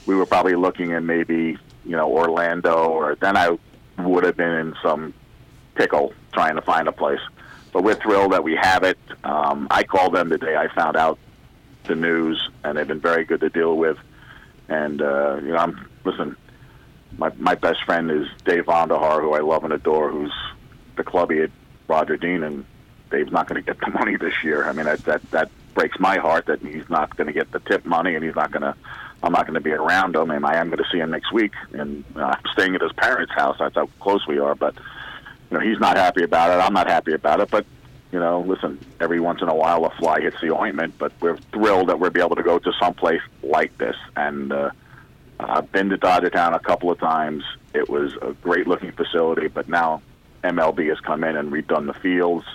we 0.05 0.13
were 0.13 0.27
probably 0.27 0.53
looking 0.53 0.93
at 0.93 1.01
maybe 1.01 1.57
you 1.85 1.97
know 1.97 2.07
Orlando, 2.07 2.85
or 2.85 3.15
then 3.15 3.35
I 3.35 3.57
would 3.97 4.25
have 4.25 4.37
been 4.37 4.53
in 4.53 4.75
some 4.83 5.15
pickle 5.73 6.13
trying 6.33 6.57
to 6.57 6.61
find 6.61 6.87
a 6.87 6.91
place. 6.91 7.21
But 7.73 7.83
we're 7.83 7.95
thrilled 7.95 8.33
that 8.33 8.43
we 8.43 8.55
have 8.61 8.83
it. 8.83 8.99
Um, 9.23 9.69
I 9.71 9.81
called 9.85 10.13
them 10.13 10.29
the 10.29 10.37
day 10.37 10.55
I 10.55 10.67
found 10.67 10.97
out 10.97 11.17
the 11.85 11.95
news, 11.95 12.47
and 12.63 12.77
they've 12.77 12.87
been 12.87 13.01
very 13.01 13.25
good 13.25 13.39
to 13.39 13.49
deal 13.49 13.75
with. 13.75 13.97
And 14.69 15.01
uh, 15.01 15.39
you 15.41 15.47
know, 15.47 15.57
I'm 15.57 15.87
listen. 16.03 16.37
My 17.17 17.31
my 17.37 17.55
best 17.55 17.83
friend 17.83 18.11
is 18.11 18.27
Dave 18.43 18.65
Vondahar, 18.65 19.21
who 19.21 19.33
I 19.33 19.39
love 19.39 19.63
and 19.63 19.73
adore, 19.73 20.11
who's 20.11 20.33
the 20.95 21.03
clubby 21.03 21.41
at 21.41 21.51
Roger 21.87 22.17
Dean, 22.17 22.43
and 22.43 22.65
Dave's 23.11 23.31
not 23.31 23.47
going 23.47 23.61
to 23.61 23.65
get 23.65 23.79
the 23.79 23.91
money 23.91 24.15
this 24.17 24.43
year. 24.43 24.65
I 24.65 24.73
mean, 24.73 24.85
that 24.85 24.99
that 25.05 25.31
that 25.31 25.51
breaks 25.73 25.99
my 25.99 26.17
heart 26.17 26.47
that 26.47 26.61
he's 26.61 26.89
not 26.89 27.15
going 27.15 27.27
to 27.27 27.33
get 27.33 27.51
the 27.51 27.59
tip 27.59 27.85
money, 27.85 28.15
and 28.15 28.23
he's 28.23 28.35
not 28.35 28.51
going 28.51 28.63
to. 28.63 28.75
I'm 29.23 29.31
not 29.31 29.47
going 29.47 29.55
to 29.55 29.61
be 29.61 29.71
around 29.71 30.15
him, 30.15 30.29
and 30.29 30.45
I 30.45 30.57
am 30.57 30.67
going 30.67 30.83
to 30.83 30.89
see 30.91 30.99
him 30.99 31.09
next 31.09 31.31
week. 31.31 31.53
And 31.73 32.03
uh, 32.15 32.35
I'm 32.35 32.43
staying 32.53 32.75
at 32.75 32.81
his 32.81 32.91
parents' 32.93 33.33
house. 33.33 33.55
That's 33.59 33.75
how 33.75 33.87
close 33.99 34.27
we 34.27 34.39
are. 34.39 34.55
But 34.55 34.75
you 35.49 35.57
know, 35.57 35.63
he's 35.63 35.79
not 35.79 35.97
happy 35.97 36.23
about 36.23 36.51
it. 36.51 36.61
I'm 36.61 36.73
not 36.73 36.87
happy 36.87 37.13
about 37.13 37.39
it. 37.39 37.49
But 37.49 37.65
you 38.11 38.19
know, 38.19 38.41
listen, 38.41 38.79
every 38.99 39.19
once 39.19 39.41
in 39.41 39.49
a 39.49 39.55
while 39.55 39.85
a 39.85 39.89
fly 39.91 40.21
hits 40.21 40.39
the 40.41 40.53
ointment. 40.53 40.95
But 40.97 41.13
we're 41.21 41.37
thrilled 41.37 41.89
that 41.89 41.99
we'll 41.99 42.11
be 42.11 42.21
able 42.21 42.35
to 42.35 42.43
go 42.43 42.59
to 42.59 42.71
some 42.79 42.93
place 42.93 43.21
like 43.41 43.77
this. 43.77 43.95
And 44.15 44.51
uh, 44.51 44.71
I've 45.39 45.71
been 45.71 45.89
to 45.89 45.97
Dodger 45.97 46.29
Town 46.29 46.53
a 46.53 46.59
couple 46.59 46.91
of 46.91 46.99
times. 46.99 47.43
It 47.73 47.89
was 47.89 48.13
a 48.21 48.33
great 48.33 48.67
looking 48.67 48.91
facility, 48.91 49.47
but 49.47 49.67
now 49.67 50.01
MLB 50.43 50.89
has 50.89 50.99
come 50.99 51.23
in 51.23 51.35
and 51.35 51.51
redone 51.51 51.87
the 51.87 51.93
fields 51.93 52.45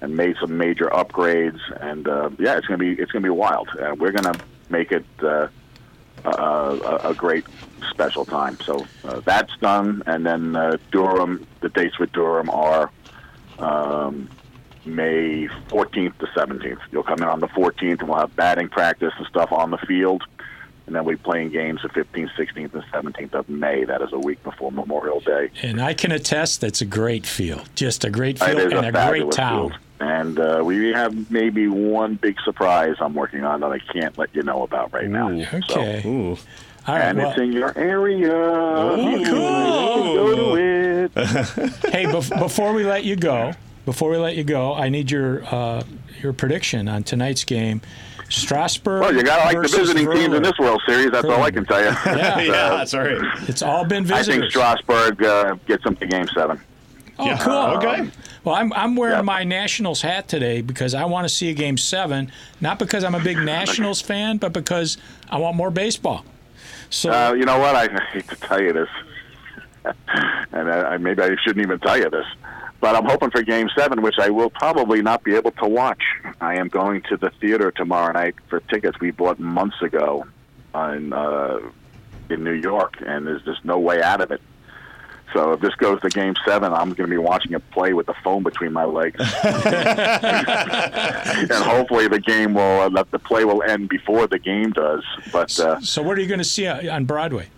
and 0.00 0.16
made 0.16 0.36
some 0.40 0.56
major 0.56 0.86
upgrades. 0.86 1.60
And 1.82 2.08
uh, 2.08 2.30
yeah, 2.38 2.56
it's 2.56 2.66
gonna 2.66 2.78
be 2.78 2.92
it's 2.92 3.12
gonna 3.12 3.24
be 3.24 3.30
wild. 3.30 3.68
And 3.78 3.98
we're 4.00 4.12
gonna 4.12 4.38
make 4.70 4.92
it. 4.92 5.04
Uh, 5.22 5.48
uh, 6.24 6.98
a, 7.04 7.10
a 7.10 7.14
great 7.14 7.44
special 7.90 8.24
time. 8.24 8.58
So 8.64 8.86
uh, 9.04 9.20
that's 9.20 9.56
done, 9.58 10.02
and 10.06 10.26
then 10.26 10.56
uh, 10.56 10.76
Durham. 10.90 11.46
The 11.60 11.68
dates 11.68 11.98
with 11.98 12.12
Durham 12.12 12.50
are 12.50 12.90
um, 13.58 14.28
May 14.84 15.48
14th 15.68 16.18
to 16.18 16.26
17th. 16.26 16.78
You'll 16.90 17.02
come 17.02 17.22
in 17.22 17.28
on 17.28 17.40
the 17.40 17.48
14th, 17.48 18.00
and 18.00 18.08
we'll 18.08 18.18
have 18.18 18.34
batting 18.34 18.68
practice 18.68 19.12
and 19.16 19.26
stuff 19.26 19.52
on 19.52 19.70
the 19.70 19.78
field, 19.78 20.24
and 20.88 20.96
then 20.96 21.04
we'll 21.04 21.16
be 21.16 21.22
playing 21.22 21.50
games 21.50 21.82
the 21.82 21.88
15th, 21.90 22.30
16th, 22.30 22.72
and 22.72 22.82
17th 23.14 23.34
of 23.34 23.46
May. 23.50 23.84
That 23.84 24.00
is 24.00 24.08
a 24.14 24.18
week 24.18 24.42
before 24.42 24.72
Memorial 24.72 25.20
Day. 25.20 25.50
And 25.62 25.82
I 25.82 25.92
can 25.92 26.12
attest 26.12 26.62
that's 26.62 26.80
a 26.80 26.86
great 26.86 27.26
field. 27.26 27.68
Just 27.74 28.04
a 28.04 28.10
great 28.10 28.38
field 28.38 28.58
and 28.72 28.86
a 28.86 28.88
a, 28.88 29.10
great 29.10 29.30
town. 29.30 29.68
field. 29.70 29.80
And 30.00 30.38
uh, 30.38 30.62
we 30.64 30.88
have 30.92 31.30
maybe 31.30 31.68
one 31.68 32.14
big 32.14 32.40
surprise 32.40 32.96
I'm 33.00 33.12
working 33.12 33.44
on 33.44 33.60
that 33.60 33.70
I 33.70 33.80
can't 33.80 34.16
let 34.16 34.34
you 34.34 34.42
know 34.42 34.62
about 34.62 34.90
right 34.94 35.08
now. 35.10 35.28
So- 35.68 35.78
Okay. 35.80 36.02
Ooh. 36.08 36.38
All 36.86 36.94
right. 36.94 37.02
and 37.04 37.18
Well, 37.18 37.30
it's 37.32 37.38
in 37.38 37.52
your 37.52 37.76
area. 37.76 38.96
You 38.96 39.24
can 39.24 39.34
Go 39.34 40.54
to 40.56 40.56
it. 40.56 41.10
hey, 41.92 42.04
bef- 42.06 42.38
before 42.38 42.72
we 42.72 42.84
let 42.84 43.04
you 43.04 43.14
go, 43.14 43.52
before 43.84 44.08
we 44.10 44.16
let 44.16 44.36
you 44.36 44.44
go, 44.44 44.72
I 44.74 44.88
need 44.88 45.10
your 45.10 45.44
uh, 45.54 45.82
your 46.22 46.32
prediction 46.32 46.88
on 46.88 47.02
tonight's 47.02 47.44
game. 47.44 47.82
Strasburg. 48.28 49.00
Well, 49.02 49.14
you 49.14 49.22
got 49.22 49.38
to 49.38 49.44
like 49.44 49.54
the 49.56 49.62
versus 49.62 49.78
visiting 49.78 50.10
teams 50.10 50.34
in 50.34 50.42
this 50.42 50.58
World 50.58 50.82
Series. 50.86 51.10
That's 51.10 51.26
all 51.26 51.42
I 51.42 51.50
can 51.50 51.64
tell 51.64 51.80
you. 51.80 51.86
Yeah. 52.06 52.38
yeah, 52.40 52.52
Uh, 52.52 52.76
that's 52.78 52.94
right. 52.94 53.16
It's 53.48 53.62
all 53.62 53.84
been 53.84 54.04
visiting. 54.04 54.38
I 54.40 54.40
think 54.42 54.50
Strasburg 54.50 55.22
uh, 55.22 55.54
gets 55.66 55.84
them 55.84 55.96
to 55.96 56.06
Game 56.06 56.26
Seven. 56.34 56.60
Oh, 57.18 57.26
Yeah. 57.26 57.38
cool. 57.38 57.52
Okay. 57.78 58.10
Well, 58.44 58.54
I'm, 58.54 58.72
I'm 58.74 58.94
wearing 58.96 59.16
Yeah. 59.16 59.22
my 59.22 59.44
Nationals 59.44 60.00
hat 60.02 60.28
today 60.28 60.60
because 60.60 60.94
I 60.94 61.04
want 61.04 61.24
to 61.26 61.28
see 61.34 61.50
a 61.50 61.54
game 61.54 61.76
seven, 61.76 62.30
not 62.60 62.78
because 62.78 63.02
I'm 63.04 63.14
a 63.14 63.20
big 63.20 63.36
Nationals 63.38 64.00
fan, 64.00 64.36
but 64.36 64.52
because 64.52 64.96
I 65.28 65.38
want 65.38 65.56
more 65.56 65.70
baseball. 65.70 66.24
So, 66.90 67.10
Uh, 67.10 67.32
you 67.34 67.44
know 67.44 67.58
what? 67.58 67.74
I 67.74 67.88
hate 68.12 68.28
to 68.28 68.36
tell 68.36 68.62
you 68.62 68.72
this, 68.72 68.88
and 70.52 70.70
I, 70.70 70.96
maybe 70.98 71.22
I 71.22 71.34
shouldn't 71.42 71.64
even 71.66 71.78
tell 71.80 71.98
you 71.98 72.08
this, 72.08 72.24
but 72.80 72.94
I'm 72.94 73.04
hoping 73.04 73.30
for 73.30 73.42
Game 73.42 73.68
Seven, 73.76 74.02
which 74.02 74.18
I 74.18 74.30
will 74.30 74.50
probably 74.50 75.02
not 75.02 75.24
be 75.24 75.34
able 75.34 75.50
to 75.52 75.66
watch. 75.66 76.02
I 76.40 76.56
am 76.56 76.68
going 76.68 77.02
to 77.08 77.16
the 77.16 77.30
theater 77.40 77.70
tomorrow 77.70 78.12
night 78.12 78.36
for 78.48 78.60
tickets 78.60 79.00
we 79.00 79.10
bought 79.10 79.40
months 79.40 79.82
ago 79.82 80.26
in 80.74 81.12
uh, 81.12 81.58
in 82.30 82.44
New 82.44 82.52
York, 82.52 82.94
and 83.04 83.26
there's 83.26 83.42
just 83.42 83.64
no 83.64 83.78
way 83.78 84.02
out 84.02 84.20
of 84.20 84.30
it. 84.30 84.40
So 85.32 85.52
if 85.52 85.60
this 85.60 85.74
goes 85.74 86.00
to 86.02 86.08
Game 86.08 86.34
Seven, 86.46 86.72
I'm 86.72 86.94
going 86.94 87.10
to 87.10 87.14
be 87.14 87.18
watching 87.18 87.52
it 87.52 87.70
play 87.70 87.92
with 87.92 88.06
the 88.06 88.14
phone 88.24 88.42
between 88.42 88.72
my 88.72 88.84
legs, 88.84 89.20
and 89.44 89.52
hopefully 91.52 92.08
the 92.08 92.20
game 92.20 92.54
will 92.54 92.80
uh, 92.80 93.04
the 93.10 93.18
play 93.18 93.44
will 93.44 93.62
end 93.62 93.88
before 93.88 94.26
the 94.26 94.38
game 94.38 94.70
does. 94.70 95.04
But 95.32 95.58
uh, 95.58 95.80
so 95.80 96.02
what 96.02 96.16
are 96.16 96.20
you 96.20 96.28
going 96.28 96.38
to 96.38 96.44
see 96.44 96.66
on 96.66 97.04
Broadway? 97.04 97.48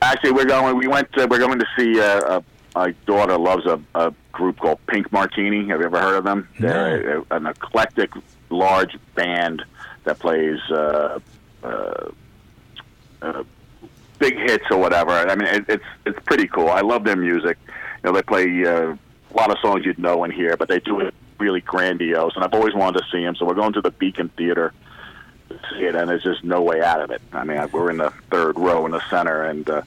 Actually, 0.00 0.32
we're 0.32 0.44
going. 0.44 0.76
We 0.76 0.86
went. 0.86 1.10
To, 1.14 1.26
we're 1.26 1.38
going 1.38 1.58
to 1.58 1.66
see. 1.76 1.98
Uh, 1.98 2.04
uh, 2.04 2.40
my 2.76 2.94
daughter 3.06 3.36
loves 3.36 3.66
a, 3.66 3.80
a 3.96 4.14
group 4.38 4.58
called 4.58 4.78
Pink 4.86 5.12
Martini. 5.12 5.68
Have 5.68 5.80
you 5.80 5.86
ever 5.86 6.00
heard 6.00 6.16
of 6.16 6.24
them? 6.24 6.48
They're 6.58 7.18
a, 7.18 7.24
an 7.32 7.46
eclectic, 7.46 8.10
large 8.48 8.96
band 9.14 9.64
that 10.04 10.18
plays 10.20 10.60
uh, 10.70 11.18
uh, 11.62 12.10
uh, 13.20 13.42
big 14.18 14.38
hits 14.38 14.64
or 14.70 14.78
whatever. 14.78 15.10
I 15.10 15.34
mean, 15.34 15.48
it, 15.48 15.64
it's 15.68 15.84
it's 16.06 16.18
pretty 16.24 16.46
cool. 16.46 16.68
I 16.68 16.80
love 16.80 17.04
their 17.04 17.16
music. 17.16 17.58
You 17.66 17.74
know, 18.04 18.12
they 18.12 18.22
play 18.22 18.64
uh, 18.64 18.94
a 18.94 19.34
lot 19.34 19.50
of 19.50 19.58
songs 19.60 19.84
you'd 19.84 19.98
know 19.98 20.24
and 20.24 20.32
hear, 20.32 20.56
but 20.56 20.68
they 20.68 20.78
do 20.80 21.00
it 21.00 21.12
really 21.38 21.60
grandiose. 21.60 22.34
And 22.36 22.44
I've 22.44 22.54
always 22.54 22.74
wanted 22.74 23.00
to 23.00 23.06
see 23.10 23.22
them. 23.22 23.34
So 23.36 23.44
we're 23.44 23.54
going 23.54 23.72
to 23.74 23.80
the 23.80 23.90
Beacon 23.90 24.28
Theater 24.30 24.72
to 25.48 25.58
see 25.70 25.84
it, 25.84 25.94
and 25.96 26.08
there's 26.08 26.22
just 26.22 26.44
no 26.44 26.62
way 26.62 26.80
out 26.80 27.00
of 27.00 27.10
it. 27.10 27.20
I 27.32 27.44
mean, 27.44 27.60
we're 27.72 27.90
in 27.90 27.98
the 27.98 28.12
third 28.30 28.58
row 28.58 28.86
in 28.86 28.92
the 28.92 29.02
center, 29.10 29.42
and 29.42 29.68
uh, 29.68 29.82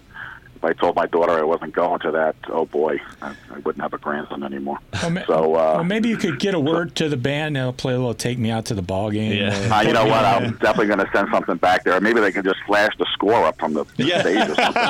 if 0.61 0.65
I 0.65 0.73
told 0.73 0.95
my 0.95 1.07
daughter 1.07 1.31
I 1.31 1.41
wasn't 1.43 1.73
going 1.73 1.99
to 2.01 2.11
that, 2.11 2.35
oh 2.49 2.65
boy, 2.65 2.99
I, 3.21 3.33
I 3.51 3.57
wouldn't 3.59 3.81
have 3.81 3.93
a 3.93 3.97
grandson 3.97 4.43
anymore. 4.43 4.77
Well, 4.93 5.09
ma- 5.09 5.25
So, 5.25 5.55
uh, 5.55 5.73
well, 5.77 5.83
maybe 5.83 6.07
you 6.09 6.17
could 6.17 6.37
get 6.39 6.53
a 6.53 6.59
word 6.59 6.93
to 6.97 7.09
the 7.09 7.17
band. 7.17 7.55
They'll 7.55 7.73
play 7.73 7.93
a 7.93 7.97
little 7.97 8.13
"Take 8.13 8.37
Me 8.37 8.51
Out 8.51 8.65
to 8.65 8.75
the 8.75 8.83
Ball 8.83 9.09
Game." 9.09 9.33
Yeah. 9.33 9.75
Uh, 9.75 9.81
you 9.81 9.93
know 9.93 10.05
what? 10.05 10.23
I'm 10.23 10.51
definitely 10.59 10.87
going 10.87 10.99
to 10.99 11.09
send 11.13 11.29
something 11.31 11.55
back 11.57 11.83
there. 11.83 11.99
Maybe 11.99 12.19
they 12.19 12.31
can 12.31 12.43
just 12.43 12.59
flash 12.67 12.91
the 12.99 13.07
score 13.13 13.43
up 13.45 13.57
from 13.59 13.73
the 13.73 13.85
Yeah. 13.97 14.21
stage 14.21 14.49
or 14.49 14.55
something. 14.55 14.81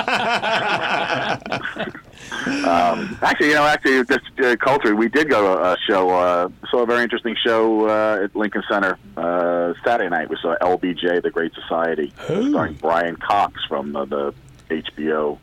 um, 2.65 3.17
actually, 3.21 3.47
you 3.49 3.55
know, 3.55 3.65
actually, 3.65 4.03
this 4.03 4.19
uh, 4.43 4.55
culture, 4.59 4.95
we 4.95 5.07
did 5.09 5.29
go 5.29 5.55
to 5.55 5.63
a 5.63 5.77
show, 5.87 6.09
uh, 6.09 6.49
saw 6.69 6.79
a 6.83 6.85
very 6.85 7.03
interesting 7.03 7.35
show 7.45 7.87
uh, 7.87 8.23
at 8.25 8.35
Lincoln 8.35 8.63
Center 8.69 8.97
uh, 9.17 9.73
Saturday 9.85 10.09
night. 10.09 10.29
We 10.29 10.35
saw 10.41 10.55
LBJ, 10.61 11.21
The 11.23 11.29
Great 11.31 11.53
Society, 11.53 12.11
starring 12.25 12.73
Brian 12.75 13.15
Cox 13.15 13.63
from 13.69 13.95
uh, 13.95 14.05
the 14.05 14.33
HBO 14.69 15.37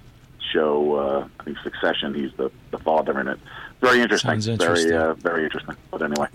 show, 0.53 0.95
uh, 0.97 1.29
I 1.41 1.45
think 1.45 1.59
Succession. 1.59 2.15
He's 2.15 2.33
the, 2.37 2.51
the 2.71 2.79
father 2.79 3.21
in 3.21 3.29
it. 3.29 3.39
Very 3.81 4.01
interesting. 4.01 4.33
Interesting. 4.33 4.59
Very, 4.59 4.93
uh, 4.95 5.15
very 5.15 5.45
interesting. 5.45 5.77
But 5.91 6.03
anyway. 6.03 6.27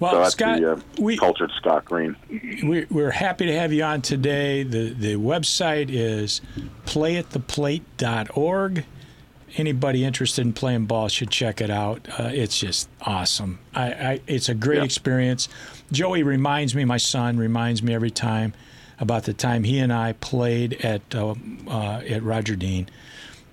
Well, 0.00 0.10
so 0.12 0.18
that's 0.18 0.32
Scott, 0.32 0.60
the 0.60 0.72
uh, 0.72 0.80
we, 0.98 1.16
cultured 1.16 1.52
Scott 1.56 1.84
Green. 1.84 2.16
we, 2.64 2.84
we're 2.90 3.12
happy 3.12 3.46
to 3.46 3.52
have 3.56 3.72
you 3.72 3.84
on 3.84 4.02
today. 4.02 4.64
The, 4.64 4.90
the 4.92 5.14
website 5.14 5.86
is 5.88 6.40
playattheplate.org. 6.86 8.84
Anybody 9.56 10.04
interested 10.04 10.42
in 10.44 10.52
playing 10.52 10.86
ball 10.86 11.06
should 11.08 11.30
check 11.30 11.60
it 11.60 11.70
out. 11.70 12.08
Uh, 12.18 12.30
it's 12.32 12.58
just 12.58 12.88
awesome. 13.02 13.60
I, 13.72 13.92
I, 13.92 14.20
it's 14.26 14.48
a 14.48 14.54
great 14.54 14.78
Yeah. 14.78 14.84
experience. 14.84 15.48
Joey 15.92 16.24
reminds 16.24 16.74
me, 16.74 16.84
my 16.84 16.96
son 16.96 17.36
reminds 17.36 17.80
me 17.82 17.94
every 17.94 18.10
time 18.10 18.52
about 18.98 19.24
the 19.24 19.32
time 19.32 19.62
he 19.62 19.78
and 19.78 19.92
I 19.92 20.14
played 20.14 20.84
at 20.84 21.02
uh, 21.14 21.34
uh, 21.68 22.00
at 22.08 22.22
Roger 22.24 22.56
Dean, 22.56 22.88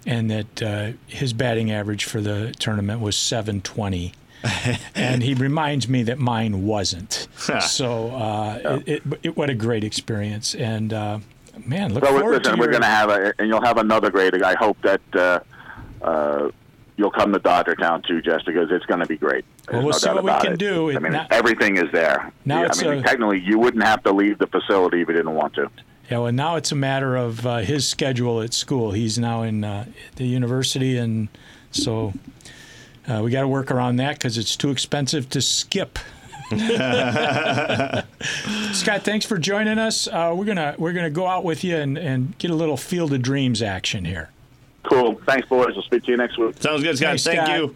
and 0.05 0.29
that 0.31 0.61
uh, 0.63 0.91
his 1.07 1.33
batting 1.33 1.71
average 1.71 2.05
for 2.05 2.21
the 2.21 2.53
tournament 2.59 3.01
was 3.01 3.15
720. 3.15 4.13
and 4.95 5.21
he 5.21 5.33
reminds 5.35 5.87
me 5.87 6.01
that 6.03 6.17
mine 6.17 6.65
wasn't. 6.65 7.27
so 7.61 8.09
uh, 8.09 8.81
it, 8.85 9.03
it, 9.05 9.19
it, 9.23 9.37
what 9.37 9.49
a 9.51 9.53
great 9.53 9.83
experience. 9.83 10.55
And 10.55 10.91
uh, 10.91 11.19
man, 11.65 11.93
look 11.93 12.03
So 12.03 12.11
forward 12.11 12.39
listen, 12.39 12.55
to 12.55 12.59
we're 12.59 12.71
going 12.71 12.81
to 12.81 12.87
have 12.87 13.09
a, 13.11 13.33
and 13.37 13.47
you'll 13.47 13.61
have 13.63 13.77
another 13.77 14.09
great. 14.09 14.33
I 14.43 14.55
hope 14.55 14.81
that 14.81 15.01
uh, 15.13 15.39
uh, 16.01 16.49
you'll 16.97 17.11
come 17.11 17.33
to 17.33 17.39
Dodger 17.39 17.75
Town 17.75 18.01
too, 18.01 18.19
just 18.21 18.47
because 18.47 18.71
it's 18.71 18.85
going 18.87 18.99
to 19.01 19.05
be 19.05 19.17
great. 19.17 19.45
There's 19.67 19.73
Well, 19.75 19.81
we'll 19.83 19.91
no 19.91 19.97
see 19.99 20.09
what 20.09 20.23
we 20.23 20.31
can 20.43 20.53
it. 20.53 20.57
do. 20.59 20.95
I 20.95 20.97
mean, 20.99 21.19
everything 21.29 21.77
is 21.77 21.91
there. 21.91 22.31
Now 22.43 22.63
Yeah, 22.63 22.69
I 22.73 22.81
mean, 22.83 22.93
a- 22.99 23.03
technically, 23.03 23.39
you 23.41 23.59
wouldn't 23.59 23.83
have 23.83 24.01
to 24.03 24.11
leave 24.11 24.39
the 24.39 24.47
facility 24.47 25.01
if 25.01 25.07
you 25.07 25.13
didn't 25.13 25.35
want 25.35 25.53
to. 25.53 25.69
Yeah, 26.11 26.19
well, 26.19 26.31
now 26.33 26.57
it's 26.57 26.73
a 26.73 26.75
matter 26.75 27.15
of 27.15 27.47
uh, 27.47 27.59
his 27.59 27.87
schedule 27.87 28.41
at 28.41 28.53
school. 28.53 28.91
He's 28.91 29.17
now 29.17 29.43
in 29.43 29.63
uh, 29.63 29.85
the 30.17 30.25
university, 30.25 30.97
and 30.97 31.29
so 31.71 32.11
uh, 33.07 33.21
we 33.23 33.31
got 33.31 33.41
to 33.41 33.47
work 33.47 33.71
around 33.71 33.95
that 33.95 34.15
because 34.17 34.37
it's 34.37 34.57
too 34.57 34.71
expensive 34.71 35.29
to 35.29 35.41
skip. 35.41 35.97
Scott, 38.73 39.03
thanks 39.03 39.25
for 39.25 39.37
joining 39.37 39.79
us. 39.79 40.09
Uh, 40.09 40.33
we're 40.35 40.43
gonna 40.43 40.75
we're 40.77 40.91
gonna 40.91 41.09
go 41.09 41.25
out 41.27 41.45
with 41.45 41.63
you 41.63 41.77
and, 41.77 41.97
and 41.97 42.37
get 42.39 42.51
a 42.51 42.55
little 42.55 42.75
Field 42.75 43.13
of 43.13 43.21
Dreams 43.21 43.61
action 43.61 44.03
here. 44.03 44.31
Cool. 44.83 45.15
Thanks, 45.25 45.47
boys. 45.47 45.75
We'll 45.75 45.83
speak 45.83 46.03
to 46.03 46.11
you 46.11 46.17
next 46.17 46.37
week. 46.37 46.57
Sounds 46.59 46.83
good, 46.83 46.97
Scott. 46.97 47.07
Thanks, 47.07 47.23
Thank 47.23 47.39
Scott. 47.39 47.57
you. 47.57 47.75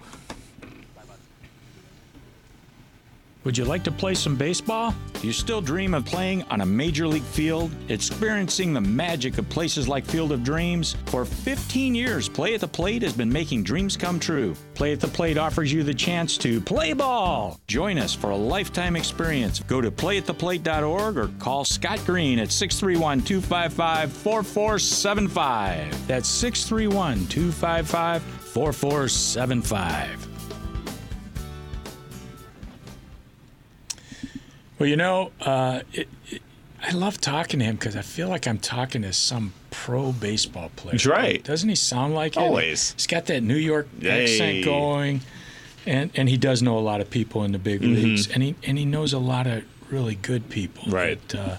Would 3.46 3.60
you 3.60 3.64
like 3.64 3.84
to 3.84 3.92
play 3.92 4.16
some 4.16 4.36
baseball? 4.36 4.96
Do 5.22 5.28
you 5.28 5.32
still 5.32 5.62
dream 5.62 5.94
of 5.94 6.04
playing 6.04 6.42
on 6.50 6.62
a 6.62 6.66
major 6.66 7.08
league 7.08 7.22
field? 7.22 7.70
Experiencing 7.90 8.74
the 8.74 8.82
magic 8.82 9.38
of 9.38 9.48
places 9.50 9.88
like 9.88 10.04
Field 10.04 10.32
of 10.32 10.44
Dreams? 10.44 10.98
For 11.06 11.26
15 11.26 11.94
years, 11.94 12.28
Play 12.28 12.56
at 12.56 12.62
the 12.62 12.68
Plate 12.68 13.04
has 13.04 13.14
been 13.14 13.32
making 13.32 13.64
dreams 13.64 13.96
come 13.96 14.20
true. 14.20 14.56
Play 14.74 14.94
at 14.94 15.00
the 15.00 15.08
Plate 15.08 15.38
offers 15.38 15.72
you 15.72 15.84
the 15.84 15.94
chance 15.94 16.40
to 16.40 16.60
play 16.60 16.94
ball. 16.94 17.60
Join 17.68 18.00
us 18.00 18.16
for 18.16 18.32
a 18.32 18.36
lifetime 18.36 18.96
experience. 18.96 19.60
Go 19.60 19.80
to 19.80 19.92
playattheplate.org 19.92 21.16
or 21.16 21.28
call 21.38 21.66
Scott 21.66 22.02
Green 22.04 22.40
at 22.40 22.52
631 22.52 23.22
255 23.22 24.12
4475. 24.12 26.08
That's 26.08 26.28
631 26.28 27.28
255 27.28 28.24
4475. 28.24 30.25
Well, 34.80 34.90
you 34.90 34.96
know, 34.98 35.32
uh, 35.42 35.82
it, 35.94 36.08
it, 36.30 36.42
I 36.82 36.92
love 36.92 37.20
talking 37.22 37.60
to 37.60 37.66
him 37.66 37.76
because 37.76 37.96
I 37.96 38.02
feel 38.02 38.28
like 38.30 38.48
I'm 38.48 38.58
talking 38.60 39.02
to 39.04 39.14
some 39.14 39.54
pro 39.72 40.12
baseball 40.12 40.70
player. 40.76 40.92
That's 40.94 41.06
right. 41.06 41.44
Doesn't 41.44 41.70
he 41.70 41.76
sound 41.76 42.14
like 42.14 42.36
it? 42.36 42.40
Always. 42.40 42.92
He's 42.94 43.08
got 43.08 43.26
that 43.28 43.42
New 43.42 43.56
York 43.56 43.88
Hey. 44.02 44.24
accent 44.24 44.66
going, 44.66 45.22
and 45.86 46.12
and 46.16 46.28
he 46.30 46.38
does 46.38 46.62
know 46.62 46.78
a 46.78 46.82
lot 46.82 47.00
of 47.02 47.10
people 47.10 47.44
in 47.44 47.52
the 47.54 47.60
big 47.60 47.82
Mm-hmm. 47.82 47.94
leagues, 47.96 48.28
and 48.30 48.44
he 48.44 48.56
and 48.64 48.78
he 48.78 48.86
knows 48.86 49.14
a 49.14 49.20
lot 49.20 49.48
of 49.48 49.64
really 49.90 50.16
good 50.16 50.50
people. 50.50 50.92
Right. 50.92 51.20
But, 51.28 51.40
uh, 51.40 51.56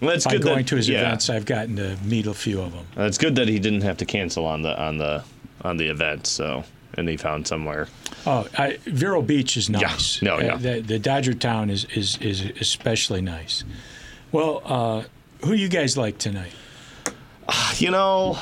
Well, 0.00 0.10
it's 0.10 0.24
by 0.24 0.32
good 0.32 0.42
going 0.42 0.56
that, 0.58 0.66
to 0.68 0.76
his 0.76 0.88
yeah. 0.88 1.00
events, 1.00 1.28
I've 1.30 1.44
gotten 1.46 1.76
to 1.76 1.96
meet 2.04 2.26
a 2.26 2.34
few 2.34 2.60
of 2.60 2.72
them. 2.72 2.86
Uh, 2.96 3.02
It's 3.02 3.18
good 3.18 3.34
that 3.36 3.48
he 3.48 3.58
didn't 3.58 3.82
have 3.82 3.96
to 3.98 4.04
cancel 4.06 4.46
on 4.46 4.62
the 4.62 4.80
on 4.80 4.98
the 4.98 5.22
on 5.62 5.76
the 5.76 5.86
event. 5.88 6.26
So, 6.26 6.64
and 6.96 7.06
they 7.06 7.16
found 7.16 7.46
somewhere. 7.46 7.88
Oh, 8.26 8.46
I, 8.58 8.78
Vero 8.86 9.22
Beach 9.22 9.56
is 9.56 9.68
nice. 9.70 10.20
No, 10.22 10.38
yeah. 10.40 10.54
Uh, 10.54 10.56
the, 10.58 10.80
the 10.80 10.98
Dodger 10.98 11.34
Town 11.34 11.70
is, 11.70 11.84
is 11.86 12.16
is 12.18 12.40
especially 12.60 13.20
nice. 13.20 13.64
Well, 14.32 14.62
uh, 14.64 15.02
who 15.44 15.52
do 15.54 15.56
you 15.56 15.68
guys 15.68 15.96
like 15.96 16.18
tonight? 16.18 16.52
You 17.76 17.90
know, 17.92 18.38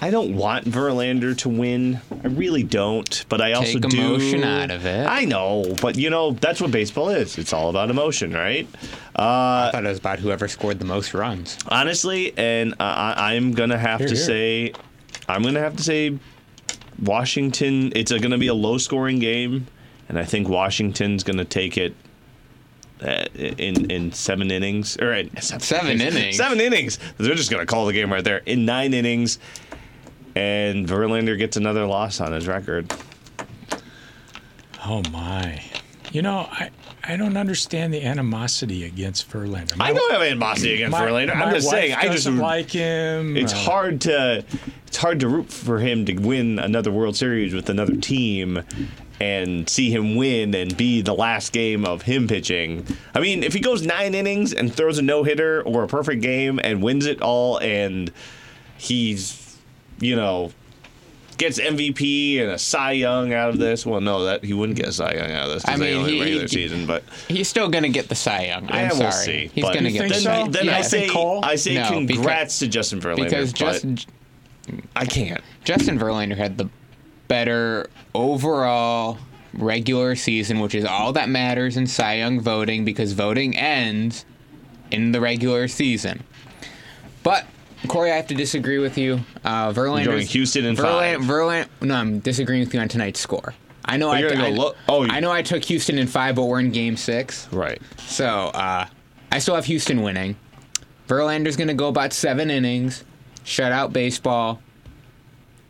I 0.00 0.10
don't 0.10 0.36
want 0.36 0.66
Verlander 0.66 1.36
to 1.38 1.48
win. 1.48 2.00
I 2.22 2.28
really 2.28 2.62
don't. 2.62 3.24
But 3.28 3.40
I 3.40 3.52
also 3.54 3.78
Take 3.80 3.88
do. 3.90 3.98
emotion 3.98 4.44
out 4.44 4.70
of 4.70 4.86
it. 4.86 5.06
I 5.06 5.24
know, 5.24 5.74
but 5.80 5.96
you 5.96 6.10
know 6.10 6.32
that's 6.32 6.60
what 6.60 6.70
baseball 6.70 7.08
is. 7.08 7.38
It's 7.38 7.52
all 7.52 7.70
about 7.70 7.90
emotion, 7.90 8.32
right? 8.32 8.68
I 9.16 9.70
thought 9.72 9.84
it 9.84 9.88
was 9.88 9.98
about 9.98 10.18
whoever 10.20 10.46
scored 10.46 10.78
the 10.78 10.84
most 10.84 11.14
runs. 11.14 11.58
Honestly, 11.68 12.32
and 12.36 12.74
I, 12.78 13.34
I'm 13.34 13.52
gonna 13.52 13.78
have 13.78 14.00
Here, 14.00 14.08
to 14.08 14.14
here. 14.14 14.24
say, 14.24 14.72
I'm 15.28 15.42
gonna 15.42 15.60
have 15.60 15.76
to 15.76 15.82
say, 15.82 16.16
Washington. 17.04 17.92
It's 17.94 18.12
gonna 18.12 18.38
be 18.38 18.46
a 18.48 18.54
low-scoring 18.54 19.18
game, 19.18 19.66
and 20.08 20.18
I 20.18 20.24
think 20.24 20.48
Washington's 20.48 21.22
gonna 21.24 21.44
take 21.44 21.76
it. 21.78 21.94
uh, 23.02 23.24
In 23.36 23.90
in 23.90 24.12
seven 24.12 24.50
innings 24.50 24.96
or 24.98 25.12
in 25.12 25.28
seven, 25.40 25.60
Seven 25.60 26.00
innings? 26.00 26.36
seven 26.36 26.60
innings. 26.60 26.98
They're 27.18 27.34
just 27.34 27.50
gonna 27.50 27.66
call 27.66 27.86
the 27.86 27.92
game 27.92 28.12
right 28.12 28.24
there 28.24 28.38
in 28.46 28.64
nine 28.64 28.94
innings, 28.94 29.38
and 30.34 30.86
Verlander 30.86 31.36
gets 31.36 31.56
another 31.56 31.84
loss 31.86 32.20
on 32.20 32.32
his 32.32 32.46
record. 32.46 32.92
Oh 34.86 35.02
my! 35.10 35.62
You 36.12 36.22
know, 36.22 36.46
I 36.50 36.70
I 37.06 37.16
don't 37.16 37.36
understand 37.36 37.92
the 37.92 38.02
animosity 38.04 38.84
against 38.84 39.30
Verlander. 39.30 39.76
I 39.80 39.92
don't 39.92 40.12
have 40.12 40.22
animosity 40.22 40.74
against 40.74 40.92
my, 40.92 41.02
Verlander. 41.06 41.36
my 41.36 41.44
I'm 41.46 41.54
just 41.54 41.68
saying. 41.68 41.94
I 41.94 42.08
just 42.08 42.26
like 42.26 42.70
him. 42.70 43.36
it's 43.36 43.52
Uh, 43.52 43.56
hard 43.56 44.00
to 44.02 44.44
it's 44.86 44.96
hard 44.96 45.20
to 45.20 45.28
root 45.28 45.50
for 45.52 45.78
him 45.78 46.04
to 46.06 46.14
win 46.14 46.58
another 46.58 46.90
World 46.90 47.16
Series 47.16 47.52
with 47.54 47.68
another 47.68 47.96
team 47.96 48.62
and 49.20 49.68
see 49.68 49.90
him 49.90 50.16
win 50.16 50.54
and 50.54 50.76
be 50.76 51.00
the 51.02 51.14
last 51.14 51.52
game 51.52 51.84
of 51.84 52.02
him 52.02 52.26
pitching. 52.26 52.86
I 53.14 53.20
mean, 53.20 53.42
if 53.42 53.52
he 53.52 53.60
goes 53.60 53.82
nine 53.84 54.14
innings 54.14 54.52
and 54.52 54.72
throws 54.74 54.98
a 54.98 55.02
no 55.02 55.22
hitter 55.24 55.62
or 55.62 55.84
a 55.84 55.88
perfect 55.88 56.22
game 56.22 56.58
and 56.64 56.82
wins 56.82 57.06
it 57.06 57.20
all 57.22 57.58
and 57.58 58.10
he's 58.76 59.56
you 60.00 60.16
know 60.16 60.52
gets 61.36 61.58
MVP 61.58 62.40
and 62.40 62.50
a 62.52 62.58
Cy 62.58 62.92
Young 62.92 63.32
out 63.32 63.50
of 63.50 63.58
this. 63.58 63.84
Well, 63.84 64.00
no, 64.00 64.24
that 64.24 64.44
he 64.44 64.52
wouldn't 64.54 64.76
get 64.76 64.86
a 64.88 64.92
Cy 64.92 65.14
Young 65.14 65.30
out 65.32 65.48
of 65.48 65.54
this 65.54 65.64
I 65.68 65.76
mean, 65.76 65.96
only 65.96 66.12
he- 66.14 66.20
regular 66.20 66.42
he- 66.42 66.48
season. 66.48 66.86
But 66.86 67.02
He's 67.28 67.48
still 67.48 67.68
gonna 67.68 67.88
get 67.88 68.08
the 68.08 68.14
Cy 68.14 68.46
Young. 68.46 68.64
I'm 68.70 68.74
yeah, 68.74 68.88
sorry. 68.90 69.00
we'll 69.04 69.12
see. 69.12 69.50
He's 69.54 69.64
gonna 69.64 69.90
get 69.90 70.02
the 70.02 70.08
then, 70.08 70.20
Cy 70.20 70.34
so? 70.34 70.38
Young. 70.38 70.50
then 70.52 70.64
yeah, 70.66 70.78
I 70.78 70.82
say 70.82 71.08
I 71.42 71.54
say 71.56 71.74
No, 71.74 71.90
because- 72.00 72.16
congrats 72.16 72.58
to 72.60 72.68
Justin 72.68 73.00
Verlander. 73.00 73.16
because 73.24 73.52
but 73.52 73.58
just 73.82 74.08
I 74.96 75.04
can't. 75.06 75.40
Justin 75.64 75.98
Verlander 75.98 76.36
had 76.36 76.56
the 76.58 76.68
better 77.28 77.88
overall 78.14 79.18
regular 79.54 80.16
season, 80.16 80.60
which 80.60 80.74
is 80.74 80.84
all 80.84 81.12
that 81.12 81.28
matters 81.28 81.76
in 81.76 81.86
Cy 81.86 82.14
Young 82.14 82.40
voting 82.40 82.84
because 82.84 83.12
voting 83.12 83.56
ends 83.56 84.24
in 84.90 85.12
the 85.12 85.20
regular 85.20 85.68
season. 85.68 86.22
But 87.22 87.46
Corey, 87.88 88.10
I 88.12 88.16
have 88.16 88.26
to 88.28 88.34
disagree 88.34 88.78
with 88.78 88.96
you. 88.98 89.20
Uh, 89.44 89.72
Verlander. 89.72 90.04
going 90.06 90.26
Houston 90.26 90.64
in 90.64 90.76
Verlander, 90.76 91.16
five. 91.16 91.20
Verlander. 91.20 91.68
No, 91.82 91.94
I'm 91.94 92.18
disagreeing 92.20 92.64
with 92.64 92.74
you 92.74 92.80
on 92.80 92.88
tonight's 92.88 93.20
score. 93.20 93.54
I 93.84 93.96
know 93.96 94.08
But 94.08 94.24
I, 94.36 94.50
go 94.54 94.74
oh, 94.88 95.04
I 95.04 95.20
know 95.20 95.30
I 95.30 95.42
took 95.42 95.62
Houston 95.64 95.98
in 95.98 96.06
five, 96.06 96.36
but 96.36 96.44
we're 96.44 96.60
in 96.60 96.70
Game 96.70 96.96
Six. 96.96 97.48
Right. 97.52 97.80
So 97.98 98.26
uh, 98.26 98.86
I 99.30 99.38
still 99.38 99.54
have 99.54 99.66
Houston 99.66 100.02
winning. 100.02 100.36
Verlander's 101.06 101.56
going 101.56 101.68
to 101.68 101.74
go 101.74 101.88
about 101.88 102.14
seven 102.14 102.50
innings, 102.50 103.04
shut 103.44 103.72
out 103.72 103.92
baseball, 103.92 104.62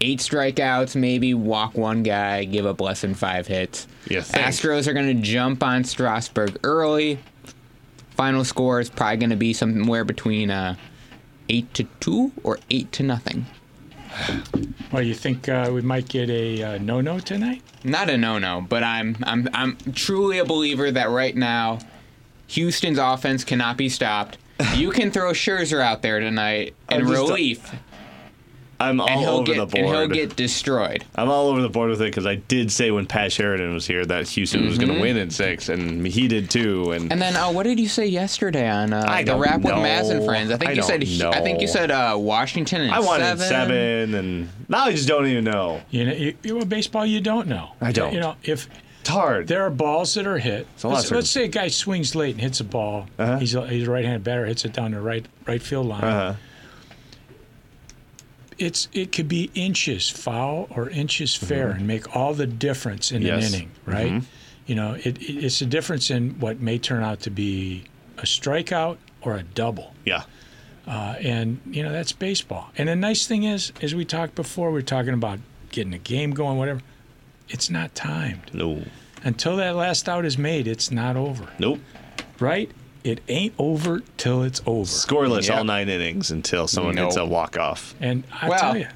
eight 0.01 0.21
strikeouts, 0.21 0.95
maybe 0.95 1.35
walk 1.35 1.75
one 1.77 2.05
guy, 2.05 2.45
give 2.45 2.67
up 2.67 2.81
less 2.81 3.01
than 3.01 3.15
five 3.15 3.49
hits. 3.49 3.89
Think? 4.07 4.25
Astros 4.25 4.87
are 4.87 4.93
going 4.93 5.09
to 5.17 5.21
jump 5.21 5.65
on 5.65 5.83
Strasburg 5.83 6.59
early. 6.63 7.19
Final 8.11 8.45
score 8.45 8.79
is 8.79 8.89
probably 8.89 9.17
going 9.17 9.31
to 9.31 9.37
be 9.37 9.53
somewhere 9.53 10.05
between 10.05 10.51
uh, 10.51 10.77
eight 11.49 11.73
to 11.75 11.85
two 12.01 12.33
or 12.43 12.59
eight 12.71 12.93
to 12.93 13.03
nothing. 13.03 13.47
Well, 14.93 15.03
you 15.03 15.15
think 15.15 15.49
uh, 15.49 15.71
we 15.73 15.81
might 15.81 16.09
get 16.09 16.31
a 16.31 16.63
uh, 16.63 16.79
no-no 16.79 17.19
tonight? 17.19 17.63
Not 17.83 18.09
a 18.09 18.17
no-no, 18.17 18.65
but 18.69 18.83
I'm 18.85 19.17
I'm 19.25 19.49
I'm 19.53 19.77
truly 19.93 20.39
a 20.39 20.45
believer 20.45 20.91
that 20.91 21.11
right 21.11 21.35
now, 21.35 21.81
Houston's 22.49 22.99
offense 22.99 23.45
cannot 23.45 23.77
be 23.77 23.89
stopped. 23.89 24.39
You 24.75 24.91
can 24.91 25.11
throw 25.11 25.33
Scherzer 25.33 25.81
out 25.81 26.03
there 26.03 26.21
tonight 26.21 26.75
in 26.91 27.03
I'm 27.03 27.09
relief. 27.09 27.75
I'm 28.89 29.01
all 29.01 29.29
over 29.29 29.45
get 29.45 29.57
the 29.57 29.67
board. 29.67 29.77
and 29.77 29.87
he'll 29.97 30.09
get 30.27 30.37
destroyed. 30.37 31.05
I'm 31.15 31.29
all 31.29 31.49
over 31.49 31.61
the 31.63 31.69
board 31.69 31.91
with 31.91 32.03
it 32.03 32.07
because 32.07 32.27
I 32.27 32.37
did 32.37 32.71
say 32.73 32.91
when 32.91 33.07
Pat 33.07 33.33
Sheridan 33.33 33.73
was 33.75 33.87
here 33.87 34.05
that 34.07 34.29
Houston 34.29 34.65
was 34.67 34.79
going 34.79 34.93
to 34.95 35.01
win 35.01 35.17
in 35.17 35.31
six, 35.31 35.69
and 35.69 36.07
he 36.07 36.29
did 36.29 36.51
too. 36.51 36.93
And, 36.93 37.05
Mm-hmm. 37.05 37.13
And 37.13 37.21
then, 37.23 37.37
uh, 37.37 37.51
what 37.53 37.65
did 37.65 37.79
you 37.81 37.89
say 37.89 38.07
yesterday 38.07 38.69
on 38.69 38.93
uh, 38.93 39.05
I 39.09 39.23
the 39.23 39.33
don't 39.33 39.41
rap 39.41 39.57
with 39.61 39.75
know. 39.75 39.81
Maz 39.81 40.11
and 40.11 40.25
friends? 40.25 40.51
I 40.51 40.57
think 40.57 40.71
I 40.71 40.75
you 40.75 40.83
said 40.83 41.01
don't 41.19 41.35
I 41.35 41.41
think 41.41 41.61
you 41.61 41.67
know. 41.67 41.73
said 41.73 41.91
uh, 41.91 42.15
Washington 42.19 42.81
and 42.83 42.91
I 42.93 43.01
wanted 43.01 43.25
seven. 43.39 43.47
seven, 43.49 44.15
and 44.15 44.49
now 44.69 44.85
I 44.85 44.93
just 44.93 45.07
don't 45.09 45.27
even 45.27 45.45
know. 45.45 45.81
You 45.91 46.05
know, 46.07 46.13
you, 46.13 46.35
you 46.43 46.59
know, 46.59 46.65
baseball, 46.65 47.05
you 47.05 47.21
don't 47.21 47.47
know. 47.49 47.71
I 47.81 47.93
don't. 47.93 48.13
You 48.15 48.21
know, 48.21 48.37
if 48.43 48.69
It's 49.01 49.09
hard. 49.11 49.49
there 49.49 49.63
are 49.63 49.71
balls 49.71 50.15
that 50.15 50.27
are 50.27 50.39
hit. 50.39 50.67
a 50.83 50.87
lot 50.89 50.95
Let's, 50.95 51.07
of 51.11 51.17
let's 51.17 51.31
say 51.31 51.45
a 51.45 51.49
guy 51.49 51.69
swings 51.69 52.15
late 52.15 52.33
and 52.33 52.41
hits 52.41 52.61
a 52.61 52.65
ball. 52.65 53.07
Uh-huh. 53.19 53.39
He's 53.39 53.55
a, 53.55 53.67
he's 53.67 53.87
a 53.87 53.91
right-handed 53.91 54.25
batter, 54.25 54.47
hits 54.47 54.65
it 54.65 54.73
down 54.73 54.93
the 54.93 55.01
right 55.01 55.27
right 55.47 55.61
field 55.63 55.87
line. 55.87 56.05
Uh-huh. 56.05 56.35
It's 58.59 58.89
it 58.93 59.13
could 59.13 59.29
be 59.29 59.51
inches 59.55 60.09
foul 60.11 60.67
or 60.71 60.89
inches 60.91 61.35
fair 61.35 61.71
and 61.71 61.87
make 61.87 62.15
all 62.17 62.35
the 62.35 62.47
difference 62.47 63.11
in 63.13 63.23
Mm-hmm. 63.23 63.27
Yes. 63.41 63.49
an 63.49 63.55
inning, 63.55 63.71
right? 63.87 64.23
You 64.67 64.75
know, 64.77 64.95
it, 64.95 65.19
it, 65.21 65.45
it's 65.45 65.61
a 65.61 65.67
difference 65.67 66.11
in 66.11 66.39
what 66.41 66.61
may 66.61 66.79
turn 66.79 67.03
out 67.03 67.21
to 67.21 67.31
be 67.31 67.85
a 68.19 68.23
strikeout 68.23 68.97
or 69.23 69.35
a 69.37 69.43
double. 69.43 69.93
Yeah. 70.05 70.23
Uh, 70.87 71.17
and 71.21 71.61
you 71.71 71.83
know 71.83 71.93
that's 71.93 72.13
baseball. 72.13 72.71
And 72.79 72.89
the 72.89 72.97
nice 72.97 73.27
thing 73.27 73.45
is, 73.45 73.73
as 73.83 73.95
we 73.95 74.05
talked 74.05 74.35
before, 74.35 74.71
we 74.71 74.79
are 74.81 74.83
talking 74.83 75.15
about 75.15 75.39
getting 75.71 75.95
a 75.95 75.99
game 75.99 76.31
going, 76.33 76.59
whatever. 76.59 76.81
It's 77.49 77.69
not 77.71 77.95
timed 77.95 78.51
No. 78.55 78.83
until 79.23 79.57
that 79.57 79.77
last 79.77 80.09
out 80.09 80.25
is 80.25 80.39
made. 80.39 80.67
It's 80.67 80.91
not 80.91 81.17
over, 81.17 81.49
Nope. 81.59 81.81
right? 82.39 82.71
It 83.05 83.21
ain't 83.29 83.53
over 83.59 84.01
till 84.17 84.43
it's 84.43 84.63
over. 84.67 84.85
Scoreless 84.89 85.49
Yep. 85.49 85.59
all 85.59 85.65
nine 85.65 85.89
innings 85.91 86.31
until 86.31 86.67
someone 86.67 86.97
hits 86.97 87.17
a 87.17 87.25
walk 87.27 87.59
off. 87.59 87.95
And 88.01 88.25
I 88.33 88.49
Well- 88.49 88.59
tell 88.59 88.77
you, 88.79 88.89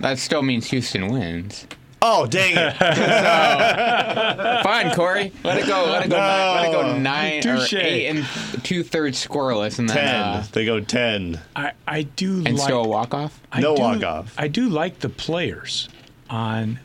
That 0.00 0.18
still 0.18 0.42
means 0.42 0.66
Houston 0.70 1.08
wins. 1.08 1.66
Oh 2.02 2.26
dang 2.26 2.54
it! 2.56 2.76
Fine, 4.62 4.94
Corey. 4.94 5.32
Let 5.44 5.58
it 5.58 5.66
go. 5.66 5.84
Let 5.86 6.04
it 6.06 6.10
go. 6.10 6.16
Nine, 6.16 6.54
let 6.56 6.68
it 6.68 6.72
go 6.72 6.98
nine 6.98 7.46
or 7.46 7.66
eight 7.72 8.06
and 8.08 8.24
two 8.62 8.82
thirds 8.82 9.26
scoreless, 9.26 9.78
and 9.78 9.88
then 9.88 9.96
ten. 9.96 10.14
uh, 10.14 10.44
they 10.52 10.64
go 10.64 10.80
ten. 10.80 11.40
I, 11.56 11.72
I 11.88 12.02
do 12.02 12.38
and 12.44 12.56
like 12.56 12.64
still 12.64 12.84
a 12.84 12.88
walk 12.88 13.14
off. 13.14 13.40
No 13.58 13.72
walk-off. 13.74 14.34
I 14.38 14.48
do 14.48 14.68
like 14.68 15.00
the 15.00 15.08
players 15.08 15.88
on 16.28 16.78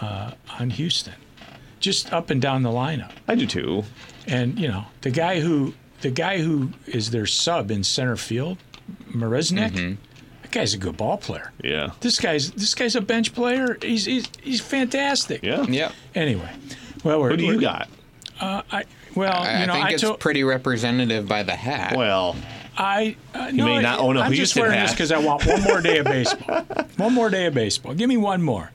uh, 0.00 0.32
on 0.58 0.70
Houston, 0.70 1.14
just 1.80 2.12
up 2.12 2.30
and 2.30 2.40
down 2.40 2.62
the 2.62 2.70
lineup. 2.70 3.10
I 3.28 3.34
do 3.34 3.46
too. 3.46 3.84
And 4.26 4.58
you 4.58 4.68
know 4.68 4.84
the 5.00 5.10
guy 5.10 5.40
who 5.40 5.74
the 6.02 6.10
guy 6.10 6.38
who 6.38 6.70
is 6.86 7.10
their 7.10 7.26
sub 7.26 7.70
in 7.70 7.82
center 7.82 8.16
field, 8.16 8.58
Marisnick. 9.10 9.96
That 10.42 10.50
guy's 10.50 10.74
a 10.74 10.78
good 10.78 10.96
ball 10.96 11.16
player. 11.16 11.52
Yeah. 11.64 11.92
This 12.00 12.20
guy's 12.20 12.50
this 12.52 12.74
guy's 12.74 12.94
a 12.94 13.00
bench 13.00 13.34
player. 13.34 13.78
He's 13.80 14.04
he's, 14.04 14.26
he's 14.42 14.60
fantastic. 14.60 15.42
Yeah. 15.42 15.62
Yep. 15.62 15.92
Anyway, 16.14 16.50
well, 17.04 17.20
we're, 17.20 17.30
Who 17.30 17.36
do 17.38 17.44
you 17.44 17.48
we're- 17.52 17.60
got? 17.62 17.88
I 18.40 18.84
well, 19.14 19.42
I, 19.42 19.60
you 19.60 19.66
know, 19.66 19.72
I 19.72 19.76
think 19.76 19.86
I 19.86 19.92
it's 19.92 20.02
told 20.02 20.18
pretty 20.20 20.42
representative 20.42 21.28
by 21.28 21.44
the 21.44 21.54
hat. 21.54 21.96
Well, 21.96 22.34
I 22.76 23.16
uh, 23.34 23.50
no, 23.52 23.66
may 23.66 23.80
not 23.80 24.00
own 24.00 24.16
a 24.16 24.20
I'm 24.20 24.32
just 24.32 24.56
wearing 24.56 24.72
hat. 24.72 24.86
this 24.86 24.92
because 24.92 25.12
I 25.12 25.18
want 25.18 25.46
one 25.46 25.62
more 25.62 25.80
day 25.80 25.98
of 25.98 26.06
baseball. 26.06 26.62
one 26.96 27.14
more 27.14 27.30
day 27.30 27.46
of 27.46 27.54
baseball. 27.54 27.94
Give 27.94 28.08
me 28.08 28.16
one 28.16 28.42
more. 28.42 28.72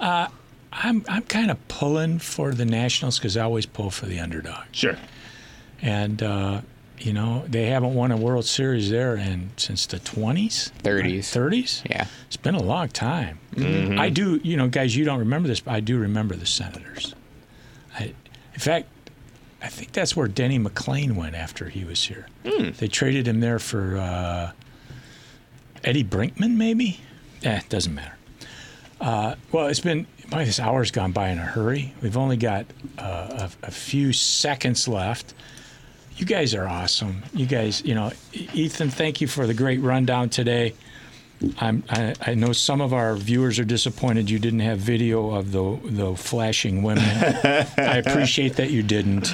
Uh, 0.00 0.28
I'm 0.72 1.04
I'm 1.08 1.22
kind 1.22 1.50
of 1.50 1.66
pulling 1.68 2.18
for 2.18 2.52
the 2.52 2.64
Nationals 2.64 3.18
because 3.18 3.36
I 3.36 3.42
always 3.42 3.66
pull 3.66 3.90
for 3.90 4.06
the 4.06 4.18
underdog, 4.20 4.64
sure. 4.72 4.96
And 5.82 6.22
uh, 6.22 6.60
you 6.98 7.12
know 7.12 7.44
they 7.48 7.66
haven't 7.66 7.94
won 7.94 8.12
a 8.12 8.16
World 8.16 8.44
Series 8.44 8.90
there 8.90 9.16
in 9.16 9.50
since 9.56 9.86
the 9.86 9.98
20s, 9.98 10.70
30s. 10.82 11.18
30s. 11.18 11.88
Yeah. 11.88 12.06
It's 12.26 12.36
been 12.36 12.54
a 12.54 12.62
long 12.62 12.88
time. 12.88 13.38
Mm-hmm. 13.54 13.98
I 13.98 14.10
do, 14.10 14.40
you 14.42 14.56
know, 14.56 14.68
guys, 14.68 14.94
you 14.94 15.04
don't 15.04 15.18
remember 15.18 15.48
this, 15.48 15.60
but 15.60 15.72
I 15.72 15.80
do 15.80 15.98
remember 15.98 16.36
the 16.36 16.46
Senators. 16.46 17.14
I, 17.98 18.14
in 18.54 18.60
fact, 18.60 18.88
I 19.62 19.68
think 19.68 19.92
that's 19.92 20.16
where 20.16 20.28
Denny 20.28 20.58
McLain 20.58 21.16
went 21.16 21.34
after 21.34 21.68
he 21.68 21.84
was 21.84 22.04
here. 22.04 22.26
Hmm. 22.46 22.70
They 22.70 22.88
traded 22.88 23.26
him 23.26 23.40
there 23.40 23.58
for 23.58 23.96
uh, 23.98 24.52
Eddie 25.84 26.04
Brinkman, 26.04 26.56
maybe. 26.56 27.00
Eh, 27.42 27.58
it 27.58 27.68
doesn't 27.68 27.94
matter. 27.94 28.14
Uh, 29.00 29.34
well, 29.50 29.66
it's 29.66 29.80
been 29.80 30.06
boy, 30.30 30.44
this 30.44 30.60
hour's 30.60 30.90
gone 30.90 31.12
by 31.12 31.28
in 31.30 31.38
a 31.38 31.44
hurry. 31.44 31.92
We've 32.00 32.16
only 32.16 32.36
got 32.36 32.66
uh, 32.98 33.48
a, 33.62 33.66
a 33.66 33.70
few 33.70 34.12
seconds 34.12 34.86
left. 34.86 35.34
You 36.20 36.26
guys 36.26 36.54
are 36.54 36.68
awesome. 36.68 37.22
You 37.32 37.46
guys, 37.46 37.82
you 37.82 37.94
know, 37.94 38.12
Ethan, 38.34 38.90
thank 38.90 39.22
you 39.22 39.26
for 39.26 39.46
the 39.46 39.54
great 39.54 39.80
rundown 39.80 40.28
today. 40.28 40.74
I'm, 41.58 41.82
I, 41.88 42.14
I 42.20 42.34
know 42.34 42.52
some 42.52 42.82
of 42.82 42.92
our 42.92 43.16
viewers 43.16 43.58
are 43.58 43.64
disappointed 43.64 44.28
you 44.28 44.38
didn't 44.38 44.60
have 44.60 44.78
video 44.80 45.30
of 45.30 45.50
the 45.52 45.78
the 45.82 46.14
flashing 46.14 46.82
women. 46.82 47.02
I 47.08 48.02
appreciate 48.04 48.56
that 48.56 48.68
you 48.70 48.82
didn't. 48.82 49.32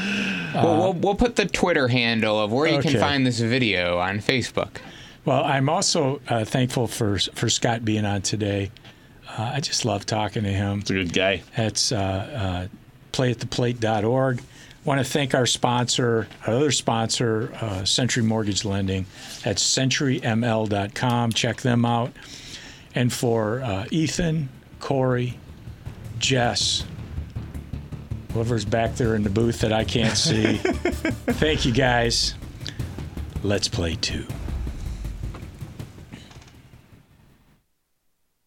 well, 0.55 0.78
we'll 0.78 0.93
we'll 0.93 1.14
put 1.16 1.34
the 1.34 1.47
Twitter 1.47 1.89
handle 1.89 2.39
of 2.39 2.53
where 2.53 2.68
you 2.68 2.76
Okay. 2.78 2.93
can 2.93 3.01
find 3.01 3.26
this 3.26 3.41
video 3.41 3.99
on 3.99 4.20
Facebook. 4.20 4.76
Well, 5.24 5.43
I'm 5.43 5.68
also 5.68 6.20
uh, 6.28 6.45
thankful 6.45 6.87
for 6.87 7.18
for 7.18 7.49
Scott 7.51 7.84
being 7.84 8.05
on 8.05 8.22
today. 8.22 8.70
Uh, 9.28 9.51
I 9.55 9.61
just 9.61 9.84
love 9.84 10.07
talking 10.07 10.45
to 10.45 10.53
him. 10.53 10.78
It's 10.82 10.91
a 10.91 10.95
good 10.95 11.12
guy. 11.12 11.43
That's 11.57 11.91
uh, 11.91 12.68
uh, 12.70 12.76
playattheplate.org. 13.12 14.41
Want 14.87 15.01
to 15.01 15.05
thank 15.05 15.34
our 15.34 15.47
sponsor, 15.47 16.28
our 16.47 16.55
other 16.55 16.70
sponsor, 16.70 17.53
uh, 17.61 17.84
Century 17.84 18.22
Mortgage 18.22 18.64
Lending. 18.64 19.05
That's 19.43 19.61
centuryml.com. 19.61 21.32
Check 21.32 21.61
them 21.62 21.84
out. 21.84 22.12
And 22.95 23.12
for 23.12 23.62
uh, 23.62 23.87
Ethan, 23.91 24.49
Corey, 24.78 25.41
Jess, 26.20 26.84
whoever's 28.32 28.64
back 28.64 28.95
there 28.95 29.16
in 29.16 29.24
the 29.24 29.30
booth 29.30 29.59
that 29.62 29.72
I 29.72 29.82
can't 29.82 30.16
see, 30.16 30.57
thank 30.59 31.64
you 31.64 31.72
guys. 31.72 32.37
Let's 33.43 33.66
play 33.66 33.97
two. 33.97 34.24